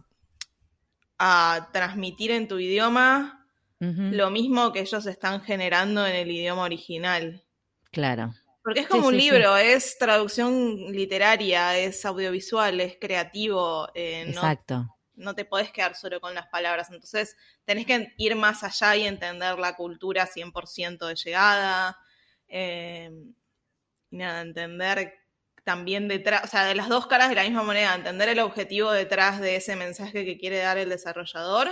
a 1.24 1.68
transmitir 1.72 2.32
en 2.32 2.48
tu 2.48 2.58
idioma 2.58 3.46
lo 3.78 4.30
mismo 4.30 4.72
que 4.72 4.80
ellos 4.80 5.06
están 5.06 5.40
generando 5.42 6.06
en 6.06 6.14
el 6.16 6.30
idioma 6.30 6.62
original. 6.64 7.44
Claro. 7.92 8.32
Porque 8.62 8.80
es 8.80 8.86
Sí, 8.86 8.92
como 8.92 9.08
un 9.08 9.14
sí, 9.14 9.20
sí. 9.20 9.30
libro, 9.30 9.56
es 9.56 9.98
traducción 9.98 10.92
literaria, 10.92 11.76
es 11.78 12.04
audiovisual, 12.04 12.80
es 12.80 12.96
creativo, 13.00 13.88
eh, 13.94 14.24
no, 14.26 14.32
Exacto. 14.32 14.96
no 15.14 15.34
te 15.34 15.44
podés 15.44 15.72
quedar 15.72 15.94
solo 15.96 16.20
con 16.20 16.34
las 16.34 16.46
palabras. 16.48 16.90
Entonces, 16.90 17.36
tenés 17.64 17.86
que 17.86 18.12
ir 18.18 18.36
más 18.36 18.62
allá 18.64 18.96
y 18.96 19.06
entender 19.06 19.58
la 19.58 19.74
cultura 19.76 20.26
100% 20.26 21.06
de 21.06 21.14
llegada. 21.16 21.96
eh, 22.48 23.10
y 24.10 24.16
nada, 24.16 24.42
entender 24.42 25.14
también 25.64 26.08
detrás, 26.08 26.44
o 26.44 26.46
sea, 26.46 26.64
de 26.64 26.74
las 26.74 26.88
dos 26.88 27.06
caras 27.06 27.28
de 27.28 27.34
la 27.34 27.44
misma 27.44 27.62
moneda, 27.62 27.94
entender 27.94 28.28
el 28.28 28.40
objetivo 28.40 28.90
detrás 28.90 29.40
de 29.40 29.56
ese 29.56 29.76
mensaje 29.76 30.24
que 30.24 30.38
quiere 30.38 30.58
dar 30.58 30.78
el 30.78 30.88
desarrollador, 30.88 31.68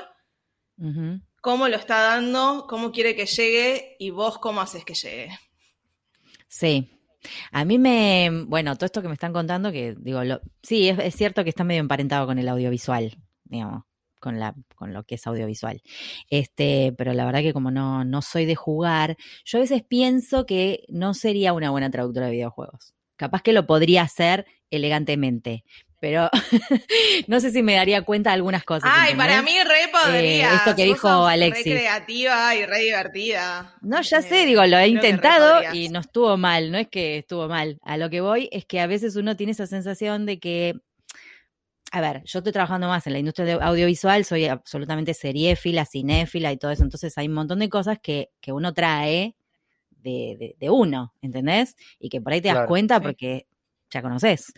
cómo 1.40 1.68
lo 1.68 1.76
está 1.76 2.00
dando, 2.00 2.66
cómo 2.68 2.92
quiere 2.92 3.14
que 3.14 3.26
llegue 3.26 3.96
y 3.98 4.10
vos 4.10 4.38
cómo 4.38 4.60
haces 4.60 4.84
que 4.84 4.94
llegue. 4.94 5.38
Sí. 6.48 6.90
A 7.52 7.64
mí 7.66 7.78
me, 7.78 8.30
bueno, 8.46 8.74
todo 8.76 8.86
esto 8.86 9.02
que 9.02 9.08
me 9.08 9.14
están 9.14 9.32
contando, 9.32 9.70
que 9.72 9.94
digo, 9.98 10.24
lo, 10.24 10.40
sí, 10.62 10.88
es, 10.88 10.98
es 10.98 11.14
cierto 11.14 11.44
que 11.44 11.50
está 11.50 11.64
medio 11.64 11.80
emparentado 11.80 12.26
con 12.26 12.38
el 12.38 12.48
audiovisual. 12.48 13.18
digamos, 13.44 13.84
con, 14.20 14.38
la, 14.38 14.54
con 14.76 14.92
lo 14.92 15.02
que 15.04 15.16
es 15.16 15.26
audiovisual. 15.26 15.82
Este, 16.28 16.94
pero 16.96 17.12
la 17.12 17.24
verdad 17.24 17.40
que 17.40 17.52
como 17.52 17.70
no, 17.70 18.04
no 18.04 18.22
soy 18.22 18.44
de 18.44 18.54
jugar, 18.54 19.16
yo 19.44 19.58
a 19.58 19.62
veces 19.62 19.82
pienso 19.82 20.46
que 20.46 20.84
no 20.88 21.14
sería 21.14 21.52
una 21.52 21.70
buena 21.70 21.90
traductora 21.90 22.26
de 22.26 22.32
videojuegos. 22.32 22.94
Capaz 23.20 23.42
que 23.42 23.52
lo 23.52 23.66
podría 23.66 24.00
hacer 24.00 24.46
elegantemente, 24.70 25.62
pero 26.00 26.30
no 27.26 27.38
sé 27.38 27.50
si 27.50 27.62
me 27.62 27.74
daría 27.74 28.00
cuenta 28.00 28.30
de 28.30 28.34
algunas 28.36 28.64
cosas. 28.64 28.90
Ay, 28.90 29.14
para 29.14 29.42
mí 29.42 29.52
re 29.62 29.90
podría. 29.92 30.52
Eh, 30.52 30.56
esto 30.56 30.74
que 30.74 30.86
Vos 30.86 30.94
dijo 30.94 31.26
Alexis. 31.26 31.66
Re 31.66 31.72
creativa 31.80 32.54
y 32.56 32.64
re 32.64 32.78
divertida. 32.78 33.74
No, 33.82 34.00
ya 34.00 34.20
Eh, 34.20 34.22
sé, 34.22 34.46
digo, 34.46 34.64
lo 34.64 34.78
he 34.78 34.88
intentado 34.88 35.60
y 35.74 35.90
no 35.90 36.00
estuvo 36.00 36.38
mal, 36.38 36.72
no 36.72 36.78
es 36.78 36.88
que 36.88 37.18
estuvo 37.18 37.46
mal. 37.46 37.78
A 37.82 37.98
lo 37.98 38.08
que 38.08 38.22
voy 38.22 38.48
es 38.52 38.64
que 38.64 38.80
a 38.80 38.86
veces 38.86 39.16
uno 39.16 39.36
tiene 39.36 39.52
esa 39.52 39.66
sensación 39.66 40.24
de 40.24 40.38
que, 40.40 40.76
a 41.92 42.00
ver, 42.00 42.22
yo 42.24 42.38
estoy 42.38 42.52
trabajando 42.54 42.88
más 42.88 43.06
en 43.06 43.12
la 43.12 43.18
industria 43.18 43.44
de 43.44 43.52
audiovisual, 43.62 44.24
soy 44.24 44.46
absolutamente 44.46 45.12
seriéfila, 45.12 45.84
cinéfila 45.84 46.52
y 46.52 46.56
todo 46.56 46.70
eso, 46.70 46.84
entonces 46.84 47.18
hay 47.18 47.28
un 47.28 47.34
montón 47.34 47.58
de 47.58 47.68
cosas 47.68 47.98
que, 48.02 48.30
que 48.40 48.52
uno 48.52 48.72
trae 48.72 49.34
de, 50.02 50.36
de- 50.38 50.56
de 50.58 50.70
uno, 50.70 51.12
¿entendés? 51.22 51.76
Y 51.98 52.08
que 52.08 52.20
por 52.20 52.32
ahí 52.32 52.40
te 52.40 52.48
das 52.48 52.66
cuenta 52.66 52.96
sí. 52.98 53.02
porque 53.02 53.46
ya 53.92 54.02
conoces. 54.02 54.52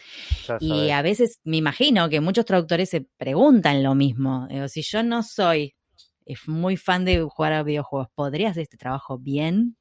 Y 0.61 0.91
a 0.91 1.01
veces 1.03 1.41
me 1.45 1.57
imagino 1.57 2.09
que 2.09 2.21
muchos 2.21 2.45
traductores 2.45 2.91
se 2.91 3.01
preguntan 3.17 3.83
lo 3.83 3.95
mismo. 3.95 4.47
Digo, 4.49 4.69
si 4.69 4.83
yo 4.83 5.03
no 5.03 5.23
soy 5.23 5.75
eh, 6.27 6.35
muy 6.47 6.77
fan 6.77 7.05
de 7.05 7.23
jugar 7.23 7.53
a 7.55 7.63
videojuegos, 7.63 8.09
¿podría 8.15 8.51
hacer 8.51 8.65
este 8.65 8.77
trabajo 8.77 9.19
bien? 9.19 9.77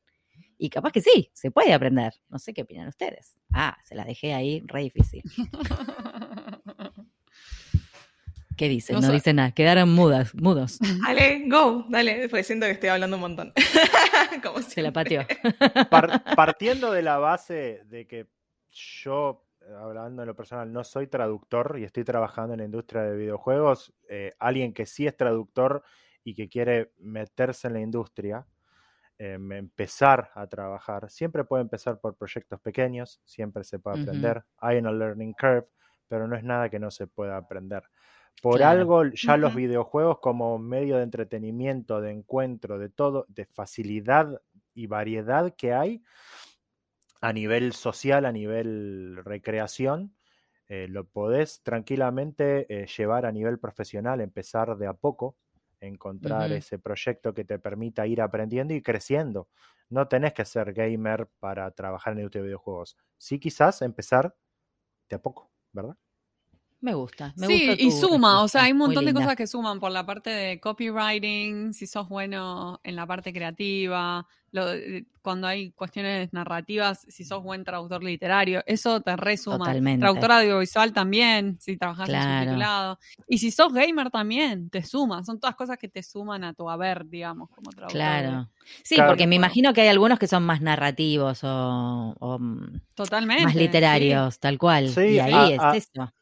Y 0.57 0.69
capaz 0.69 0.91
que 0.91 1.01
sí, 1.01 1.29
se 1.33 1.49
puede 1.51 1.73
aprender. 1.73 2.13
No 2.29 2.37
sé 2.39 2.53
qué 2.53 2.61
opinan 2.61 2.87
ustedes. 2.87 3.35
Ah, 3.51 3.75
se 3.83 3.95
las 3.95 4.05
dejé 4.05 4.33
ahí, 4.33 4.61
re 4.67 4.83
difícil. 4.83 5.23
¿Qué 8.61 8.69
dicen? 8.69 8.99
No 8.99 9.11
dicen 9.11 9.37
nada, 9.37 9.53
quedaron 9.53 9.91
mudas, 9.91 10.35
mudos. 10.35 10.77
Dale, 11.07 11.45
go, 11.49 11.83
dale, 11.89 12.29
porque 12.29 12.43
siento 12.43 12.67
que 12.67 12.73
estoy 12.73 12.89
hablando 12.89 13.15
un 13.17 13.21
montón. 13.21 13.53
Como 14.43 14.61
Se 14.61 14.83
la 14.83 14.91
pateó. 14.91 15.23
Par- 15.89 16.23
partiendo 16.35 16.91
de 16.91 17.01
la 17.01 17.17
base 17.17 17.81
de 17.85 18.05
que 18.05 18.27
yo, 18.69 19.47
hablando 19.79 20.21
en 20.21 20.27
lo 20.27 20.35
personal, 20.35 20.71
no 20.71 20.83
soy 20.83 21.07
traductor 21.07 21.77
y 21.79 21.85
estoy 21.85 22.03
trabajando 22.03 22.53
en 22.53 22.59
la 22.59 22.65
industria 22.65 23.01
de 23.01 23.17
videojuegos, 23.17 23.95
eh, 24.07 24.35
alguien 24.37 24.75
que 24.75 24.85
sí 24.85 25.07
es 25.07 25.17
traductor 25.17 25.81
y 26.23 26.35
que 26.35 26.47
quiere 26.47 26.91
meterse 26.99 27.65
en 27.67 27.73
la 27.73 27.79
industria, 27.81 28.45
eh, 29.17 29.39
empezar 29.39 30.29
a 30.35 30.45
trabajar, 30.45 31.09
siempre 31.09 31.45
puede 31.45 31.63
empezar 31.63 31.99
por 31.99 32.15
proyectos 32.15 32.59
pequeños, 32.61 33.21
siempre 33.25 33.63
se 33.63 33.79
puede 33.79 34.03
aprender, 34.03 34.43
hay 34.59 34.77
una 34.77 34.91
learning 34.91 35.33
curve, 35.33 35.65
pero 36.07 36.27
no 36.27 36.35
es 36.35 36.43
nada 36.43 36.69
que 36.69 36.77
no 36.77 36.91
se 36.91 37.07
pueda 37.07 37.37
aprender. 37.37 37.81
Por 38.39 38.59
Claro. 38.59 38.71
algo, 38.71 39.03
ya 39.05 39.37
los 39.37 39.53
videojuegos 39.53 40.19
como 40.19 40.57
medio 40.57 40.97
de 40.97 41.03
entretenimiento, 41.03 42.01
de 42.01 42.11
encuentro, 42.11 42.79
de 42.79 42.89
todo, 42.89 43.25
de 43.29 43.45
facilidad 43.45 44.41
y 44.73 44.87
variedad 44.87 45.53
que 45.55 45.73
hay 45.73 46.01
a 47.21 47.33
nivel 47.33 47.73
social, 47.73 48.25
a 48.25 48.31
nivel 48.31 49.17
recreación, 49.23 50.15
eh, 50.67 50.87
lo 50.89 51.07
podés 51.07 51.61
tranquilamente 51.63 52.65
eh, 52.83 52.87
llevar 52.87 53.25
a 53.25 53.31
nivel 53.31 53.59
profesional, 53.59 54.21
empezar 54.21 54.77
de 54.77 54.87
a 54.87 54.93
poco, 54.93 55.37
encontrar 55.79 56.51
ese 56.53 56.79
proyecto 56.79 57.33
que 57.33 57.43
te 57.45 57.59
permita 57.59 58.07
ir 58.07 58.21
aprendiendo 58.21 58.73
y 58.73 58.81
creciendo. 58.81 59.49
No 59.89 60.07
tenés 60.07 60.33
que 60.33 60.45
ser 60.45 60.73
gamer 60.73 61.27
para 61.39 61.69
trabajar 61.71 62.13
en 62.13 62.19
industria 62.19 62.41
de 62.43 62.47
videojuegos. 62.49 62.97
Sí, 63.17 63.39
quizás 63.39 63.81
empezar 63.81 64.35
de 65.09 65.17
a 65.17 65.21
poco, 65.21 65.51
¿verdad? 65.73 65.97
Me 66.81 66.93
gusta. 66.95 67.31
Me 67.37 67.45
sí, 67.47 67.67
gusta 67.67 67.83
y 67.83 67.89
tu 67.91 68.07
suma, 68.07 68.41
o 68.41 68.47
sea, 68.47 68.63
hay 68.63 68.71
un 68.71 68.79
montón 68.79 69.05
de 69.05 69.13
cosas 69.13 69.35
que 69.35 69.45
suman 69.45 69.79
por 69.79 69.91
la 69.91 70.03
parte 70.05 70.31
de 70.31 70.59
copywriting, 70.59 71.73
si 71.73 71.85
sos 71.87 72.09
bueno 72.09 72.79
en 72.83 72.95
la 72.95 73.05
parte 73.05 73.31
creativa, 73.31 74.25
lo- 74.51 74.73
eh, 74.73 75.05
cuando 75.21 75.45
hay 75.47 75.71
cuestiones 75.73 76.33
narrativas, 76.33 77.05
si 77.07 77.23
sos 77.23 77.43
buen 77.43 77.63
traductor 77.63 78.03
literario, 78.03 78.63
eso 78.65 78.99
te 78.99 79.15
resuma. 79.15 79.59
Totalmente. 79.59 79.99
Traductor 79.99 80.31
audiovisual 80.31 80.91
también, 80.91 81.57
si 81.61 81.77
trabajas 81.77 82.09
en 82.09 82.15
Claro. 82.15 82.39
subtitulado. 82.41 82.99
Y 83.27 83.37
si 83.37 83.51
sos 83.51 83.71
gamer 83.71 84.09
también, 84.09 84.69
te 84.71 84.81
suma. 84.83 85.23
Son 85.23 85.39
todas 85.39 85.55
cosas 85.55 85.77
que 85.77 85.87
te 85.87 86.01
suman 86.01 86.43
a 86.43 86.53
tu 86.55 86.67
haber, 86.69 87.07
digamos, 87.07 87.49
como 87.51 87.69
traductor. 87.69 87.91
Claro. 87.99 88.49
Sí, 88.83 88.95
Claro. 88.95 89.11
porque 89.11 89.27
me 89.27 89.35
imagino 89.35 89.71
que 89.73 89.81
hay 89.81 89.87
algunos 89.89 90.17
que 90.17 90.27
son 90.27 90.43
más 90.43 90.61
narrativos 90.61 91.43
o, 91.43 92.15
o, 92.19 92.39
mm, 92.39 92.81
Totalmente. 92.95 93.43
más 93.43 93.53
sí. 93.53 93.59
literarios, 93.59 94.39
tal 94.39 94.57
cual. 94.57 94.89
Sí, 94.89 95.01
y 95.01 95.19
ahí 95.19 95.31
a- 95.33 95.47
es 95.55 95.59
a- 95.61 95.77
eso. 95.77 96.13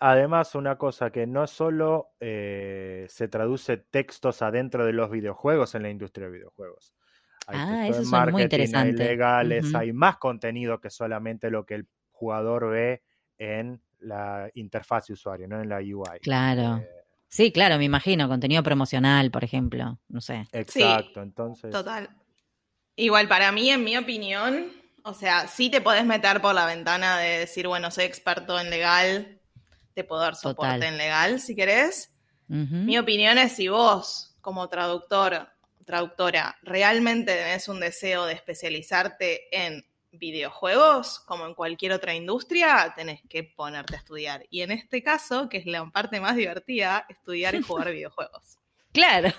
Además, 0.00 0.54
una 0.54 0.76
cosa 0.78 1.10
que 1.10 1.26
no 1.26 1.46
solo 1.46 2.10
eh, 2.20 3.06
se 3.08 3.28
traduce 3.28 3.76
textos 3.78 4.42
adentro 4.42 4.86
de 4.86 4.92
los 4.92 5.10
videojuegos 5.10 5.74
en 5.74 5.82
la 5.82 5.90
industria 5.90 6.26
de 6.28 6.34
videojuegos. 6.34 6.94
Hay 7.48 7.56
Ah, 7.58 7.88
eso 7.88 8.04
suena 8.04 8.24
muy 8.26 8.42
marketing, 8.42 8.58
hay 8.58 8.64
interesante. 8.90 9.04
legales, 9.04 9.74
hay 9.74 9.92
más 9.92 10.18
contenido 10.18 10.80
que 10.80 10.90
solamente 10.90 11.50
lo 11.50 11.64
que 11.66 11.74
el 11.74 11.88
jugador 12.12 12.70
ve 12.70 13.02
en 13.38 13.80
la 14.00 14.50
interfaz 14.54 15.06
de 15.08 15.14
usuario, 15.14 15.48
no 15.48 15.60
en 15.60 15.68
la 15.68 15.78
UI. 15.78 16.20
Claro. 16.22 16.78
Eh, 16.78 16.88
Sí, 17.30 17.52
claro, 17.52 17.76
me 17.76 17.84
imagino. 17.84 18.26
Contenido 18.26 18.62
promocional, 18.62 19.30
por 19.30 19.44
ejemplo. 19.44 19.98
No 20.08 20.20
sé. 20.22 20.46
exacto, 20.52 21.20
entonces. 21.20 21.70
Total. 21.70 22.08
Igual 22.96 23.28
para 23.28 23.52
mí, 23.52 23.68
en 23.68 23.84
mi 23.84 23.98
opinión, 23.98 24.72
o 25.04 25.12
sea, 25.12 25.46
sí 25.46 25.70
te 25.70 25.82
podés 25.82 26.06
meter 26.06 26.40
por 26.40 26.54
la 26.54 26.64
ventana 26.64 27.18
de 27.18 27.40
decir, 27.40 27.68
bueno, 27.68 27.90
soy 27.90 28.04
experto 28.04 28.58
en 28.58 28.70
legal, 28.70 29.37
te 29.98 30.04
puedo 30.04 30.20
dar 30.20 30.36
soporte 30.36 30.74
Total. 30.74 30.82
en 30.84 30.96
legal 30.96 31.40
si 31.40 31.56
querés. 31.56 32.12
Mi 32.46 32.96
opinión 32.98 33.36
es 33.36 33.56
si 33.56 33.66
vos, 33.66 34.36
como 34.40 34.68
traductor, 34.68 35.48
traductora, 35.84 36.56
realmente 36.62 37.34
tenés 37.34 37.68
un 37.68 37.80
deseo 37.80 38.24
de 38.24 38.34
especializarte 38.34 39.48
en 39.50 39.84
videojuegos, 40.12 41.18
como 41.26 41.46
en 41.46 41.54
cualquier 41.54 41.92
otra 41.92 42.14
industria, 42.14 42.92
tenés 42.94 43.20
que 43.28 43.42
ponerte 43.42 43.96
a 43.96 43.98
estudiar. 43.98 44.46
Y 44.50 44.62
en 44.62 44.70
este 44.70 45.02
caso, 45.02 45.48
que 45.48 45.58
es 45.58 45.66
la 45.66 45.84
parte 45.90 46.20
más 46.20 46.36
divertida, 46.36 47.04
estudiar 47.08 47.56
y 47.56 47.62
jugar 47.62 47.90
videojuegos. 47.92 48.58
Claro. 48.92 49.30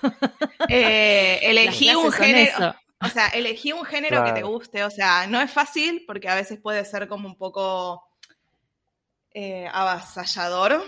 Eh, 0.68 1.40
elegí 1.42 1.94
un 1.94 2.12
género. 2.12 2.76
O 3.02 3.08
sea, 3.08 3.28
elegí 3.28 3.72
un 3.72 3.84
género 3.86 4.22
que 4.24 4.32
te 4.32 4.42
guste. 4.42 4.84
O 4.84 4.90
sea, 4.90 5.26
no 5.26 5.40
es 5.40 5.50
fácil 5.50 6.04
porque 6.06 6.28
a 6.28 6.34
veces 6.34 6.60
puede 6.60 6.84
ser 6.84 7.08
como 7.08 7.26
un 7.26 7.36
poco 7.36 8.09
eh, 9.32 9.68
avasallador. 9.72 10.82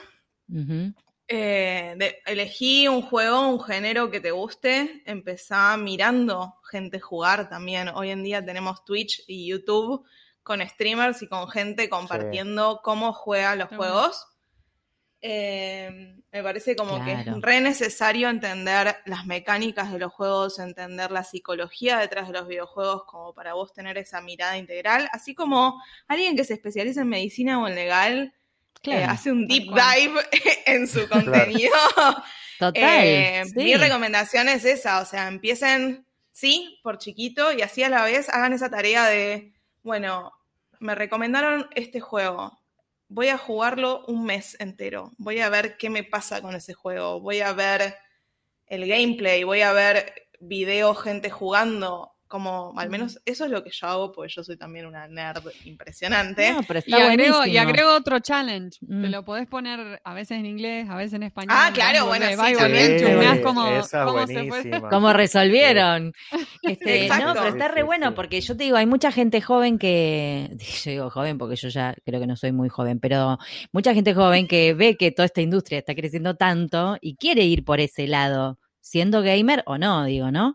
Eh, 1.28 1.94
de- 1.96 2.18
elegí 2.26 2.88
un 2.88 3.00
juego, 3.02 3.48
un 3.48 3.60
género 3.62 4.10
que 4.10 4.20
te 4.20 4.30
guste. 4.32 5.02
Empezá 5.06 5.76
mirando 5.76 6.54
gente 6.70 7.00
jugar 7.00 7.48
también. 7.48 7.88
Hoy 7.88 8.10
en 8.10 8.22
día 8.22 8.44
tenemos 8.44 8.84
Twitch 8.84 9.22
y 9.26 9.48
YouTube 9.48 10.04
con 10.42 10.60
streamers 10.68 11.22
y 11.22 11.28
con 11.28 11.48
gente 11.48 11.88
compartiendo 11.88 12.80
cómo 12.82 13.12
juega 13.12 13.54
los 13.56 13.68
juegos. 13.76 14.26
Eh, 15.24 16.16
me 16.32 16.42
parece 16.42 16.74
como 16.74 17.04
que 17.04 17.12
es 17.12 17.26
re 17.40 17.60
necesario 17.60 18.28
entender 18.28 18.96
las 19.06 19.24
mecánicas 19.24 19.92
de 19.92 20.00
los 20.00 20.12
juegos, 20.12 20.58
entender 20.58 21.12
la 21.12 21.22
psicología 21.22 21.98
detrás 21.98 22.26
de 22.26 22.32
los 22.32 22.48
videojuegos, 22.48 23.04
como 23.04 23.32
para 23.32 23.54
vos 23.54 23.72
tener 23.72 23.98
esa 23.98 24.20
mirada 24.20 24.58
integral, 24.58 25.08
así 25.12 25.34
como 25.34 25.80
alguien 26.08 26.34
que 26.34 26.42
se 26.42 26.54
especializa 26.54 27.02
en 27.02 27.08
medicina 27.08 27.62
o 27.62 27.68
en 27.68 27.76
legal, 27.76 28.34
eh, 28.82 29.04
hace 29.04 29.30
un 29.30 29.46
deep 29.46 29.72
dive 29.72 30.20
en 30.66 30.88
su 30.88 31.08
contenido. 31.08 31.72
Total. 32.58 33.06
Eh, 33.06 33.42
sí. 33.46 33.54
Mi 33.54 33.74
recomendación 33.76 34.48
es 34.48 34.64
esa, 34.64 35.00
o 35.00 35.04
sea, 35.04 35.28
empiecen, 35.28 36.04
sí, 36.32 36.80
por 36.82 36.98
chiquito 36.98 37.52
y 37.52 37.62
así 37.62 37.84
a 37.84 37.88
la 37.88 38.04
vez 38.04 38.28
hagan 38.28 38.52
esa 38.52 38.70
tarea 38.70 39.06
de, 39.06 39.54
bueno, 39.84 40.32
me 40.80 40.96
recomendaron 40.96 41.68
este 41.76 42.00
juego, 42.00 42.58
voy 43.12 43.28
a 43.28 43.36
jugarlo 43.36 44.04
un 44.06 44.24
mes 44.24 44.56
entero, 44.58 45.12
voy 45.18 45.40
a 45.40 45.50
ver 45.50 45.76
qué 45.76 45.90
me 45.90 46.02
pasa 46.02 46.40
con 46.40 46.54
ese 46.54 46.72
juego, 46.72 47.20
voy 47.20 47.40
a 47.40 47.52
ver 47.52 47.96
el 48.66 48.88
gameplay, 48.88 49.44
voy 49.44 49.60
a 49.60 49.72
ver 49.72 50.14
video, 50.40 50.94
gente 50.94 51.28
jugando, 51.28 52.11
como 52.32 52.72
al 52.78 52.88
menos 52.88 53.20
eso 53.26 53.44
es 53.44 53.50
lo 53.50 53.62
que 53.62 53.68
yo 53.70 53.86
hago, 53.86 54.10
porque 54.10 54.32
yo 54.34 54.42
soy 54.42 54.56
también 54.56 54.86
una 54.86 55.06
nerd 55.06 55.42
impresionante. 55.66 56.50
No, 56.50 56.62
pero 56.62 56.78
Y 56.86 56.90
está 56.90 57.06
agrego, 57.06 57.44
y 57.44 57.58
agrego 57.58 57.94
otro 57.94 58.20
challenge. 58.20 58.78
Mm. 58.80 59.02
Te 59.02 59.08
lo 59.10 59.22
podés 59.22 59.46
poner 59.46 60.00
a 60.02 60.14
veces 60.14 60.38
en 60.38 60.46
inglés, 60.46 60.88
a 60.88 60.96
veces 60.96 61.12
en 61.12 61.24
español. 61.24 61.50
Ah, 61.52 61.68
y 61.68 61.74
claro, 61.74 62.06
bueno, 62.06 62.24
volvés, 62.24 62.46
sí, 62.46 62.52
y 62.54 62.56
también. 62.56 62.98
Sí, 62.98 63.04
chusmeás 63.04 63.38
cómo, 63.40 63.66
esa 63.68 64.00
es 64.00 64.06
cómo 64.06 64.26
se 64.26 64.32
fue. 64.32 64.48
buenísima. 64.48 64.88
¿Cómo 64.88 65.12
resolvieron? 65.12 66.14
Este, 66.62 67.08
no, 67.08 67.34
pero 67.34 67.48
está 67.48 67.68
re 67.68 67.82
bueno 67.82 68.14
porque 68.14 68.40
yo 68.40 68.56
te 68.56 68.64
digo, 68.64 68.78
hay 68.78 68.86
mucha 68.86 69.12
gente 69.12 69.42
joven 69.42 69.78
que, 69.78 70.56
yo 70.84 70.90
digo 70.90 71.10
joven 71.10 71.36
porque 71.36 71.56
yo 71.56 71.68
ya 71.68 71.94
creo 72.02 72.18
que 72.18 72.26
no 72.26 72.36
soy 72.36 72.52
muy 72.52 72.70
joven, 72.70 72.98
pero 72.98 73.38
mucha 73.72 73.92
gente 73.92 74.14
joven 74.14 74.48
que 74.48 74.72
ve 74.72 74.96
que 74.96 75.10
toda 75.10 75.26
esta 75.26 75.42
industria 75.42 75.80
está 75.80 75.94
creciendo 75.94 76.34
tanto 76.36 76.96
y 77.02 77.16
quiere 77.16 77.44
ir 77.44 77.62
por 77.62 77.80
ese 77.80 78.06
lado, 78.06 78.58
siendo 78.82 79.22
gamer 79.22 79.62
o 79.64 79.78
no, 79.78 80.04
digo, 80.04 80.30
¿no? 80.30 80.54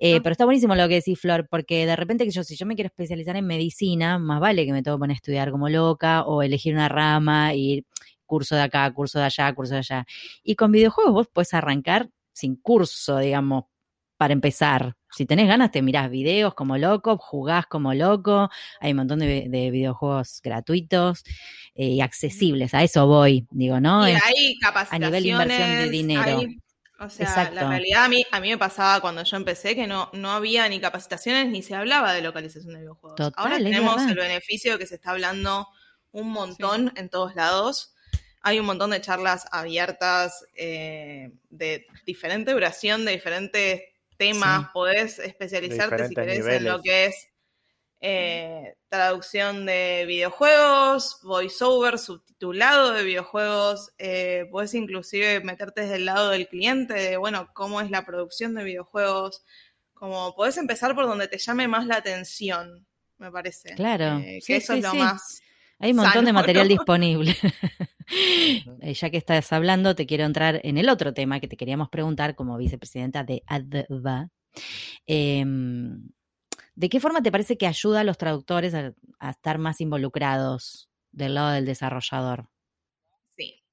Eh, 0.00 0.16
Ah. 0.16 0.20
Pero 0.22 0.32
está 0.32 0.44
buenísimo 0.46 0.74
lo 0.74 0.88
que 0.88 0.94
decís, 0.96 1.20
Flor, 1.20 1.46
porque 1.48 1.86
de 1.86 1.94
repente 1.94 2.24
que 2.24 2.30
yo, 2.32 2.42
si 2.42 2.56
yo 2.56 2.66
me 2.66 2.74
quiero 2.74 2.88
especializar 2.88 3.36
en 3.36 3.46
medicina, 3.46 4.18
más 4.18 4.40
vale 4.40 4.66
que 4.66 4.72
me 4.72 4.82
tengo 4.82 4.96
que 4.96 5.00
poner 5.00 5.14
a 5.14 5.18
estudiar 5.18 5.50
como 5.52 5.68
loca 5.68 6.24
o 6.24 6.42
elegir 6.42 6.74
una 6.74 6.88
rama 6.88 7.54
y 7.54 7.84
curso 8.24 8.56
de 8.56 8.62
acá, 8.62 8.90
curso 8.92 9.18
de 9.20 9.26
allá, 9.26 9.54
curso 9.54 9.74
de 9.74 9.78
allá. 9.80 10.06
Y 10.42 10.56
con 10.56 10.72
videojuegos 10.72 11.12
vos 11.12 11.28
puedes 11.32 11.54
arrancar 11.54 12.08
sin 12.32 12.56
curso, 12.56 13.18
digamos, 13.18 13.64
para 14.16 14.32
empezar. 14.32 14.96
Si 15.10 15.26
tenés 15.26 15.46
ganas, 15.46 15.70
te 15.70 15.82
mirás 15.82 16.10
videos 16.10 16.54
como 16.54 16.78
loco, 16.78 17.18
jugás 17.18 17.66
como 17.66 17.92
loco. 17.94 18.48
Hay 18.80 18.92
un 18.92 18.96
montón 18.96 19.18
de, 19.18 19.46
de 19.48 19.70
videojuegos 19.70 20.40
gratuitos 20.42 21.22
eh, 21.74 21.88
y 21.90 22.00
accesibles. 22.00 22.72
A 22.74 22.82
eso 22.82 23.06
voy, 23.06 23.46
digo, 23.50 23.78
¿no? 23.80 24.08
Y 24.08 24.12
hay 24.12 24.58
capacitaciones. 24.60 25.10
nivel 25.10 25.22
de 25.22 25.28
inversión 25.28 25.68
de 25.84 25.90
dinero. 25.90 26.38
hay- 26.38 26.58
o 26.98 27.10
sea, 27.10 27.26
Exacto. 27.26 27.54
la 27.54 27.68
realidad 27.68 28.04
a 28.04 28.08
mí, 28.08 28.24
a 28.30 28.40
mí 28.40 28.50
me 28.50 28.58
pasaba 28.58 29.00
cuando 29.00 29.22
yo 29.22 29.36
empecé 29.36 29.74
que 29.74 29.86
no, 29.86 30.10
no 30.12 30.32
había 30.32 30.68
ni 30.68 30.80
capacitaciones 30.80 31.48
ni 31.48 31.62
se 31.62 31.74
hablaba 31.74 32.12
de 32.12 32.22
localización 32.22 32.74
de 32.74 32.80
videojuegos. 32.80 33.16
Total, 33.16 33.32
Ahora 33.36 33.58
tenemos 33.58 34.02
el 34.02 34.14
beneficio 34.14 34.72
de 34.72 34.78
que 34.78 34.86
se 34.86 34.94
está 34.94 35.10
hablando 35.10 35.68
un 36.12 36.30
montón 36.30 36.92
en 36.96 37.10
todos 37.10 37.34
lados. 37.34 37.94
Hay 38.40 38.58
un 38.58 38.66
montón 38.66 38.90
de 38.90 39.00
charlas 39.00 39.46
abiertas 39.52 40.46
eh, 40.54 41.32
de 41.50 41.86
diferente 42.06 42.52
duración, 42.52 43.04
de 43.04 43.12
diferentes 43.12 43.82
temas. 44.16 44.62
Sí. 44.62 44.66
Podés 44.72 45.18
especializarte 45.18 46.08
si 46.08 46.14
querés 46.14 46.46
en 46.46 46.64
lo 46.64 46.80
que 46.80 47.06
es 47.06 47.28
eh, 48.00 48.76
traducción 48.88 49.66
de 49.66 50.04
videojuegos, 50.06 51.18
voiceover, 51.22 51.98
subtitulado 51.98 52.92
de 52.92 53.04
videojuegos, 53.04 53.92
eh, 53.98 54.46
puedes 54.50 54.74
inclusive 54.74 55.40
meterte 55.40 55.82
desde 55.82 55.96
el 55.96 56.04
lado 56.04 56.30
del 56.30 56.48
cliente, 56.48 56.94
de, 56.94 57.16
bueno, 57.16 57.48
cómo 57.54 57.80
es 57.80 57.90
la 57.90 58.04
producción 58.04 58.54
de 58.54 58.64
videojuegos, 58.64 59.44
como 59.94 60.34
podés 60.34 60.58
empezar 60.58 60.94
por 60.94 61.06
donde 61.06 61.28
te 61.28 61.38
llame 61.38 61.68
más 61.68 61.86
la 61.86 61.96
atención, 61.96 62.86
me 63.18 63.30
parece. 63.30 63.74
Claro. 63.74 64.18
Eh, 64.18 64.40
que 64.40 64.40
Sí, 64.42 64.52
eso 64.54 64.74
sí, 64.74 64.78
es 64.78 64.84
lo 64.84 64.90
sí. 64.90 64.98
más... 64.98 65.40
Hay 65.78 65.90
un 65.90 65.98
montón 65.98 66.24
de 66.24 66.32
material 66.32 66.68
¿no? 66.68 66.74
disponible. 66.74 67.36
Eh, 68.82 68.94
ya 68.94 69.10
que 69.10 69.16
estás 69.16 69.52
hablando, 69.52 69.96
te 69.96 70.06
quiero 70.06 70.24
entrar 70.24 70.60
en 70.62 70.78
el 70.78 70.88
otro 70.88 71.12
tema 71.12 71.40
que 71.40 71.48
te 71.48 71.56
queríamos 71.56 71.88
preguntar 71.88 72.34
como 72.34 72.56
vicepresidenta 72.56 73.24
de 73.24 73.42
ADVA. 73.46 74.30
Em, 75.06 76.08
¿De 76.76 76.90
qué 76.90 77.00
forma 77.00 77.22
te 77.22 77.32
parece 77.32 77.56
que 77.56 77.66
ayuda 77.66 78.00
a 78.00 78.04
los 78.04 78.18
traductores 78.18 78.74
a, 78.74 78.92
estar 79.30 79.56
más 79.56 79.80
involucrados 79.80 80.90
del 81.10 81.34
lado 81.34 81.52
del 81.52 81.64
desarrollador? 81.64 82.50
Sí. 83.34 83.64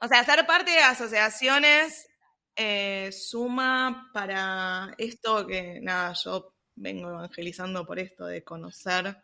O 0.00 0.06
sea, 0.06 0.24
ser 0.24 0.46
parte 0.46 0.70
de 0.70 0.78
asociaciones 0.78 2.06
eh, 2.54 3.10
suma 3.10 4.08
para 4.14 4.94
esto 4.98 5.44
que, 5.48 5.80
nada, 5.82 6.12
yo 6.12 6.54
vengo 6.76 7.10
evangelizando 7.10 7.84
por 7.84 7.98
esto, 7.98 8.26
de 8.26 8.44
conocer 8.44 9.16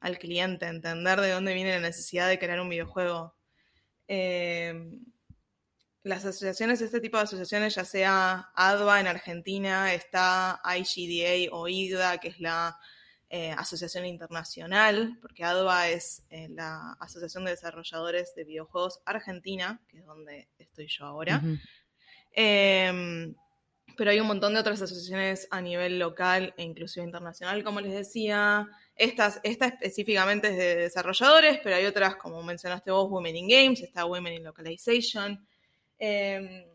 al 0.00 0.18
cliente, 0.18 0.66
entender 0.66 1.20
de 1.20 1.32
dónde 1.32 1.52
viene 1.52 1.72
la 1.72 1.88
necesidad 1.88 2.26
de 2.26 2.38
crear 2.38 2.58
un 2.58 2.70
videojuego. 2.70 3.34
Eh, 4.06 4.90
las 6.02 6.24
asociaciones, 6.24 6.80
este 6.80 7.00
tipo 7.00 7.16
de 7.16 7.24
asociaciones, 7.24 7.74
ya 7.74 7.84
sea 7.84 8.50
ADVA 8.54 9.00
en 9.00 9.06
Argentina, 9.06 9.92
está 9.92 10.60
IGDA 10.64 11.54
o 11.54 11.68
IGDA, 11.68 12.18
que 12.18 12.28
es 12.28 12.40
la 12.40 12.78
eh, 13.30 13.52
Asociación 13.52 14.06
Internacional, 14.06 15.18
porque 15.20 15.44
ADVA 15.44 15.88
es 15.90 16.24
eh, 16.30 16.48
la 16.50 16.96
Asociación 17.00 17.44
de 17.44 17.50
Desarrolladores 17.50 18.34
de 18.34 18.44
Videojuegos 18.44 19.00
Argentina, 19.04 19.80
que 19.88 19.98
es 19.98 20.06
donde 20.06 20.48
estoy 20.58 20.86
yo 20.86 21.04
ahora. 21.04 21.42
Eh, 22.32 23.34
pero 23.98 24.12
hay 24.12 24.20
un 24.20 24.28
montón 24.28 24.54
de 24.54 24.60
otras 24.60 24.80
asociaciones 24.80 25.48
a 25.50 25.60
nivel 25.60 25.98
local 25.98 26.54
e 26.56 26.62
inclusive 26.62 27.04
internacional, 27.04 27.64
como 27.64 27.80
les 27.80 27.92
decía. 27.92 28.68
Estas, 28.94 29.40
esta 29.42 29.66
específicamente 29.66 30.48
es 30.48 30.56
de 30.56 30.76
desarrolladores, 30.76 31.58
pero 31.64 31.74
hay 31.74 31.84
otras, 31.84 32.14
como 32.14 32.42
mencionaste 32.44 32.92
vos, 32.92 33.10
Women 33.10 33.36
in 33.36 33.48
Games, 33.48 33.82
está 33.82 34.04
Women 34.04 34.34
in 34.34 34.44
Localization. 34.44 35.46
Eh, 35.98 36.66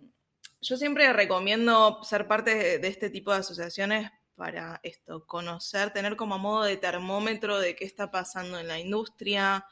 yo 0.62 0.78
siempre 0.78 1.12
recomiendo 1.14 2.02
ser 2.04 2.28
parte 2.28 2.56
de, 2.56 2.78
de 2.80 2.88
este 2.88 3.10
tipo 3.10 3.32
de 3.32 3.40
asociaciones 3.40 4.10
para 4.36 4.80
esto, 4.84 5.26
conocer, 5.28 5.92
tener 5.92 6.16
como 6.16 6.40
modo 6.40 6.64
de 6.64 6.78
termómetro 6.78 7.60
de 7.60 7.76
qué 7.76 7.86
está 7.86 8.10
pasando 8.12 8.60
en 8.60 8.68
la 8.68 8.80
industria, 8.80 9.66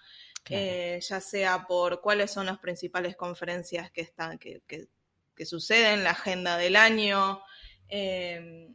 Claro. 0.43 0.63
eh, 0.65 0.99
ya 1.01 1.21
sea 1.21 1.65
por 1.67 2.01
cuáles 2.01 2.31
son 2.31 2.47
las 2.47 2.57
principales 2.59 3.15
conferencias 3.15 3.91
que, 3.91 4.01
están, 4.01 4.37
que, 4.39 4.61
que- 4.67 4.87
que 5.35 5.45
suceden, 5.45 6.03
la 6.03 6.11
agenda 6.11 6.57
del 6.57 6.75
año, 6.75 7.41
eh, 7.87 8.69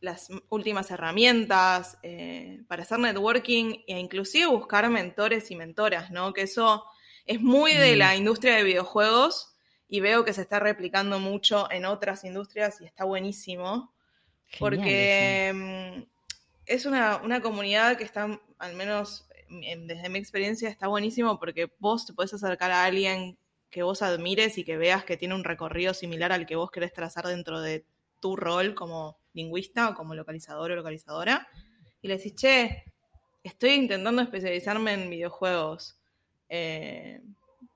las 0.00 0.28
últimas 0.50 0.90
herramientas 0.90 1.98
eh, 2.02 2.62
para 2.68 2.82
hacer 2.82 2.98
networking 2.98 3.76
e 3.86 3.98
inclusive 3.98 4.46
buscar 4.46 4.88
mentores 4.90 5.50
y 5.50 5.56
mentoras, 5.56 6.10
¿no? 6.10 6.32
Que 6.34 6.42
eso 6.42 6.84
es 7.26 7.40
muy 7.40 7.72
de 7.72 7.94
Mm. 7.94 7.98
la 7.98 8.16
industria 8.16 8.56
de 8.56 8.64
videojuegos 8.64 9.53
y 9.94 10.00
veo 10.00 10.24
que 10.24 10.32
se 10.32 10.40
está 10.42 10.58
replicando 10.58 11.20
mucho 11.20 11.70
en 11.70 11.84
otras 11.84 12.24
industrias 12.24 12.80
y 12.80 12.84
está 12.84 13.04
buenísimo 13.04 13.94
Genial 14.48 14.58
porque 14.58 15.52
mm, 15.54 16.02
es 16.66 16.84
una, 16.84 17.18
una 17.18 17.40
comunidad 17.40 17.96
que 17.96 18.02
está, 18.02 18.40
al 18.58 18.74
menos 18.74 19.28
en- 19.48 19.86
desde 19.86 20.08
mi 20.08 20.18
experiencia, 20.18 20.68
está 20.68 20.88
buenísimo 20.88 21.38
porque 21.38 21.70
vos 21.78 22.06
te 22.06 22.12
podés 22.12 22.34
acercar 22.34 22.72
a 22.72 22.82
alguien 22.84 23.38
que 23.70 23.84
vos 23.84 24.02
admires 24.02 24.58
y 24.58 24.64
que 24.64 24.76
veas 24.76 25.04
que 25.04 25.16
tiene 25.16 25.36
un 25.36 25.44
recorrido 25.44 25.94
similar 25.94 26.32
al 26.32 26.44
que 26.44 26.56
vos 26.56 26.72
querés 26.72 26.92
trazar 26.92 27.28
dentro 27.28 27.60
de 27.60 27.84
tu 28.20 28.34
rol 28.34 28.74
como 28.74 29.16
lingüista 29.32 29.90
o 29.90 29.94
como 29.94 30.16
localizador 30.16 30.72
o 30.72 30.76
localizadora. 30.76 31.46
Y 32.02 32.08
le 32.08 32.16
decís, 32.16 32.34
che, 32.34 32.82
estoy 33.44 33.74
intentando 33.74 34.22
especializarme 34.22 34.94
en 34.94 35.08
videojuegos. 35.08 35.96
Eh, 36.48 37.20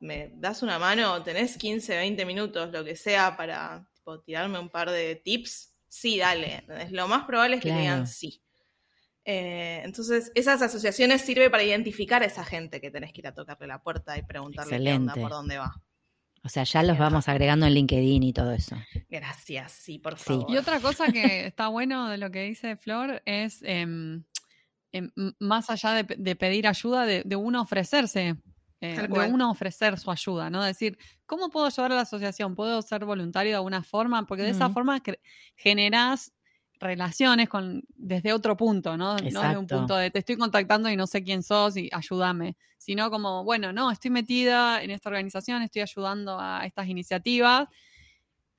¿Me 0.01 0.30
das 0.34 0.62
una 0.62 0.78
mano? 0.78 1.22
¿Tenés 1.22 1.57
15, 1.57 1.96
20 1.96 2.24
minutos, 2.24 2.70
lo 2.72 2.84
que 2.84 2.94
sea, 2.96 3.36
para 3.36 3.88
tipo, 3.94 4.20
tirarme 4.20 4.59
un 4.59 4.68
par 4.68 4.90
de 4.90 5.16
tips? 5.16 5.74
Sí, 5.88 6.18
dale. 6.18 6.57
¿entendés? 6.57 6.92
Lo 6.92 7.09
más 7.09 7.24
probable 7.24 7.57
es 7.57 7.62
que 7.62 7.68
te 7.68 7.74
Claro. 7.74 7.82
digan 7.82 8.07
sí. 8.07 8.42
Eh, 9.24 9.82
entonces, 9.84 10.32
esas 10.34 10.62
asociaciones 10.62 11.20
sirven 11.22 11.51
para 11.51 11.62
identificar 11.62 12.22
a 12.22 12.26
esa 12.26 12.44
gente 12.44 12.80
que 12.80 12.90
tenés 12.90 13.12
que 13.12 13.20
ir 13.20 13.26
a 13.26 13.34
tocarle 13.34 13.66
la 13.66 13.82
puerta 13.82 14.16
y 14.16 14.22
preguntarle 14.22 14.80
qué 14.82 14.92
onda, 14.92 15.14
por 15.14 15.30
dónde 15.30 15.59
va. 15.59 15.74
O 16.44 16.49
sea, 16.49 16.62
ya 16.64 16.82
los 16.82 16.96
vamos 16.96 17.28
agregando 17.28 17.66
en 17.66 17.74
LinkedIn 17.74 18.22
y 18.22 18.32
todo 18.32 18.53
eso. 18.53 18.76
Gracias, 19.11 19.72
sí, 19.72 19.99
por 19.99 20.16
Sí. 20.16 20.24
favor. 20.24 20.51
Y 20.51 20.57
otra 20.57 20.80
cosa 20.80 21.11
que 21.12 21.46
está 21.46 21.68
bueno 21.68 22.09
de 22.09 22.16
lo 22.16 22.30
que 22.30 22.44
dice 22.44 22.76
Flor 22.76 23.20
es, 23.26 23.61
em, 23.64 24.24
em, 24.92 25.11
más 25.40 25.68
allá 25.68 26.03
de 26.05 26.36
pedir 26.36 26.66
ayuda, 26.66 27.05
de, 27.05 27.22
de 27.24 27.36
uno 27.36 27.61
ofrecerse, 27.61 28.36
eh, 28.81 29.01
de 29.03 29.09
cual. 29.09 29.33
uno 29.33 29.51
ofrecer 29.51 29.99
su 29.99 30.11
ayuda, 30.11 30.51
¿no? 30.51 30.62
Decir, 30.62 30.99
¿cómo 31.26 31.51
puedo 31.51 31.66
ayudar 31.66 31.93
a 31.93 31.97
la 31.97 32.01
asociación? 32.03 32.55
¿Puedo 32.55 32.81
ser 32.83 33.05
voluntario 33.05 33.53
de 33.53 33.57
alguna 33.57 33.83
forma? 33.83 34.24
Porque 34.26 34.45
de 34.45 34.51
esa 34.51 34.70
forma 34.70 35.03
generás 35.57 36.33
relaciones 36.81 37.49
con, 37.49 37.83
desde 37.97 38.33
otro 38.33 38.57
punto, 38.57 38.97
¿no? 38.97 39.16
No 39.16 39.43
desde 39.43 39.57
un 39.57 39.66
punto 39.66 39.97
de 39.97 40.11
te 40.11 40.20
estoy 40.20 40.37
contactando 40.37 40.89
y 40.89 40.97
no 40.97 41.07
sé 41.07 41.24
quién 41.24 41.43
sos 41.43 41.76
y 41.76 41.89
ayúdame, 41.93 42.57
sino 42.79 43.11
como, 43.11 43.45
bueno, 43.45 43.72
no, 43.72 43.91
estoy 43.91 44.12
metida 44.12 44.83
en 44.83 44.91
esta 44.91 45.09
organización, 45.09 45.62
estoy 45.62 45.83
ayudando 45.83 46.39
a 46.39 46.64
estas 46.64 46.87
iniciativas, 46.87 47.68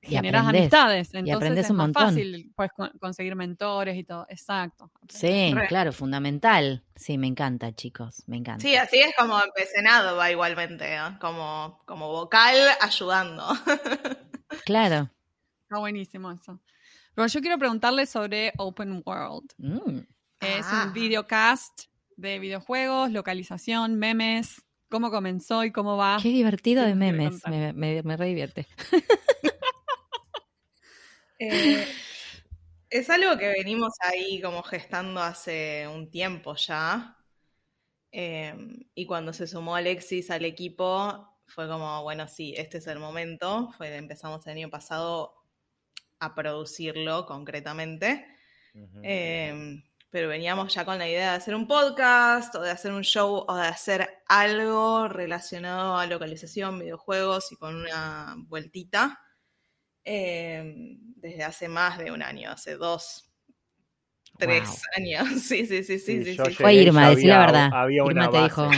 Y 0.02 0.14
generás 0.14 0.46
aprendés, 0.46 0.62
amistades, 0.72 1.14
entonces 1.14 1.58
es 1.58 1.70
un 1.70 1.76
más 1.76 1.86
montón. 1.88 2.02
fácil 2.08 2.52
puedes 2.56 2.72
con- 2.72 2.90
conseguir 2.98 3.36
mentores 3.36 3.96
y 3.98 4.04
todo, 4.04 4.24
exacto. 4.30 4.90
Sí, 5.08 5.52
Re. 5.54 5.66
claro, 5.68 5.92
fundamental. 5.92 6.82
Sí, 6.96 7.18
me 7.18 7.26
encanta, 7.26 7.72
chicos, 7.74 8.22
me 8.26 8.38
encanta. 8.38 8.62
Sí, 8.62 8.76
así 8.76 8.98
es 8.98 9.14
como 9.18 9.38
empecé 9.42 9.86
ADVA 9.86 10.30
igualmente, 10.30 10.96
¿no? 10.96 11.18
como, 11.18 11.82
como 11.86 12.08
vocal 12.08 12.56
ayudando. 12.80 13.44
Claro. 14.64 15.08
Está 15.62 15.78
buenísimo 15.78 16.32
eso. 16.32 16.58
Pero 17.14 17.28
yo 17.28 17.40
quiero 17.40 17.56
preguntarle 17.58 18.04
sobre 18.06 18.52
Open 18.58 19.00
World. 19.06 19.52
Mm. 19.58 19.98
Es 20.40 20.66
Ah. 20.68 20.84
un 20.86 20.92
videocast 20.92 21.84
de 22.16 22.38
videojuegos, 22.40 23.12
localización, 23.12 23.96
memes, 23.96 24.62
cómo 24.88 25.10
comenzó 25.12 25.62
y 25.64 25.70
cómo 25.70 25.96
va. 25.96 26.18
Qué 26.20 26.30
divertido 26.30 26.82
¿qué 26.82 26.88
de 26.88 26.94
memes, 26.96 27.42
me, 27.48 27.72
me, 27.72 28.02
me 28.02 28.16
re 28.16 28.26
divierte. 28.26 28.66
Eh, 31.40 31.86
es 32.90 33.08
algo 33.08 33.38
que 33.38 33.48
venimos 33.48 33.94
ahí 34.00 34.42
como 34.42 34.62
gestando 34.62 35.20
hace 35.22 35.88
un 35.88 36.10
tiempo 36.10 36.54
ya. 36.54 37.16
Eh, 38.12 38.54
y 38.94 39.06
cuando 39.06 39.32
se 39.32 39.46
sumó 39.46 39.74
Alexis 39.74 40.30
al 40.30 40.44
equipo, 40.44 41.38
fue 41.46 41.66
como, 41.66 42.02
bueno, 42.02 42.28
sí, 42.28 42.52
este 42.56 42.78
es 42.78 42.86
el 42.88 42.98
momento. 42.98 43.72
Fue, 43.78 43.96
empezamos 43.96 44.46
el 44.46 44.52
año 44.52 44.70
pasado 44.70 45.34
a 46.18 46.34
producirlo 46.34 47.24
concretamente. 47.24 48.26
Eh, 49.02 49.82
pero 50.10 50.28
veníamos 50.28 50.74
ya 50.74 50.84
con 50.84 50.98
la 50.98 51.08
idea 51.08 51.30
de 51.30 51.36
hacer 51.38 51.54
un 51.54 51.66
podcast 51.66 52.54
o 52.56 52.60
de 52.60 52.70
hacer 52.70 52.92
un 52.92 53.02
show 53.02 53.44
o 53.48 53.56
de 53.56 53.66
hacer 53.66 54.08
algo 54.26 55.08
relacionado 55.08 55.96
a 55.96 56.06
localización, 56.06 56.78
videojuegos 56.80 57.50
y 57.52 57.56
con 57.56 57.76
una 57.76 58.34
vueltita 58.36 59.18
eh, 60.04 60.96
desde 61.16 61.44
hace 61.44 61.68
más 61.68 61.98
de 61.98 62.10
un 62.10 62.22
año, 62.22 62.50
hace 62.50 62.76
dos. 62.76 63.26
tres 64.38 64.80
años. 64.96 65.28
Sí, 65.42 65.66
sí, 65.66 65.82
sí, 65.84 65.98
sí, 65.98 66.24
sí. 66.24 66.36
Fue 66.54 66.74
Irma, 66.74 67.10
decí 67.10 67.26
la 67.26 67.38
verdad. 67.40 67.70
Había 67.74 68.04
una 68.04 68.24
Irma 68.24 68.30
te 68.30 68.38
base. 68.38 68.48
dijo. 68.48 68.70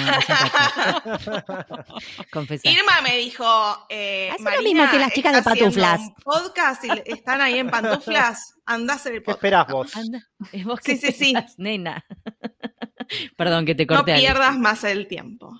Confesá. 2.32 2.68
Irma 2.68 3.00
me 3.02 3.16
dijo, 3.18 3.46
eh, 3.88 4.30
lo 4.38 4.62
mismo 4.62 4.84
que 4.90 4.98
las 4.98 5.12
chicas 5.12 5.34
de 5.34 5.42
pantuflas. 5.42 6.00
un 6.00 6.14
podcast 6.14 6.84
y 6.84 6.88
están 7.06 7.40
ahí 7.40 7.58
en 7.58 7.70
pantuflas, 7.70 8.54
andá 8.66 8.94
a 8.94 8.96
hacer 8.96 9.12
el 9.12 9.18
¿Qué 9.20 9.24
podcast. 9.26 9.38
esperás 9.44 9.66
vos? 9.68 9.96
Anda, 9.96 10.20
es 10.52 10.64
vos 10.64 10.80
Sí, 10.82 10.98
que 11.00 11.12
sí, 11.12 11.12
sí. 11.12 11.34
nena. 11.58 12.04
Perdón 13.36 13.66
que 13.66 13.74
te 13.74 13.84
No 13.86 13.94
corté. 13.96 14.12
Ale. 14.14 14.22
pierdas 14.22 14.58
más 14.58 14.84
el 14.84 15.06
tiempo. 15.06 15.52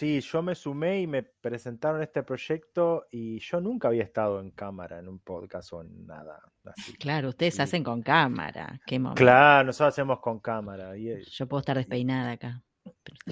Sí, 0.00 0.22
yo 0.22 0.40
me 0.40 0.54
sumé 0.54 1.02
y 1.02 1.06
me 1.06 1.22
presentaron 1.22 2.00
este 2.02 2.22
proyecto 2.22 3.06
y 3.10 3.38
yo 3.38 3.60
nunca 3.60 3.88
había 3.88 4.02
estado 4.02 4.40
en 4.40 4.50
cámara 4.50 4.98
en 4.98 5.08
un 5.08 5.18
podcast 5.18 5.74
o 5.74 5.82
en 5.82 6.06
nada 6.06 6.40
así. 6.64 6.94
Claro, 6.94 7.28
ustedes 7.28 7.56
Sí. 7.56 7.60
hacen 7.60 7.84
con 7.84 8.00
cámara. 8.00 8.80
Qué 8.86 8.98
momento. 8.98 9.20
Claro, 9.22 9.66
nosotros 9.66 9.92
hacemos 9.92 10.20
con 10.20 10.40
cámara. 10.40 10.96
Y, 10.96 11.22
Yo 11.30 11.46
puedo 11.46 11.60
estar 11.60 11.76
despeinada 11.76 12.30
acá. 12.30 12.62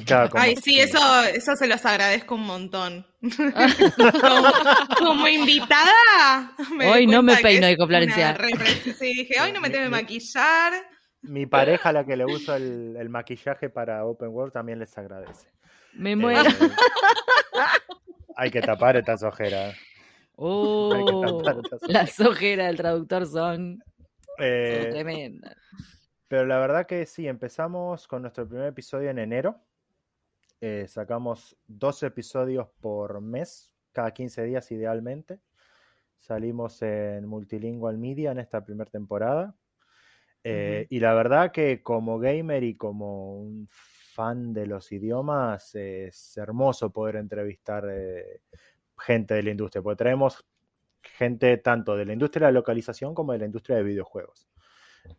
claro, 0.04 0.30
Ay, 0.34 0.56
sí, 0.56 0.78
eso, 0.78 0.98
eso 1.34 1.56
se 1.56 1.66
los 1.66 1.82
agradezco 1.86 2.34
un 2.34 2.44
montón. 2.44 3.06
como, 4.20 4.48
como 4.98 5.26
invitada. 5.26 6.52
me 6.76 6.90
Hoy 6.90 7.06
no 7.06 7.22
me 7.22 7.36
peino, 7.38 7.66
dijo 7.66 7.86
Florencia. 7.86 8.36
Sí, 8.98 9.14
dije, 9.14 9.40
hoy 9.40 9.52
no 9.52 9.62
me 9.62 9.70
tengo 9.70 9.84
que 9.84 9.90
maquillar. 9.90 10.74
Mi 11.22 11.46
pareja, 11.46 11.94
la 11.94 12.04
que 12.04 12.14
le 12.14 12.26
uso 12.26 12.54
el, 12.56 12.94
el 12.98 13.08
maquillaje 13.08 13.70
para 13.70 14.04
Open 14.04 14.28
World, 14.28 14.52
también 14.52 14.78
les 14.78 14.98
agradece. 14.98 15.48
Me 15.94 16.12
Eh, 16.12 16.16
muero. 16.16 16.50
hay 18.36 18.50
que 18.50 18.60
tapar 18.60 18.96
estas 18.96 19.22
ojeras. 19.22 19.76
Oh, 20.36 21.42
tapar 21.42 21.60
estas 21.64 21.80
las 21.88 22.20
ojeras 22.20 22.68
del 22.68 22.76
traductor 22.76 23.26
son, 23.26 23.82
son 23.84 24.36
Eh, 24.38 24.88
tremendas. 24.90 25.56
Pero 26.28 26.46
la 26.46 26.58
verdad 26.58 26.86
que 26.86 27.06
sí, 27.06 27.26
empezamos 27.26 28.06
con 28.06 28.22
nuestro 28.22 28.46
primer 28.46 28.66
episodio 28.68 29.10
en 29.10 29.18
enero. 29.18 29.60
Eh, 30.60 30.86
sacamos 30.88 31.56
dos 31.66 32.02
episodios 32.02 32.68
por 32.80 33.20
mes, 33.20 33.72
cada 33.92 34.12
15 34.12 34.44
días 34.44 34.70
idealmente. 34.70 35.40
Salimos 36.18 36.82
en 36.82 37.26
Multilingual 37.26 37.96
Media 37.96 38.32
en 38.32 38.38
esta 38.38 38.64
primera 38.64 38.90
temporada. 38.90 39.54
Eh, 40.44 40.86
Y 40.90 41.00
la 41.00 41.14
verdad 41.14 41.50
que 41.52 41.82
como 41.82 42.18
gamer 42.18 42.62
y 42.62 42.76
como 42.76 43.40
un 43.40 43.68
fan 44.18 44.52
de 44.52 44.66
los 44.66 44.90
idiomas, 44.90 45.76
eh, 45.76 46.08
es 46.08 46.36
hermoso 46.36 46.90
poder 46.90 47.14
entrevistar 47.14 47.86
eh, 47.88 48.40
gente 48.98 49.34
de 49.34 49.44
la 49.44 49.50
industria, 49.50 49.80
porque 49.80 49.98
traemos 49.98 50.44
gente 51.00 51.56
tanto 51.58 51.96
de 51.96 52.04
la 52.04 52.14
industria 52.14 52.48
de 52.48 52.52
la 52.52 52.58
localización 52.58 53.14
como 53.14 53.32
de 53.32 53.38
la 53.38 53.44
industria 53.44 53.76
de 53.76 53.84
videojuegos. 53.84 54.48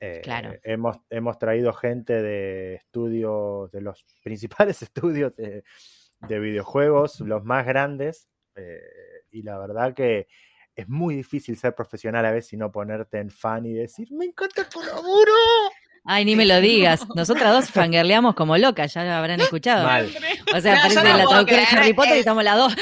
Eh, 0.02 0.20
Claro. 0.22 0.52
Hemos, 0.64 0.98
hemos 1.10 1.40
traído 1.40 1.72
gente 1.72 2.22
de 2.22 2.76
estudios, 2.76 3.72
de 3.72 3.80
los 3.80 4.04
principales 4.22 4.82
estudios 4.82 5.34
de, 5.38 5.64
de 6.28 6.40
videojuegos, 6.42 7.22
los 7.22 7.46
más 7.46 7.66
grandes, 7.66 8.28
eh, 8.56 8.82
y 9.32 9.44
la 9.44 9.58
verdad 9.60 9.94
que 9.94 10.28
es 10.76 10.90
muy 10.90 11.16
difícil 11.16 11.56
ser 11.56 11.74
profesional 11.74 12.26
a 12.26 12.32
veces 12.32 12.52
y 12.52 12.58
no 12.58 12.70
ponerte 12.70 13.20
en 13.20 13.30
fan 13.30 13.66
y 13.66 13.76
decir, 13.76 14.12
me 14.12 14.26
encanta 14.26 14.68
tu 14.68 14.82
laburo. 14.82 15.32
Ay, 16.06 16.26
ni 16.26 16.36
me 16.36 16.46
lo 16.46 16.60
digas. 16.62 17.02
Nosotras 17.16 17.52
dos 17.54 17.70
fangirleamos 17.70 18.36
como 18.36 18.58
locas, 18.58 18.94
ya 18.94 19.04
lo 19.04 19.12
habrán 19.12 19.40
escuchado. 19.42 19.86
Mal. 19.86 20.10
O 20.56 20.60
sea, 20.62 20.76
No, 20.76 20.82
parece 20.82 20.96
yo 20.96 21.04
no 21.04 21.18
la 21.18 21.26
traductora 21.26 21.60
de 21.62 21.68
Harry 21.78 21.94
Potter 21.94 22.16
y 22.16 22.20
estamos 22.20 22.44
las 22.44 22.58
dos. 22.58 22.74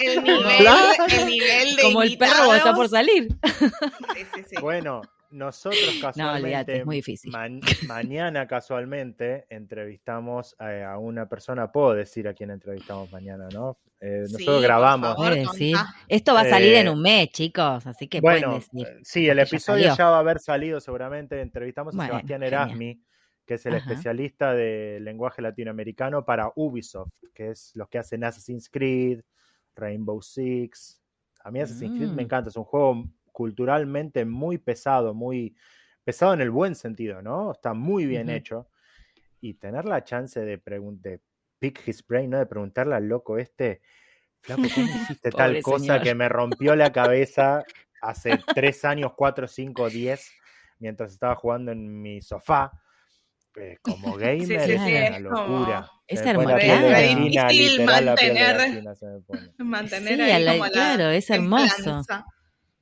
El 0.00 0.22
nivel, 0.22 0.66
el 1.08 1.26
nivel 1.26 1.76
de 1.76 1.82
Como 1.82 2.02
el 2.02 2.18
perro 2.18 2.54
está 2.54 2.74
por 2.74 2.88
salir. 2.88 3.28
Sí, 4.14 4.26
sí, 4.34 4.42
sí. 4.50 4.56
Bueno, 4.60 5.02
nosotros 5.34 5.78
casualmente, 6.00 6.44
olvídate, 6.46 6.76
es 6.78 6.86
muy 6.86 6.96
difícil. 6.96 7.32
ma- 7.32 7.48
mañana 7.88 8.46
casualmente 8.46 9.46
entrevistamos 9.50 10.56
a, 10.58 10.92
a 10.92 10.98
una 10.98 11.28
persona, 11.28 11.70
puedo 11.70 11.94
decir 11.94 12.28
a 12.28 12.34
quién 12.34 12.50
entrevistamos 12.50 13.10
mañana, 13.12 13.48
¿no? 13.52 13.78
Eh, 14.00 14.24
Sí, 14.26 14.32
nosotros 14.32 14.54
por 14.56 14.62
grabamos. 14.64 15.16
favor. 15.16 15.32
Esto 16.08 16.34
va 16.34 16.40
a 16.40 16.44
salir 16.44 16.74
en 16.74 16.86
Eh, 16.86 16.90
un 16.90 17.00
mes, 17.02 17.28
chicos, 17.30 17.86
así 17.86 18.08
que 18.08 18.20
Bueno, 18.20 18.48
pueden 18.48 18.60
decir. 18.60 18.86
eh, 18.86 19.00
sí, 19.02 19.28
el 19.28 19.36
ya 19.38 19.42
episodio 19.44 19.94
ya 19.96 20.10
va 20.10 20.16
a 20.16 20.20
haber 20.20 20.38
salido 20.40 20.80
seguramente. 20.80 21.40
Entrevistamos 21.40 21.94
a 21.94 21.96
Bueno, 21.96 22.12
Sebastián 22.12 22.42
genial. 22.42 22.68
Erasmi, 22.68 23.02
que 23.46 23.54
es 23.54 23.66
el 23.66 23.74
Ajá. 23.74 23.92
especialista 23.92 24.52
de 24.54 24.98
lenguaje 25.00 25.42
latinoamericano 25.42 26.24
para 26.24 26.50
Ubisoft, 26.56 27.12
que 27.34 27.50
es 27.50 27.72
los 27.74 27.88
que 27.88 27.98
hacen 27.98 28.24
Assassin's 28.24 28.68
Creed, 28.68 29.20
Rainbow 29.76 30.20
Six. 30.22 31.00
A 31.44 31.50
mí 31.50 31.60
Assassin's 31.60 31.92
Creed 31.96 32.08
me 32.10 32.22
Mm. 32.22 32.26
encanta, 32.26 32.48
es 32.50 32.56
un 32.56 32.64
juego 32.64 33.04
culturalmente 33.34 34.24
muy 34.24 34.58
pesado, 34.58 35.12
muy 35.12 35.56
pesado 36.04 36.34
en 36.34 36.40
el 36.40 36.50
buen 36.52 36.76
sentido, 36.76 37.20
¿no? 37.20 37.50
Está 37.50 37.74
muy 37.74 38.06
bien 38.06 38.30
hecho. 38.30 38.68
Y 39.40 39.54
tener 39.54 39.84
la 39.84 40.04
chance 40.04 40.40
de, 40.40 40.56
de 40.56 41.20
pick 41.58 41.86
his 41.88 42.06
brain, 42.06 42.30
¿no? 42.30 42.38
De 42.38 42.46
preguntarle 42.46 42.94
al 42.94 43.08
loco 43.08 43.36
este, 43.36 43.82
flaco, 44.40 44.62
¿cómo 44.72 44.86
hiciste 45.18 45.30
tal 45.32 45.60
cosa 45.62 45.78
señor. 45.84 46.02
que 46.02 46.14
me 46.14 46.28
rompió 46.28 46.76
la 46.76 46.92
cabeza 46.92 47.64
hace 48.00 48.38
tres 48.54 48.84
años, 48.84 49.12
cuatro, 49.16 49.48
cinco, 49.48 49.90
diez, 49.90 50.30
mientras 50.78 51.12
estaba 51.12 51.34
jugando 51.34 51.72
en 51.72 52.00
mi 52.00 52.22
sofá? 52.22 52.70
Eh, 53.56 53.78
como 53.82 54.14
gamer 54.16 54.46
sí, 54.46 54.54
es 54.54 54.82
sí, 54.82 54.94
una 54.94 55.16
es 55.16 55.20
locura. 55.20 55.86
como- 55.88 56.04
Es 56.06 56.20
hermoso, 56.26 56.48
Difícil 57.48 57.86
mantener-. 57.86 58.56
Mantener 59.58 60.14
Sí, 60.16 60.20
ahí 60.22 60.44
la- 60.44 60.52
como 60.52 60.64
la 60.66 60.70
claro, 60.70 61.10
es 61.10 61.30
hermoso. 61.30 62.02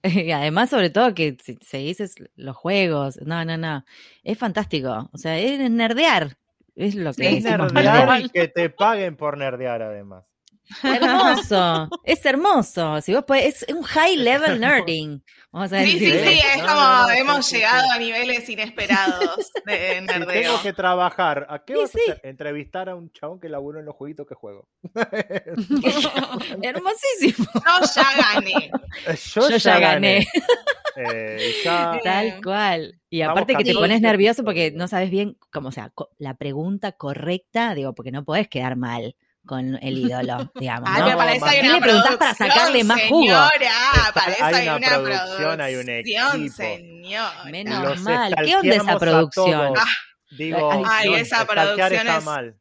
Y 0.28 0.32
además, 0.32 0.70
sobre 0.70 0.90
todo, 0.90 1.14
que 1.14 1.36
si 1.42 1.56
seguís 1.62 1.98
los 2.36 2.56
juegos. 2.56 3.18
No, 3.24 3.44
no, 3.44 3.56
no. 3.56 3.84
Es 4.24 4.38
fantástico. 4.38 5.10
O 5.12 5.18
sea, 5.18 5.38
es 5.38 5.70
nerdear. 5.70 6.36
Es 6.74 6.94
lo 6.94 7.12
que 7.12 7.30
Sí, 7.30 7.36
Es 7.38 7.44
nerdear. 7.44 8.20
y 8.22 8.28
que 8.30 8.48
te 8.48 8.70
paguen 8.70 9.16
por 9.16 9.36
nerdear 9.38 9.82
además. 9.82 10.31
Hermoso. 10.82 11.88
es 12.04 12.24
hermoso. 12.24 13.00
Si 13.02 13.12
vos 13.14 13.24
podés, 13.24 13.62
es 13.62 13.74
un 13.74 13.82
high 13.82 14.16
level 14.16 14.58
nerding. 14.60 15.22
Vamos 15.50 15.70
a 15.72 15.82
Sí, 15.82 15.98
sí, 15.98 16.10
sí, 16.10 16.40
es 16.56 16.62
como 16.62 16.74
no, 16.74 17.02
no, 17.02 17.10
hemos 17.10 17.44
sí, 17.46 17.56
llegado 17.56 17.82
sí. 17.84 17.90
a 17.92 17.98
niveles 17.98 18.48
inesperados 18.48 19.52
de 19.66 19.96
Si 20.00 20.06
nerdeo. 20.06 20.42
tengo 20.42 20.62
que 20.62 20.72
trabajar, 20.72 21.46
¿a 21.50 21.58
qué 21.62 21.76
vas 21.76 21.90
sí. 21.90 21.98
a 22.08 22.12
hacer? 22.12 22.20
Entrevistar 22.26 22.88
a 22.88 22.94
un 22.94 23.12
chabón 23.12 23.38
que 23.38 23.50
laburó 23.50 23.78
en 23.80 23.84
los 23.84 23.94
jueguitos 23.94 24.26
que 24.26 24.34
juego. 24.34 24.66
Hermosísimo. 26.62 27.46
Yo 27.54 27.86
ya 27.94 28.32
gané. 28.32 28.70
Yo, 29.34 29.48
Yo 29.50 29.56
ya 29.56 29.78
gané. 29.78 30.26
Eh, 30.96 31.52
ya- 31.64 32.00
Tal 32.02 32.42
cual. 32.42 32.98
Y 33.10 33.20
Vamos 33.20 33.32
aparte 33.32 33.52
que 33.54 33.64
te 33.64 33.70
14 33.72 33.78
pones 33.80 34.00
nervioso 34.00 34.44
porque 34.44 34.72
no 34.72 34.88
sabes 34.88 35.10
bien, 35.10 35.36
como 35.50 35.68
o 35.68 35.72
sea, 35.72 35.92
la 36.18 36.34
pregunta 36.34 36.92
correcta, 36.92 37.74
digo, 37.74 37.94
porque 37.94 38.10
no 38.10 38.24
podés 38.24 38.48
quedar 38.48 38.76
mal 38.76 39.16
con 39.46 39.76
el 39.82 39.98
ídolo, 39.98 40.50
digamos. 40.54 40.88
Ay, 40.92 41.00
¿no? 41.02 41.06
me 41.08 41.16
parece 41.16 41.44
¿A 41.44 41.48
hay 41.48 41.60
quién 41.60 41.66
una 41.66 41.74
le 41.78 41.82
preguntás 41.82 42.16
para 42.16 42.34
sacarle 42.34 42.84
más 42.84 43.00
jugo? 43.08 43.22
Señora, 43.26 43.50
Está- 43.58 44.12
parece 44.14 44.42
hay 44.42 44.54
hay 44.54 44.68
una 44.68 44.76
una 44.76 44.88
producción, 45.02 45.60
hay 45.60 45.74
un 45.76 45.84
producción, 45.84 46.36
equipo. 46.36 46.56
señora. 46.56 47.44
Menos 47.50 47.84
los 47.84 48.00
mal. 48.00 48.34
¿Qué 48.44 48.56
onda 48.56 48.74
esa 48.76 48.98
producción? 48.98 49.74
Ah, 49.76 49.84
Digo, 50.38 50.72
Ay, 50.72 50.82
Ay, 50.88 51.08
sí. 51.08 51.14
esa 51.20 51.44
producción 51.46 51.92
está 51.92 52.18
es... 52.18 52.24
mal. 52.24 52.56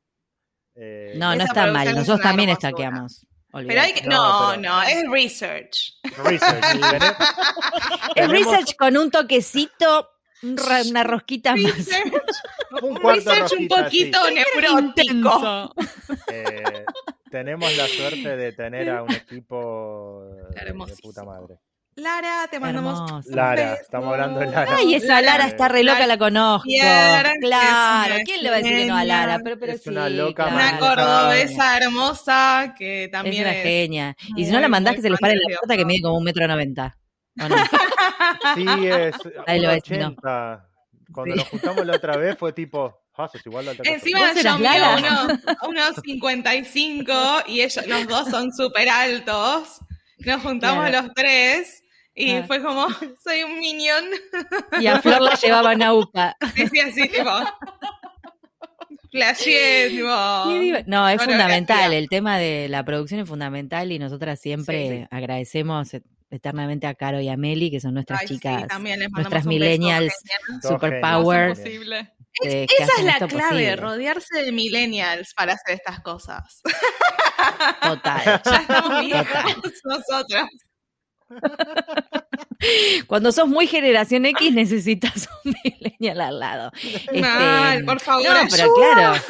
Eh, 0.75 1.13
No, 1.15 1.35
no 1.35 1.43
está 1.43 1.67
mal. 1.67 1.95
Nosotros 1.95 2.21
también 2.21 2.49
estaqueamos. 2.49 3.25
Pero 3.53 3.81
hay 3.81 3.93
que... 3.93 4.07
No, 4.07 4.15
No, 4.43 4.49
pero- 4.51 4.61
no, 4.61 4.81
es 4.83 5.03
research. 5.09 5.93
research, 6.23 6.65
Es 8.15 8.27
research 8.29 8.75
con 8.77 8.97
un 8.97 9.11
toquecito, 9.11 10.09
una 10.43 11.03
rosquita 11.03 11.55
más. 11.55 11.73
Un 12.81 12.95
cuarto 12.95 13.29
research 13.31 13.51
un 13.59 13.69
rosquita, 13.69 13.89
sí. 13.89 14.11
poquito 14.11 14.19
neurótico. 14.31 15.73
Eh, 16.31 16.85
tenemos 17.29 17.75
la 17.77 17.87
suerte 17.87 18.37
de 18.37 18.51
tener 18.53 18.89
a 18.89 19.03
un 19.03 19.11
equipo 19.13 20.23
de- 20.55 20.95
puta 21.01 21.23
madre. 21.23 21.57
Lara, 21.95 22.47
te 22.49 22.57
mandamos 22.57 22.97
Hermoso. 23.09 23.29
Lara, 23.35 23.73
estamos 23.73 24.13
hablando 24.13 24.39
de 24.39 24.45
Lara. 24.47 24.77
Ay, 24.77 24.95
esa 24.95 25.21
Lara 25.21 25.45
está 25.45 25.67
re 25.67 25.83
loca, 25.83 26.07
la 26.07 26.17
conozco. 26.17 26.69
Lara, 26.81 27.33
Claro, 27.41 28.15
una 28.15 28.23
¿quién 28.23 28.41
le 28.43 28.49
va 28.49 28.55
a 28.55 28.59
decir 28.59 28.77
que 28.77 28.85
no 28.85 28.95
a 28.95 29.03
Lara? 29.03 29.39
Pero, 29.43 29.59
pero 29.59 29.73
Es 29.73 29.83
sí, 29.83 29.89
una 29.89 30.07
loca 30.09 30.47
claro. 30.47 30.55
Una 30.55 30.79
cordobesa 30.79 31.77
hermosa 31.77 32.73
que 32.77 33.03
Es 33.05 33.11
también 33.11 33.43
una 33.43 33.53
es... 33.57 33.63
genia. 33.63 34.15
Y 34.37 34.45
si 34.45 34.51
no 34.51 34.61
la 34.61 34.69
mandás 34.69 34.95
que 34.95 35.01
se 35.01 35.09
les 35.09 35.19
pare 35.19 35.35
la 35.35 35.57
puerta 35.59 35.75
que 35.75 35.83
mide 35.83 36.01
como 36.01 36.17
un 36.17 36.23
metro 36.23 36.47
noventa. 36.47 36.97
¿O 37.39 37.47
no? 37.49 37.55
Sí, 38.55 38.65
es 38.87 39.15
Ahí 39.47 39.59
lo 39.59 39.69
ves, 39.69 39.83
80. 39.83 40.67
Cuando 41.13 41.33
Sí. 41.35 41.39
nos 41.39 41.47
juntamos 41.49 41.85
la 41.85 41.95
otra 41.95 42.17
vez 42.17 42.37
fue 42.37 42.53
tipo, 42.53 42.97
ah, 43.17 43.27
sos 43.27 43.45
igual 43.45 43.65
de 43.65 43.71
alta 43.71 43.83
que 43.83 43.89
yo". 43.89 43.95
Encima 43.95 44.19
¿Vos 44.19 44.43
yo 44.43 44.57
mido 44.57 44.97
unos, 44.97 45.39
unos 45.67 45.95
55 46.03 47.13
y 47.47 47.61
ellos, 47.61 47.85
los 47.87 48.07
dos 48.07 48.29
son 48.29 48.51
súper 48.53 48.89
altos. 48.89 49.79
Nos 50.19 50.41
juntamos 50.41 50.87
Claro. 50.87 51.07
los 51.07 51.13
tres 51.15 51.83
y 52.15 52.31
Ah. 52.33 52.43
fue 52.47 52.61
como, 52.61 52.87
soy 53.23 53.43
un 53.43 53.59
minion. 53.59 54.05
Y 54.79 54.87
a 54.87 55.01
Flor 55.01 55.21
la 55.21 55.35
llevaba 55.35 55.71
a 55.71 55.93
UPA. 55.93 56.35
Sí, 56.55 56.67
sí, 56.67 56.79
así, 56.79 57.07
tipo. 57.09 57.29
Flashé, 59.11 59.89
No, 60.87 61.09
es 61.09 61.21
fundamental. 61.21 61.91
El 61.93 62.07
tema 62.07 62.37
de 62.37 62.67
la 62.69 62.85
producción 62.85 63.19
es 63.19 63.27
fundamental 63.27 63.91
y 63.91 63.99
nosotras 63.99 64.39
siempre 64.39 64.89
Sí, 64.89 64.97
sí. 64.99 65.07
agradecemos 65.11 65.93
eh, 65.95 66.01
eternamente 66.31 66.87
a 66.87 66.95
Caro 66.95 67.19
y 67.21 67.29
a 67.29 67.37
Meli, 67.37 67.69
que 67.69 67.79
son 67.79 67.93
nuestras 67.93 68.21
Ay, 68.21 68.27
chicas, 68.27 68.63
nuestras 68.79 69.29
beso, 69.31 69.49
millennials 69.49 70.13
superpower. 70.61 71.51
eh, 72.43 72.65
que 72.67 72.83
Esa 72.83 72.91
es 72.97 73.03
la 73.03 73.15
clave, 73.27 73.29
posible. 73.49 73.75
rodearse 73.75 74.41
de 74.43 74.51
millennials 74.51 75.33
para 75.33 75.53
hacer 75.53 75.75
estas 75.75 75.99
cosas. 76.01 76.61
Total. 77.81 78.41
Ya 78.45 78.55
estamos 78.57 79.01
viejas 79.05 79.45
nosotras. 79.83 80.47
Cuando 83.07 83.31
sos 83.31 83.47
muy 83.47 83.67
generación 83.67 84.25
X 84.25 84.53
necesitas 84.53 85.27
un 85.43 85.55
millennial 85.63 86.21
al 86.21 86.39
lado. 86.39 86.71
Este, 86.83 87.21
Ay, 87.23 87.83
por 87.83 87.99
favor, 87.99 88.23
no, 88.27 88.47
pero 88.49 88.63
ayuda. 88.63 88.93
claro. 88.93 89.21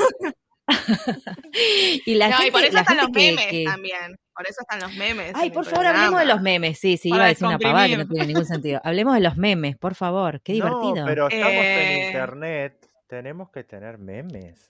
y 2.06 2.16
la 2.16 2.30
No, 2.30 2.38
gente, 2.38 2.48
y 2.48 2.52
por 2.52 2.64
eso 2.64 2.74
la 2.74 2.82
están 2.82 2.98
los 2.98 3.08
que- 3.08 3.12
memes 3.14 3.48
que- 3.48 3.64
también. 3.66 4.18
Por 4.36 4.48
eso 4.48 4.62
están 4.62 4.80
los 4.80 4.94
memes. 4.96 5.34
Ay, 5.36 5.52
por 5.52 5.66
favor, 5.66 5.86
hablemos 5.86 6.20
de 6.20 6.26
los 6.26 6.42
memes. 6.42 6.80
Sí, 6.80 6.98
sí, 6.98 7.10
Para 7.10 7.18
iba 7.20 7.26
a 7.26 7.30
decir 7.30 7.48
una 7.48 7.60
pavada 7.60 7.88
que 7.88 7.98
no 7.98 8.08
tiene 8.08 8.28
ningún 8.28 8.46
sentido. 8.46 8.82
Hablemos 8.84 9.14
de 9.16 9.22
los 9.22 9.38
memes, 9.38 9.78
por 9.78 9.94
favor. 9.96 10.42
Qué 10.42 10.54
divertido. 10.54 10.96
No, 10.96 11.06
pero 11.06 11.28
estamos 11.28 11.54
Eh, 11.54 12.00
en 12.02 12.06
internet, 12.08 12.90
tenemos 13.08 13.50
que 13.52 13.64
tener 13.64 13.98
memes. 13.98 14.68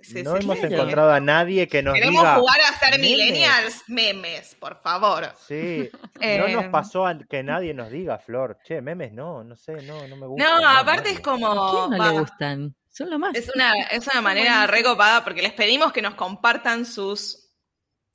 Sí, 0.00 0.22
no 0.22 0.36
sí, 0.38 0.44
hemos 0.44 0.58
encontrado 0.64 1.12
a 1.12 1.20
nadie 1.20 1.68
que 1.68 1.82
nos 1.82 1.92
Queremos 1.92 2.22
diga. 2.22 2.36
jugar 2.36 2.60
a 2.62 2.78
ser 2.78 2.92
memes. 2.92 3.10
millennials 3.10 3.82
memes, 3.88 4.54
por 4.54 4.76
favor. 4.80 5.34
Sí, 5.46 5.90
Eh, 6.20 6.38
no 6.38 6.48
nos 6.48 6.66
pasó 6.70 7.06
a 7.06 7.18
que 7.18 7.42
nadie 7.42 7.74
nos 7.74 7.90
diga, 7.90 8.18
Flor, 8.18 8.58
che, 8.64 8.80
memes 8.80 9.12
no, 9.12 9.44
no 9.44 9.54
sé, 9.54 9.74
no, 9.82 10.08
no 10.08 10.16
me 10.16 10.26
gusta. 10.28 10.44
No, 10.60 10.66
aparte 10.66 11.10
es 11.10 11.18
¿A 11.18 11.22
como. 11.22 11.70
quién 11.88 11.90
no 11.90 11.98
va, 11.98 12.12
le 12.12 12.18
gustan? 12.20 12.74
Son 12.88 13.10
lo 13.10 13.18
más. 13.18 13.34
Es 13.34 13.50
una, 13.54 13.74
es 13.90 14.06
una 14.06 14.22
manera 14.22 14.66
recopada 14.66 15.24
porque 15.24 15.42
les 15.42 15.52
pedimos 15.52 15.92
que 15.92 16.00
nos 16.00 16.14
compartan 16.14 16.86
sus 16.86 17.41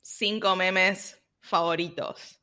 cinco 0.08 0.56
memes 0.56 1.18
favoritos. 1.40 2.40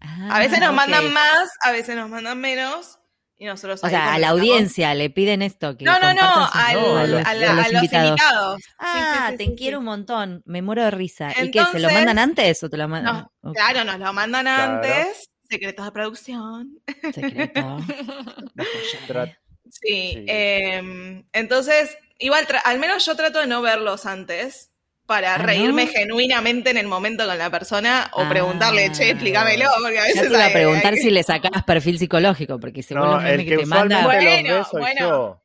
A 0.00 0.38
veces 0.38 0.60
nos 0.60 0.68
Ah, 0.68 0.72
mandan 0.72 1.12
más, 1.12 1.48
a 1.62 1.72
veces 1.72 1.96
nos 1.96 2.08
mandan 2.10 2.38
menos. 2.38 2.98
Y 3.38 3.44
nosotros 3.44 3.80
O 3.84 3.88
sea, 3.88 4.14
a 4.14 4.18
la 4.18 4.28
audiencia 4.30 4.94
le 4.94 5.10
piden 5.10 5.42
esto. 5.42 5.76
Que 5.76 5.84
No, 5.84 5.98
no, 6.00 6.14
no, 6.14 6.48
al- 6.52 6.74
no, 6.74 6.96
a 6.98 7.06
los, 7.06 7.26
a, 7.26 7.30
a 7.30 7.34
la- 7.34 7.52
los 7.52 7.66
a 7.66 7.68
los 7.68 7.82
invitados. 7.82 8.60
Ah, 8.78 9.26
sí, 9.28 9.32
sí, 9.32 9.36
te 9.38 9.44
sí, 9.44 9.54
quiero 9.58 9.76
sí. 9.76 9.78
un 9.80 9.84
montón. 9.84 10.42
Me 10.46 10.62
muero 10.62 10.82
de 10.84 10.90
risa. 10.90 11.30
¿Y 11.42 11.50
qué? 11.50 11.62
¿Se 11.70 11.78
lo 11.78 11.90
mandan 11.90 12.18
antes 12.18 12.62
o 12.62 12.70
te 12.70 12.76
lo 12.78 12.88
mandan? 12.88 13.26
No, 13.42 13.52
Claro, 13.52 13.84
nos 13.84 13.98
lo 13.98 14.12
mandan 14.14 14.44
Claro. 14.44 14.72
antes. 14.74 15.28
Secretos 15.50 15.84
de 15.84 15.92
producción. 15.92 16.78
Secreto. 17.14 17.78
Sí. 19.68 20.12
Sí. 20.14 20.24
eh, 20.28 21.24
entonces, 21.32 21.98
igual, 22.20 22.46
al 22.64 22.78
menos 22.78 23.04
yo 23.04 23.16
trato 23.16 23.40
de 23.40 23.46
no 23.48 23.62
verlos 23.62 24.06
antes 24.06 24.70
para 25.06 25.34
Ah, 25.34 25.38
reírme 25.38 25.86
¿no? 25.86 25.92
genuinamente 25.92 26.70
en 26.70 26.76
el 26.78 26.86
momento 26.86 27.26
con 27.26 27.38
la 27.38 27.48
persona 27.50 28.10
o 28.12 28.22
Ah. 28.22 28.28
preguntarle, 28.28 28.90
che, 28.92 29.10
explícamelo, 29.10 29.70
porque 29.80 29.98
a 29.98 30.02
Ya 30.02 30.06
veces 30.08 30.22
te 30.28 30.34
iba 30.36 30.46
a 30.46 30.50
preguntar 30.50 30.92
hay- 30.94 30.98
si 31.00 31.10
le 31.10 31.22
sacabas 31.22 31.62
perfil 31.64 31.98
psicológico, 31.98 32.58
porque 32.58 32.82
según 32.82 33.04
No, 33.04 33.12
los 33.14 33.22
memes 33.22 33.38
el 33.40 33.44
que, 33.44 33.50
que 33.50 33.56
te 33.58 33.66
manda. 33.66 33.98
usualmente 34.00 34.42
los 34.42 34.42
Bueno, 34.42 34.58
ve 34.58 34.64
soy 34.70 34.80
bueno. 34.80 35.00
yo. 35.00 35.42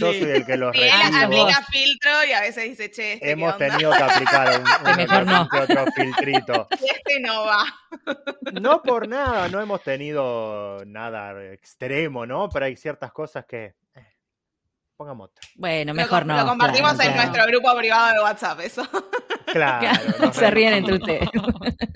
Soy 0.00 0.16
el 0.16 0.44
que 0.44 0.56
los 0.56 0.76
Sí, 0.76 0.82
él 0.82 0.90
aplica 1.14 1.44
vos. 1.44 1.66
filtro 1.70 2.10
y 2.28 2.32
a 2.32 2.40
veces 2.40 2.64
dice, 2.64 2.90
che, 2.90 3.12
este, 3.12 3.30
Hemos 3.30 3.56
tenido 3.56 3.92
que 3.92 4.02
aplicar 4.02 4.58
un, 4.58 4.64
Que 4.64 4.90
un- 4.90 4.96
mejor 4.96 5.26
no. 5.26 5.48
otro 5.62 5.84
filtrito. 5.94 6.66
Este 7.06 7.20
no 7.20 7.44
va. 7.46 7.64
No 8.60 8.82
por 8.82 9.06
nada, 9.06 9.48
no 9.48 9.60
hemos 9.60 9.80
tenido 9.84 10.82
nada 10.86 11.40
extremo, 11.52 12.26
¿no? 12.26 12.48
Pero 12.48 12.64
hay 12.66 12.74
ciertas 12.76 13.12
cosas 13.12 13.44
que. 13.46 13.74
Pongamos 14.96 15.30
otro. 15.30 15.48
Bueno, 15.54 15.94
mejor 15.94 16.26
no. 16.26 16.36
Lo 16.36 16.46
compartimos 16.46 16.94
claro, 16.94 17.10
en 17.10 17.14
claro. 17.14 17.30
nuestro 17.32 17.46
grupo 17.52 17.76
privado 17.78 18.12
de 18.14 18.20
WhatsApp, 18.20 18.60
eso. 18.60 18.82
Claro. 19.46 20.32
Se 20.32 20.50
ríen 20.50 20.74
entre 20.74 20.94
ustedes. 20.94 21.28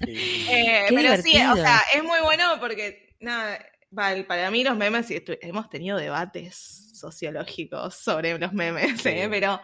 Sí. 0.07 0.47
Eh, 0.51 0.87
pero 0.89 1.17
sí, 1.23 1.37
o 1.37 1.55
sea, 1.57 1.81
es 1.95 2.03
muy 2.03 2.19
bueno 2.25 2.45
porque, 2.59 3.15
nada, 3.21 3.59
para 3.93 4.51
mí 4.51 4.65
los 4.65 4.77
memes, 4.77 5.07
hemos 5.43 5.69
tenido 5.69 5.99
debates 5.99 6.91
sociológicos 6.95 7.95
sobre 7.97 8.37
los 8.39 8.53
memes, 8.53 9.01
Sí. 9.01 9.09
¿eh? 9.11 9.29
pero 9.31 9.61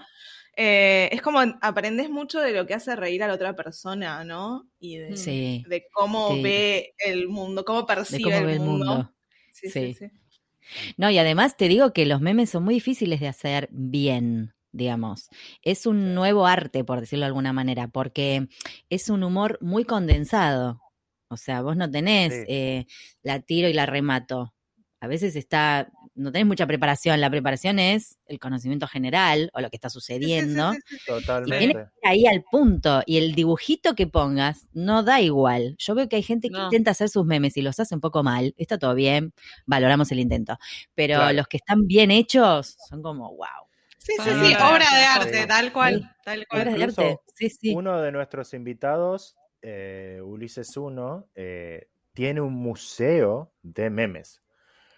eh, 0.56 1.08
es 1.10 1.20
como 1.22 1.40
aprendes 1.62 2.10
mucho 2.10 2.40
de 2.40 2.52
lo 2.52 2.66
que 2.66 2.74
hace 2.74 2.94
reír 2.96 3.22
a 3.22 3.28
la 3.28 3.34
otra 3.34 3.54
persona, 3.56 4.24
¿no? 4.24 4.68
Y 4.78 4.98
de, 4.98 5.16
Sí, 5.16 5.64
de 5.68 5.86
cómo 5.92 6.34
Sí. 6.34 6.42
ve 6.42 6.94
el 6.98 7.28
mundo, 7.28 7.64
cómo 7.64 7.80
de 7.82 7.86
percibe 7.86 8.22
cómo 8.24 8.36
el, 8.36 8.46
ve 8.46 8.52
el 8.54 8.60
mundo. 8.60 8.86
mundo. 8.86 9.14
Sí, 9.52 9.70
sí, 9.70 9.94
Sí. 9.94 10.06
No, 10.96 11.10
y 11.10 11.18
además 11.18 11.56
te 11.56 11.68
digo 11.68 11.92
que 11.92 12.06
los 12.06 12.20
memes 12.20 12.50
son 12.50 12.64
muy 12.64 12.74
difíciles 12.74 13.20
de 13.20 13.28
hacer 13.28 13.68
bien, 13.72 14.54
digamos. 14.72 15.28
Es 15.62 15.86
un 15.86 16.14
nuevo 16.14 16.46
arte, 16.46 16.84
por 16.84 17.00
decirlo 17.00 17.22
de 17.24 17.28
alguna 17.28 17.52
manera, 17.52 17.88
porque 17.88 18.48
es 18.90 19.08
un 19.10 19.22
humor 19.24 19.58
muy 19.60 19.84
condensado. 19.84 20.80
O 21.28 21.36
sea, 21.36 21.62
vos 21.62 21.76
no 21.76 21.90
tenés 21.90 22.32
Sí. 22.34 22.44
eh, 22.48 22.86
la 23.22 23.40
tiro 23.40 23.68
y 23.68 23.72
la 23.72 23.86
remato. 23.86 24.54
A 25.00 25.08
veces 25.08 25.36
está, 25.36 25.90
no 26.16 26.32
tenés 26.32 26.46
mucha 26.46 26.66
preparación. 26.66 27.20
La 27.20 27.30
preparación 27.30 27.78
es 27.78 28.18
el 28.26 28.38
conocimiento 28.40 28.88
general 28.88 29.50
o 29.54 29.60
lo 29.60 29.70
que 29.70 29.76
está 29.76 29.90
Sí, 29.90 30.00
sí, 30.00 30.06
sí, 30.06 30.14
sucediendo. 30.18 30.72
sí, 30.72 30.78
sí. 30.88 30.96
Y 30.96 30.98
tiene 30.98 31.20
Totalmente. 31.20 31.74
que 31.74 31.80
ir 31.80 31.86
ahí 32.02 32.26
al 32.26 32.42
punto. 32.50 33.02
Y 33.06 33.18
el 33.18 33.34
dibujito 33.34 33.94
que 33.94 34.06
pongas 34.06 34.66
no 34.72 35.02
da 35.04 35.20
igual. 35.20 35.76
Yo 35.78 35.94
veo 35.94 36.08
que 36.08 36.16
hay 36.16 36.22
gente 36.22 36.48
que 36.48 36.56
No. 36.58 36.64
intenta 36.64 36.90
hacer 36.92 37.08
sus 37.08 37.24
memes 37.26 37.56
y 37.56 37.62
los 37.62 37.78
hace 37.78 37.94
un 37.94 38.00
poco 38.00 38.22
mal. 38.22 38.54
Está 38.58 38.78
todo 38.78 38.94
bien, 38.94 39.32
valoramos 39.66 40.10
el 40.12 40.20
intento. 40.20 40.58
Pero 40.94 41.16
Claro. 41.16 41.32
los 41.36 41.48
que 41.48 41.58
están 41.58 41.86
bien 41.86 42.10
hechos 42.10 42.76
son 42.88 43.02
como, 43.02 43.28
wow. 43.36 43.46
Sí, 43.98 44.12
sí, 44.22 44.30
sí, 44.30 44.54
obra 44.54 44.86
de 44.96 45.04
arte, 45.04 45.46
tal 45.48 45.72
cual, 45.72 46.00
Sí. 46.02 46.08
tal 46.24 46.46
cual. 46.46 46.62
Obras 46.62 46.76
de 46.76 46.84
arte. 46.84 47.18
Sí, 47.34 47.50
sí. 47.50 47.74
Uno 47.74 48.00
de 48.00 48.12
nuestros 48.12 48.54
invitados, 48.54 49.36
eh, 49.62 50.20
Ulises 50.24 50.76
1, 50.76 51.26
tiene 52.14 52.40
un 52.40 52.54
museo 52.54 53.52
de 53.62 53.90
memes 53.90 54.40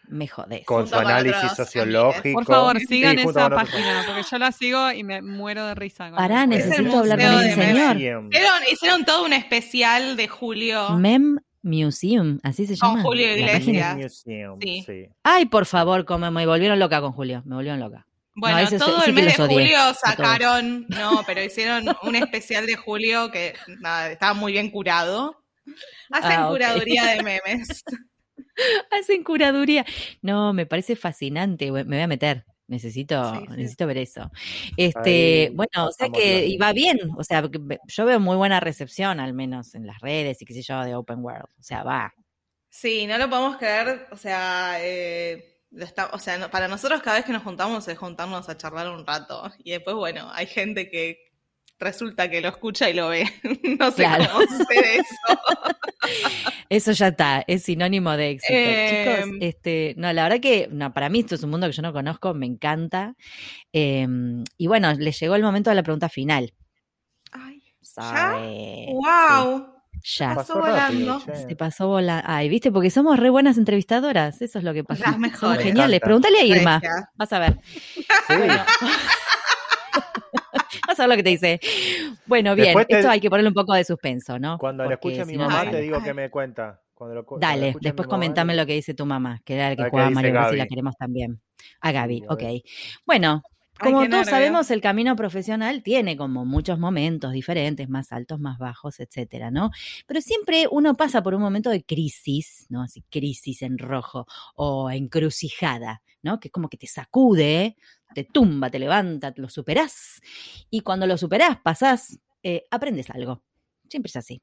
Me 0.09 0.26
jodés. 0.28 0.64
con 0.64 0.82
Junto 0.82 0.96
su 0.96 1.02
con 1.02 1.11
análisis 1.11 1.52
sociológico. 1.52 2.32
Por 2.34 2.44
favor, 2.46 2.78
sigan 2.80 3.18
esa 3.18 3.32
con 3.32 3.42
otros- 3.52 3.62
página, 3.70 4.02
porque 4.06 4.22
yo 4.30 4.38
la 4.38 4.52
sigo 4.52 4.90
y 4.92 5.04
me 5.04 5.20
muero 5.22 5.66
de 5.66 5.74
risa. 5.74 6.09
con 6.11 6.16
Pará, 6.16 6.46
necesito 6.46 6.98
hablar 6.98 7.18
con 7.18 7.40
ese 7.44 7.54
señor. 7.54 7.96
Hicieron, 7.96 8.30
hicieron 8.72 9.04
todo 9.04 9.24
un 9.24 9.32
especial 9.32 10.16
de 10.16 10.28
Julio. 10.28 10.90
Mem 10.96 11.38
Museum, 11.62 12.38
así 12.42 12.66
se 12.66 12.78
Con 12.78 12.90
llama. 12.90 13.02
Julio 13.02 13.26
la 13.26 13.32
Iglesias. 13.59 13.96
Museum, 13.96 14.59
Sí. 14.62 14.82
sí. 14.86 15.06
Ay, 15.22 15.46
por 15.46 15.66
favor, 15.66 16.04
como 16.04 16.30
me 16.30 16.46
volvieron 16.46 16.78
loca 16.78 17.00
con 17.00 17.12
Julio. 17.12 17.42
Me 17.44 17.56
volvieron 17.56 17.80
loca. 17.80 18.06
Bueno, 18.34 18.56
No, 18.59 18.62
ese- 18.62 18.78
todo 18.78 18.98
ese 18.98 19.11
el 19.11 19.14
mes 19.14 19.36
de 19.36 19.46
julio 19.48 19.78
sacaron, 20.00 20.86
no, 20.88 21.22
pero 21.26 21.42
hicieron 21.42 21.84
un 22.04 22.14
especial 22.14 22.66
de 22.66 22.76
julio 22.76 23.30
que 23.32 23.54
nada, 23.80 24.12
estaba 24.12 24.32
muy 24.34 24.52
bien 24.52 24.70
curado. 24.70 25.42
Hacen 26.12 26.32
Ah, 26.38 26.46
ok. 26.46 26.52
curaduría 26.52 27.04
de 27.06 27.22
memes. 27.22 27.82
Hacen 28.90 29.22
curaduría. 29.24 29.84
No, 30.22 30.52
me 30.52 30.66
parece 30.66 30.96
fascinante. 30.96 31.70
Me 31.72 31.84
voy 31.84 31.98
a 32.00 32.06
meter. 32.06 32.44
Necesito, 32.66 33.32
Sí, 33.34 33.40
sí. 33.40 33.56
necesito 33.56 33.86
ver 33.86 33.96
eso. 33.98 34.30
Este, 34.76 35.46
Ahí 35.48 35.54
bueno, 35.54 35.86
o 35.88 35.90
sea 35.92 36.11
que 36.11 36.46
y 36.46 36.59
va 36.59 36.72
bien. 36.74 36.98
O 37.16 37.24
sea, 37.24 37.42
yo 37.86 38.04
veo 38.04 38.20
muy 38.20 38.36
buena 38.36 38.61
recepción, 38.61 39.20
al 39.20 39.32
menos 39.32 39.74
en 39.74 39.86
las 39.86 39.98
redes 40.00 40.42
y 40.42 40.44
qué 40.44 40.52
sé 40.52 40.61
yo, 40.62 40.84
de 40.84 40.94
Open 40.94 41.24
World. 41.24 41.46
O 41.59 41.62
sea, 41.62 41.82
va. 41.82 42.12
Sí, 42.68 43.06
no 43.06 43.16
lo 43.16 43.30
podemos 43.30 43.56
creer, 43.56 44.06
o 44.11 44.16
sea, 44.18 44.76
eh, 44.80 45.62
está- 45.78 46.11
o 46.12 46.18
sea, 46.18 46.36
no- 46.36 46.50
para 46.50 46.68
nosotros 46.68 47.00
cada 47.00 47.16
vez 47.16 47.24
que 47.24 47.32
nos 47.32 47.42
juntamos 47.42 47.88
es 47.88 47.96
juntarnos 47.96 48.46
a 48.50 48.56
charlar 48.59 48.90
un 48.90 49.06
rato. 49.06 49.50
Y 49.64 49.70
después, 49.70 49.96
bueno, 49.96 50.28
hay 50.34 50.46
gente 50.46 50.90
que 50.90 51.18
resulta 51.78 52.28
que 52.28 52.42
lo 52.42 52.48
escucha 52.48 52.90
y 52.90 52.92
lo 52.92 53.09
ve. 53.09 53.24
no 53.80 53.90
sé 53.92 54.02
Claro. 54.02 54.26
cómo 54.30 54.42
sucede 54.46 54.96
eso. 54.96 55.40
Eso 56.70 56.92
ya 56.92 57.08
está, 57.08 57.44
es 57.46 57.62
sinónimo 57.62 58.16
de 58.16 58.30
éxito. 58.30 58.52
Eh, 58.54 59.22
Chicos, 59.22 59.36
este, 59.40 59.94
no, 59.96 60.12
la 60.12 60.24
verdad 60.24 60.40
que 60.40 60.68
no, 60.70 60.92
para 60.92 61.08
mí 61.08 61.20
esto 61.20 61.34
es 61.34 61.42
un 61.42 61.50
mundo 61.50 61.66
que 61.66 61.72
yo 61.72 61.82
no 61.82 61.92
conozco, 61.92 62.34
me 62.34 62.46
encanta. 62.46 63.14
Eh, 63.72 64.06
y 64.58 64.66
bueno, 64.66 64.92
le 64.92 65.12
llegó 65.12 65.34
el 65.34 65.42
momento 65.42 65.70
de 65.70 65.76
la 65.76 65.82
pregunta 65.82 66.08
final. 66.08 66.52
Ay, 67.32 67.62
Sorry. 67.80 68.86
wow. 68.92 69.78
Sí, 70.02 70.18
ya. 70.20 70.34
Pasó 70.34 70.60
volando. 70.60 71.20
Se 71.20 71.56
pasó 71.56 71.88
bola. 71.88 72.22
Ay, 72.24 72.48
viste, 72.48 72.70
porque 72.70 72.90
somos 72.90 73.18
re 73.18 73.30
buenas 73.30 73.58
entrevistadoras. 73.58 74.40
Eso 74.40 74.58
es 74.58 74.64
lo 74.64 74.72
que 74.72 74.84
pasa. 74.84 75.10
Las 75.10 75.18
mejores. 75.18 75.64
geniales. 75.64 75.90
Me 75.90 75.96
encanta. 75.96 76.04
Pregúntale 76.06 76.38
a 76.38 76.44
Irma. 76.44 76.82
Vas 77.16 77.32
a 77.32 77.38
ver. 77.38 77.60
Sí. 77.64 78.04
Bueno. 78.28 78.64
Ver 81.03 81.09
lo 81.09 81.16
que 81.16 81.22
te 81.22 81.30
dice. 81.30 81.61
Bueno, 82.26 82.55
bien. 82.55 82.76
Te- 82.86 82.96
Esto 82.96 83.11
hay 83.11 83.20
que 83.20 83.30
ponerle 83.30 83.49
un 83.49 83.55
poco 83.55 83.74
de 83.74 83.84
suspenso, 83.84 84.38
¿no? 84.38 84.59
Cuando 84.59 84.84
le 84.84 84.96
Porque 84.96 85.09
escuche 85.09 85.22
a 85.22 85.24
si 85.24 85.32
mi 85.32 85.38
no 85.38 85.49
mamá, 85.49 85.70
te 85.70 85.80
digo 85.80 86.03
que 86.03 86.14
me 86.14 86.30
cuenta. 86.30 86.80
Cuando 86.94 87.14
lo 87.14 87.22
cu- 87.24 87.36
cuando 87.36 87.46
Dale, 87.46 87.66
escuche 87.68 87.84
después 87.88 88.07
mamá, 88.07 88.16
comentame 88.16 88.55
lo 88.57 88.66
que 88.66 88.72
dice 88.74 88.94
tu 88.94 89.07
mamá, 89.07 89.40
que 89.44 89.55
era 89.55 89.70
el 89.70 89.76
que 89.76 89.84
dice 89.84 90.11
Mario 90.11 90.32
Bros 90.32 90.53
y 90.53 90.57
la 90.57 90.66
queremos 90.66 90.96
también. 90.96 91.40
A 91.80 91.92
Gaby, 91.92 92.24
ok. 92.28 92.42
Bueno, 93.07 93.42
como 93.79 93.99
todos 93.99 94.09
nervio. 94.09 94.31
sabemos, 94.31 94.70
el 94.70 94.81
camino 94.81 95.16
profesional 95.16 95.83
tiene 95.83 96.16
como 96.16 96.45
muchos 96.45 96.79
momentos 96.79 97.33
diferentes, 97.33 97.89
más 97.89 98.12
altos, 98.12 98.41
más 98.41 98.59
bajos, 98.59 99.01
etcétera, 99.01 99.51
¿no? 99.51 99.70
Pero 100.07 100.20
siempre 100.20 100.66
uno 100.70 100.95
pasa 100.95 101.22
por 101.22 101.35
un 101.35 101.43
momento 101.43 101.70
de 101.70 101.85
crisis, 101.85 102.66
¿no? 102.68 102.83
Así, 102.83 103.03
crisis 103.11 103.62
en 103.62 103.79
rojo 103.79 104.26
o 104.55 104.91
encrucijada, 104.91 106.03
¿no? 106.22 106.41
Que 106.41 106.49
es 106.49 106.53
como 106.53 106.68
que 106.68 106.76
te 106.76 106.87
sacude, 106.87 107.76
te 108.14 108.24
tumba, 108.24 108.70
te 108.70 108.79
levanta, 108.79 109.33
lo 109.37 109.49
superás. 109.49 110.20
Y 110.70 110.81
cuando 110.81 111.07
lo 111.07 111.16
superás, 111.16 111.59
pasás, 111.62 112.18
eh, 112.43 112.64
aprendes 112.70 113.11
algo. 113.11 113.43
Siempre 113.89 114.11
es 114.11 114.16
así. 114.16 114.43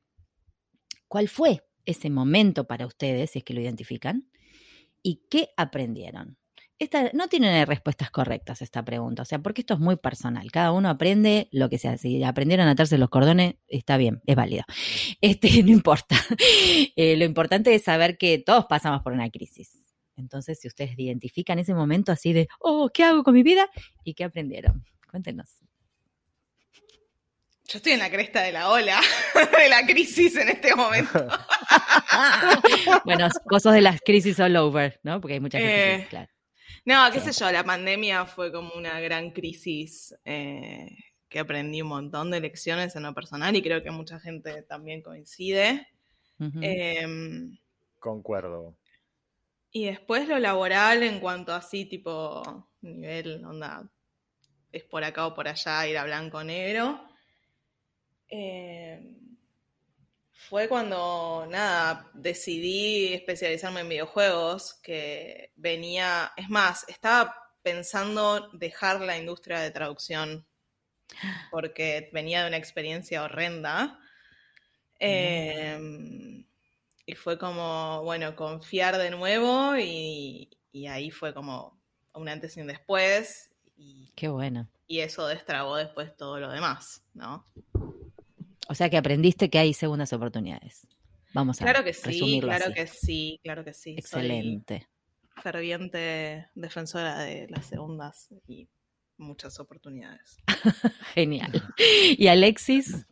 ¿Cuál 1.08 1.28
fue 1.30 1.64
ese 1.86 2.10
momento 2.10 2.66
para 2.66 2.86
ustedes, 2.86 3.32
si 3.32 3.40
es 3.40 3.46
que 3.46 3.54
lo 3.54 3.62
identifican, 3.62 4.28
y 5.02 5.22
qué 5.30 5.50
aprendieron. 5.56 6.38
Esta, 6.78 7.10
no 7.14 7.30
tienen 7.30 7.66
respuestas 7.68 8.12
correctas 8.12 8.62
esta 8.62 8.84
pregunta, 8.84 9.22
o 9.22 9.26
sea, 9.26 9.40
porque 9.40 9.62
esto 9.62 9.76
es 9.76 9.80
muy 9.80 9.96
personal. 9.96 10.52
Cada 10.52 10.74
uno 10.74 10.90
aprende 10.90 11.48
lo 11.52 11.70
que 11.70 11.78
sea. 11.78 11.98
Si 11.98 12.22
aprendieron 12.22 12.68
a 12.68 12.72
atarse 12.72 12.98
los 12.98 13.10
cordones, 13.10 13.56
está 13.68 13.96
bien, 13.96 14.22
es 14.26 14.36
válido. 14.36 14.64
Este, 15.22 15.64
no 15.64 15.72
importa. 15.72 16.16
Eh, 16.98 17.18
lo 17.18 17.26
importante 17.26 17.74
es 17.76 17.84
saber 17.84 18.18
que 18.18 18.38
todos 18.38 18.66
pasamos 18.66 19.02
por 19.02 19.12
una 19.14 19.30
crisis. 19.30 19.86
Entonces, 20.16 20.60
si 20.60 20.68
ustedes 20.68 20.98
identifican 20.98 21.60
ese 21.60 21.74
momento 21.74 22.12
así 22.12 22.32
de, 22.32 22.48
oh, 22.60 22.90
¿qué 22.94 23.04
hago 23.04 23.24
con 23.24 23.34
mi 23.34 23.44
vida? 23.44 23.70
¿Y 24.04 24.14
qué 24.14 24.24
aprendieron? 24.24 24.86
Cuéntenos. 25.10 25.60
Yo 27.68 27.78
estoy 27.78 27.94
en 27.94 28.00
la 28.00 28.10
cresta 28.10 28.42
de 28.44 28.52
la 28.52 28.70
ola 28.70 29.02
de 29.60 29.70
la 29.70 29.86
crisis 29.86 30.36
en 30.38 30.50
este 30.50 30.76
momento. 30.76 31.28
bueno, 33.04 33.28
cosas 33.50 33.74
de 33.74 33.82
las 33.82 34.00
crisis 34.02 34.40
all 34.40 34.56
over, 34.56 35.00
¿no? 35.04 35.20
Porque 35.20 35.34
hay 35.34 35.40
muchas 35.40 35.62
crisis, 35.62 35.78
Eh, 35.78 36.08
claro. 36.10 36.35
No, 36.86 37.12
qué 37.12 37.20
sé 37.20 37.32
yo, 37.32 37.52
la 37.52 37.64
pandemia 37.64 38.26
fue 38.26 38.52
como 38.52 38.74
una 38.76 39.00
gran 39.00 39.32
crisis 39.32 40.16
eh, 40.24 40.88
que 41.28 41.40
aprendí 41.40 41.82
un 41.82 41.88
montón 41.88 42.30
de 42.30 42.40
lecciones 42.40 42.96
en 42.96 43.04
lo 43.04 43.14
personal 43.14 43.56
y 43.56 43.64
creo 43.64 43.82
que 43.82 43.90
mucha 43.90 44.20
gente 44.20 44.62
también 44.64 45.02
coincide. 45.02 45.88
Em, 46.40 47.58
Concuerdo. 48.00 48.78
y 49.72 49.86
después 49.86 50.28
lo 50.28 50.38
laboral 50.38 51.02
en 51.04 51.20
cuanto 51.20 51.54
así, 51.54 51.86
tipo, 51.86 52.70
nivel, 52.82 53.44
onda, 53.46 53.90
es 54.72 54.84
por 54.84 55.04
acá 55.04 55.26
o 55.28 55.34
por 55.34 55.48
allá, 55.48 55.88
ir 55.88 55.98
a 55.98 56.04
blanco-negro. 56.04 57.02
Em, 58.28 59.25
fue 60.50 60.68
cuando, 60.68 61.48
nada, 61.50 62.10
decidí 62.14 63.14
especializarme 63.14 63.82
en 63.82 63.90
videojuegos, 63.90 64.76
que 64.76 65.52
venía, 65.56 66.32
es 66.38 66.50
más, 66.50 66.88
estaba 66.88 67.36
pensando 67.62 68.50
dejar 68.54 69.02
la 69.02 69.18
industria 69.18 69.60
de 69.60 69.72
traducción 69.72 70.46
porque 71.52 72.10
venía 72.14 72.42
de 72.42 72.48
una 72.48 72.58
experiencia 72.58 73.24
horrenda. 73.24 74.00
Em, 75.00 76.46
y 77.06 77.16
fue 77.16 77.38
como, 77.38 78.04
bueno, 78.04 78.36
confiar 78.36 78.98
de 78.98 79.12
nuevo 79.12 79.76
y, 79.78 80.58
y 80.72 80.88
ahí 80.88 81.12
fue 81.12 81.34
como 81.34 81.80
un 82.14 82.30
antes 82.30 82.56
y 82.58 82.62
un 82.62 82.68
después 82.68 83.52
y, 83.78 84.10
Qué 84.16 84.28
bueno. 84.28 84.70
y 84.88 85.00
eso 85.00 85.28
destrabó 85.28 85.76
después 85.76 86.16
todo 86.16 86.40
lo 86.40 86.50
demás, 86.52 87.04
¿no? 87.14 87.46
O 88.68 88.76
sea 88.76 88.90
que 88.90 88.98
aprendiste 88.98 89.50
que 89.50 89.60
hay 89.60 89.74
segundas 89.74 90.12
oportunidades. 90.14 90.88
Vamos 91.34 91.62
a 91.62 91.66
Claro 91.66 91.84
que 91.84 91.94
sí, 91.94 92.02
resumirlo 92.06 92.50
claro 92.50 92.66
así. 92.66 92.74
que 92.74 92.88
sí, 92.88 93.40
claro 93.44 93.64
que 93.66 93.74
sí. 93.74 93.92
Soy 93.92 93.98
Excelente. 94.00 94.88
ferviente 95.44 96.48
defensora 96.56 97.20
de 97.20 97.48
las 97.50 97.66
segundas 97.66 98.30
y 98.48 98.68
muchas 99.18 99.60
oportunidades. 99.60 100.38
Genial. 101.14 101.52
¿Y 102.18 102.28
Alexis? 102.28 103.06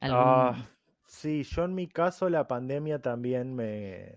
¿Algún- 0.00 0.18
Ah, 0.20 0.68
sí, 1.06 1.42
yo 1.44 1.64
en 1.64 1.74
mi 1.74 1.88
caso 1.88 2.28
la 2.28 2.46
pandemia 2.46 3.00
también 3.00 3.54
me... 3.54 4.14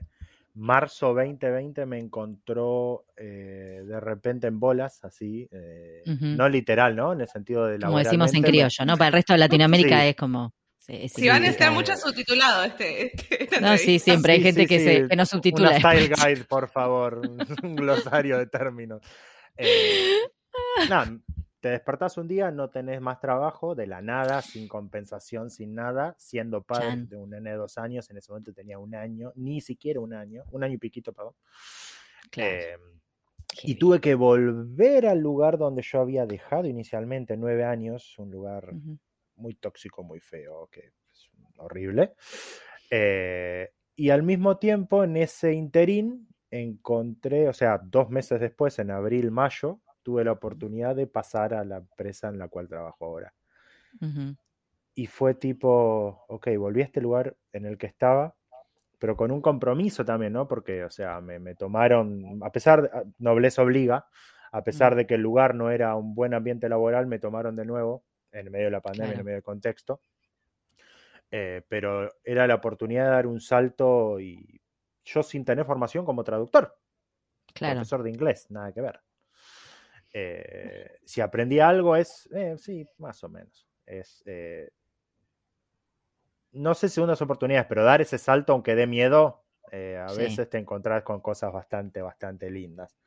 Marzo 0.54 1.14
2020 1.14 1.86
me 1.86 1.98
encontró 1.98 3.06
eh, 3.16 3.84
de 3.86 4.00
repente 4.02 4.48
en 4.48 4.60
bolas, 4.60 5.02
así, 5.06 5.48
eh, 5.50 6.04
no 6.06 6.50
literal, 6.50 6.94
¿no? 6.94 7.14
En 7.14 7.22
el 7.22 7.28
sentido 7.30 7.66
de 7.68 7.80
como 7.80 8.00
decimos 8.00 8.34
en 8.34 8.42
criollo, 8.44 8.86
¿no? 8.86 8.98
Para 8.98 9.08
el 9.08 9.14
resto 9.14 9.32
de 9.32 9.40
Latinoamérica 9.48 10.02
Sí. 10.02 10.08
es 10.10 10.16
como... 10.18 10.54
sí, 10.82 11.10
Si 11.10 11.28
van 11.28 11.44
a 11.44 11.48
estar 11.50 11.72
mucho 11.72 11.96
subtitulado 11.96 12.64
este, 12.64 13.14
este- 13.16 13.62
No, 13.62 13.78
sí, 13.78 14.00
siempre 14.00 14.34
hay 14.34 14.40
Sí, 14.40 14.44
gente 14.46 14.62
sí, 14.62 14.68
que, 14.68 14.80
sí, 14.80 14.86
se, 14.86 15.08
que 15.08 15.16
no 15.16 15.26
subtitula. 15.26 15.70
Una 15.70 15.80
style 15.80 16.10
guide, 16.16 16.44
por 16.46 16.68
favor, 16.70 17.22
un 17.64 17.76
glosario 17.76 18.38
de 18.38 18.48
términos. 18.48 19.02
Eh, 19.58 20.14
nada, 20.90 21.18
te 21.60 21.70
despertás 21.70 22.18
un 22.18 22.28
día, 22.28 22.50
no 22.52 22.70
tenés 22.70 23.00
más 23.02 23.20
trabajo, 23.20 23.76
de 23.76 23.86
la 23.86 24.02
nada, 24.02 24.42
sin 24.42 24.68
compensación, 24.68 25.50
sin 25.52 25.76
nada, 25.76 26.16
siendo 26.18 26.64
padre 26.64 26.88
Chan. 26.90 27.10
de 27.10 27.18
un 27.18 27.30
nene 27.30 27.52
de 27.52 27.56
dos 27.58 27.78
años, 27.78 28.10
en 28.10 28.18
ese 28.18 28.32
momento 28.32 28.52
tenía 28.54 28.80
un 28.80 28.96
año, 28.96 29.32
ni 29.36 29.62
siquiera 29.62 30.00
un 30.00 30.14
año, 30.14 30.44
un 30.52 30.64
año 30.64 30.74
y 30.74 30.78
piquito, 30.80 31.14
perdón. 31.14 31.34
Claro, 32.32 32.52
Eh, 32.52 32.78
y 33.64 33.76
tuve 33.76 34.00
que 34.00 34.16
volver 34.16 35.06
al 35.06 35.20
lugar 35.20 35.58
donde 35.58 35.82
yo 35.84 36.00
había 36.00 36.26
dejado 36.26 36.66
inicialmente, 36.68 37.36
nueve 37.38 37.66
años, 37.66 38.18
un 38.18 38.32
lugar. 38.32 38.74
Muy 39.42 39.56
tóxico, 39.56 40.04
muy 40.04 40.20
feo, 40.20 40.70
que 40.72 40.94
es 41.12 41.32
horrible. 41.58 42.14
Eh, 42.90 43.70
y 43.96 44.10
al 44.10 44.24
mismo 44.24 44.58
tiempo, 44.58 45.04
en 45.04 45.18
ese 45.18 45.54
interín, 45.54 46.28
encontré, 46.50 47.48
o 47.50 47.54
sea, 47.54 47.80
dos 47.84 48.10
meses 48.10 48.40
después, 48.40 48.80
en 48.80 48.92
abril, 48.92 49.32
mayo, 49.32 49.82
tuve 50.04 50.24
la 50.24 50.34
oportunidad 50.34 50.96
de 50.96 51.08
pasar 51.08 51.54
a 51.54 51.64
la 51.64 51.78
empresa 51.78 52.30
en 52.30 52.40
la 52.40 52.48
cual 52.50 52.68
trabajo 52.68 53.06
ahora. 53.06 53.34
Y 54.94 55.08
fue 55.08 55.34
tipo, 55.36 56.26
ok, 56.28 56.50
volví 56.58 56.82
a 56.82 56.86
este 56.86 57.02
lugar 57.02 57.36
en 57.54 57.66
el 57.66 57.78
que 57.78 57.88
estaba, 57.88 58.36
pero 59.00 59.16
con 59.18 59.32
un 59.32 59.42
compromiso 59.42 60.06
también, 60.06 60.34
¿no? 60.34 60.48
Porque, 60.48 60.84
o 60.84 60.90
sea, 60.92 61.22
me, 61.22 61.40
me 61.40 61.56
tomaron, 61.56 62.42
a 62.44 62.52
pesar, 62.52 62.84
de, 62.84 62.90
a- 62.90 63.04
nobleza 63.20 63.64
obliga, 63.64 64.08
a 64.52 64.64
pesar 64.64 64.96
de 64.96 65.08
que 65.08 65.16
el 65.16 65.22
lugar 65.22 65.56
no 65.56 65.72
era 65.72 65.96
un 65.96 66.16
buen 66.16 66.34
ambiente 66.34 66.70
laboral, 66.70 67.08
me 67.08 67.20
tomaron 67.20 67.56
de 67.56 67.66
nuevo 67.66 68.04
en 68.32 68.52
medio 68.52 68.66
de 68.66 68.72
la 68.72 68.82
pandemia, 68.82 69.14
Claro. 69.14 69.20
en 69.20 69.26
medio 69.26 69.36
del 69.38 69.44
contexto. 69.44 70.02
Eh, 71.30 71.62
pero 71.68 72.10
era 72.24 72.46
la 72.48 72.56
oportunidad 72.56 73.06
de 73.06 73.12
dar 73.12 73.28
un 73.28 73.40
salto 73.40 74.20
y 74.20 74.62
yo 75.06 75.24
sin 75.24 75.46
tener 75.46 75.66
formación 75.66 76.06
como 76.06 76.24
traductor, 76.24 76.78
Claro. 77.54 77.80
profesor 77.80 78.04
de 78.04 78.10
inglés, 78.12 78.48
nada 78.52 78.74
que 78.74 78.82
ver. 78.82 79.02
Eh, 80.14 80.98
si 81.06 81.22
aprendí 81.22 81.60
algo 81.60 81.96
es, 81.96 82.28
eh, 82.34 82.56
sí, 82.58 82.86
más 82.98 83.24
o 83.24 83.30
menos. 83.30 83.68
Es, 83.86 84.22
eh, 84.26 84.70
no 86.52 86.74
sé 86.74 86.90
segundas 86.90 87.22
oportunidades, 87.22 87.68
pero 87.68 87.84
dar 87.84 88.02
ese 88.02 88.18
salto, 88.18 88.54
aunque 88.54 88.76
dé 88.76 88.88
miedo, 88.88 89.46
eh, 89.72 89.98
a 89.98 90.12
Sí. 90.12 90.14
veces 90.14 90.50
te 90.50 90.58
encontrás 90.58 91.04
con 91.04 91.22
cosas 91.22 91.54
bastante, 91.54 92.02
bastante 92.02 92.50
lindas. 92.52 92.98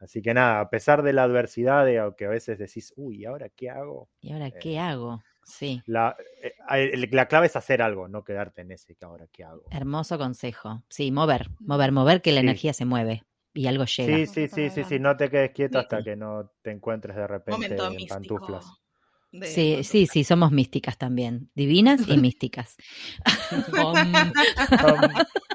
Eh, 0.00 0.04
así 0.04 0.22
que 0.22 0.34
nada, 0.34 0.60
a 0.60 0.70
pesar 0.70 1.02
de 1.02 1.12
la 1.12 1.24
adversidad, 1.24 1.84
de 1.84 1.98
aunque 1.98 2.26
a 2.26 2.28
veces 2.28 2.58
decís, 2.58 2.92
uy, 2.96 3.24
¿ahora 3.24 3.48
qué 3.48 3.70
hago? 3.70 4.08
¿Y 4.20 4.32
ahora 4.32 4.50
Eh, 4.50 4.58
qué 4.60 4.78
hago? 4.78 5.22
Sí, 5.44 5.82
La, 5.86 6.16
eh, 6.42 7.06
la 7.10 7.26
clave 7.26 7.46
es 7.46 7.56
hacer 7.56 7.82
algo, 7.82 8.08
no 8.08 8.22
quedarte 8.22 8.62
en 8.62 8.72
ese 8.72 8.94
que 8.94 9.04
ahora 9.04 9.26
qué 9.32 9.44
hago. 9.44 9.64
hermoso 9.70 10.18
consejo. 10.18 10.82
Sí, 10.88 11.10
mover, 11.10 11.48
mover, 11.60 11.92
mover, 11.92 12.22
que 12.22 12.32
la 12.32 12.40
Sí. 12.40 12.46
energía 12.46 12.72
se 12.72 12.84
mueve 12.84 13.24
y 13.54 13.66
algo 13.66 13.84
llega. 13.84 14.18
Sí, 14.18 14.26
sí, 14.26 14.48
sí, 14.48 14.70
sí, 14.70 14.84
sí, 14.84 14.98
no 14.98 15.16
te 15.16 15.30
quedes 15.30 15.50
quieto 15.50 15.78
hasta 15.78 16.02
que 16.02 16.16
no 16.16 16.52
te 16.62 16.70
encuentres 16.70 17.16
de 17.16 17.26
repente 17.26 17.56
Momento 17.56 17.86
en 17.86 17.96
místico. 17.96 18.06
pantuflas. 18.06 18.72
de 19.32 19.40
Sí, 19.40 19.46
pantuflas. 19.46 19.86
sí, 19.86 20.06
sí, 20.06 20.24
somos 20.24 20.52
místicas 20.52 20.98
también, 20.98 21.50
divinas 21.54 22.06
y 22.08 22.18
místicas. 22.18 22.76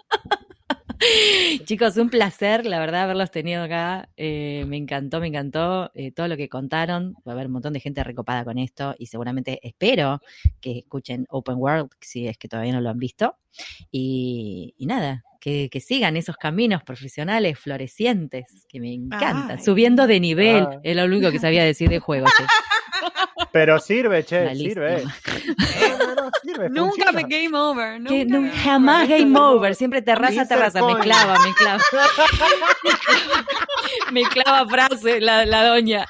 Chicos, 1.65 1.97
un 1.97 2.09
placer, 2.09 2.65
la 2.65 2.79
verdad, 2.79 3.03
haberlos 3.03 3.31
tenido 3.31 3.63
acá. 3.63 4.09
Eh, 4.17 4.65
me 4.67 4.77
encantó, 4.77 5.19
me 5.19 5.27
encantó 5.27 5.91
eh, 5.95 6.11
todo 6.11 6.27
lo 6.27 6.37
que 6.37 6.49
contaron. 6.49 7.13
Va 7.27 7.31
a 7.31 7.35
haber 7.35 7.47
un 7.47 7.53
montón 7.53 7.73
de 7.73 7.79
gente 7.79 8.03
recopada 8.03 8.43
con 8.43 8.57
esto 8.57 8.95
y 8.97 9.07
seguramente 9.07 9.59
espero 9.67 10.21
que 10.61 10.79
escuchen 10.79 11.25
Open 11.29 11.55
World 11.57 11.89
si 12.01 12.27
es 12.27 12.37
que 12.37 12.47
todavía 12.47 12.73
no 12.73 12.81
lo 12.81 12.89
han 12.89 12.99
visto. 12.99 13.35
Y, 13.91 14.73
y 14.77 14.85
nada, 14.85 15.23
que, 15.39 15.69
que 15.69 15.79
sigan 15.79 16.17
esos 16.17 16.35
caminos 16.37 16.83
profesionales 16.83 17.57
florecientes 17.57 18.65
que 18.67 18.79
me 18.79 18.93
encantan. 18.93 19.57
Ay. 19.59 19.63
Subiendo 19.63 20.07
de 20.07 20.19
nivel, 20.19 20.63
Ah. 20.69 20.79
es 20.83 20.95
lo 20.95 21.05
único 21.05 21.31
que 21.31 21.39
sabía 21.39 21.63
decir 21.63 21.89
de 21.89 21.99
juegos. 21.99 22.31
Pero 23.55 23.79
sirve, 23.79 24.25
che, 24.25 24.53
sirve. 24.53 25.05
No, 25.05 25.97
no, 25.97 26.15
no, 26.23 26.29
sirve, 26.43 26.69
Nunca 26.69 27.05
funciona. 27.05 27.11
me 27.13 27.23
game 27.23 27.57
over. 27.57 27.99
Nunca 28.01 28.09
Que 28.09 28.25
no- 28.25 28.41
game 28.41 28.51
jamás 28.51 29.05
over. 29.05 29.17
game 29.21 29.39
over, 29.39 29.75
siempre 29.75 30.01
terraza, 30.01 30.45
terraza, 30.45 30.85
me 30.85 30.99
clava, 30.99 31.39
me 31.39 31.53
clava. 31.53 31.81
me 34.11 34.23
clava 34.23 34.67
frase 34.67 35.21
la, 35.21 35.45
la 35.45 35.63
doña. 35.69 36.05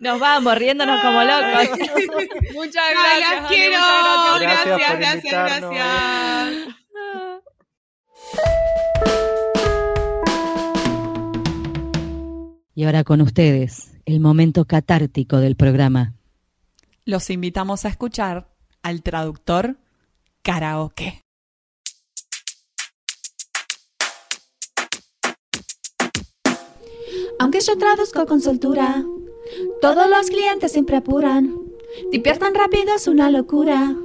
Nos 0.00 0.20
vamos 0.20 0.58
riéndonos 0.58 1.00
como 1.00 1.24
locos. 1.24 1.70
Muchas 2.52 2.84
Ay, 2.86 2.94
gracias. 3.22 3.40
las 3.40 3.48
quiero. 3.50 3.78
muchas 3.78 4.40
Gracias 4.42 4.66
Gracias, 4.66 4.90
por 4.90 4.98
gracias, 4.98 5.24
invitarnos. 5.24 5.70
gracias. 5.70 6.74
Y 12.74 12.84
ahora 12.84 13.04
con 13.04 13.20
ustedes, 13.20 13.93
el 14.06 14.20
momento 14.20 14.64
catártico 14.64 15.38
del 15.38 15.56
programa. 15.56 16.14
Los 17.04 17.30
invitamos 17.30 17.84
a 17.84 17.88
escuchar 17.88 18.48
al 18.82 19.02
traductor 19.02 19.76
karaoke. 20.42 21.20
Aunque 27.38 27.60
yo 27.60 27.76
traduzco 27.76 28.26
con 28.26 28.40
soltura, 28.40 29.04
todos 29.80 30.08
los 30.08 30.28
clientes 30.28 30.72
siempre 30.72 30.96
apuran. 30.96 31.54
Tipear 32.10 32.38
tan 32.38 32.54
rápido 32.54 32.94
es 32.94 33.06
una 33.06 33.30
locura. 33.30 33.96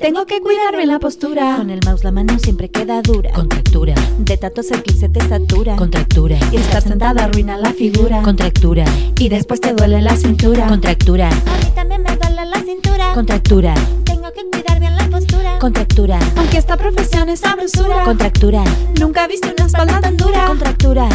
Tengo 0.00 0.26
que 0.26 0.40
cuidarme 0.40 0.86
la 0.86 0.98
postura. 0.98 1.56
Con 1.56 1.70
el 1.70 1.80
mouse 1.84 2.04
la 2.04 2.12
mano 2.12 2.38
siempre 2.38 2.70
queda 2.70 3.02
dura. 3.02 3.32
Contractura. 3.32 3.94
De 4.18 4.36
tantos 4.36 4.70
el 4.70 4.82
clic 4.82 4.96
se 4.96 5.08
te 5.08 5.20
satura. 5.28 5.76
Contractura. 5.76 6.38
Y 6.52 6.56
estar 6.56 6.82
sentada 6.82 7.24
arruina 7.24 7.56
la 7.58 7.72
figura. 7.72 8.22
Contractura. 8.22 8.84
Y 9.18 9.28
después 9.28 9.60
te 9.60 9.72
duele 9.74 10.00
la 10.00 10.16
cintura. 10.16 10.68
Contractura. 10.68 11.28
A 11.28 11.32
mí 11.32 11.70
también 11.74 12.02
me 12.02 12.16
duele 12.16 12.46
la 12.46 12.60
cintura. 12.60 13.12
Contractura. 13.12 13.74
Tengo 14.04 14.32
que 14.32 14.44
cuidar 14.50 14.78
bien 14.80 14.96
la 14.96 15.08
postura. 15.08 15.58
Contractura. 15.58 16.18
Aunque 16.36 16.58
esta 16.58 16.76
profesión 16.76 17.28
es 17.28 17.40
sabrosura. 17.40 18.04
Contractura. 18.04 18.62
Nunca 19.00 19.24
he 19.24 19.28
visto 19.28 19.48
una 19.56 19.66
espalda 19.66 20.00
tan 20.00 20.16
dura. 20.16 20.46
Contractura. 20.46 21.08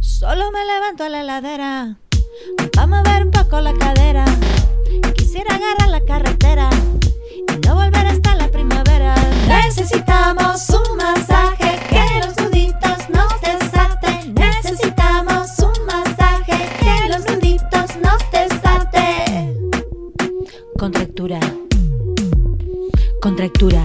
Solo 0.00 0.50
me 0.50 0.64
levanto 0.64 1.04
a 1.04 1.08
la 1.10 1.20
heladera. 1.20 1.96
Pa' 2.72 2.86
mover 2.86 3.24
un 3.24 3.30
poco 3.30 3.60
la 3.60 3.74
cadera. 3.74 4.24
Quisiera 5.14 5.54
agarrar 5.54 5.88
la 5.90 6.00
carretera. 6.00 6.70
No 7.62 7.74
volver 7.76 8.06
hasta 8.06 8.34
la 8.36 8.48
primavera. 8.48 9.14
Necesitamos 9.46 10.68
un 10.70 10.96
masaje. 10.96 11.78
Que 11.88 12.26
los 12.26 12.36
nuditos 12.44 13.08
nos 13.10 13.40
desaten. 13.40 14.34
Necesitamos 14.34 15.50
un 15.58 15.86
masaje. 15.86 16.68
Que 16.80 17.08
los 17.08 17.24
nuditos 17.30 17.96
nos 18.02 18.20
desaten. 18.32 19.70
Contractura. 20.78 21.40
Contractura. 23.20 23.84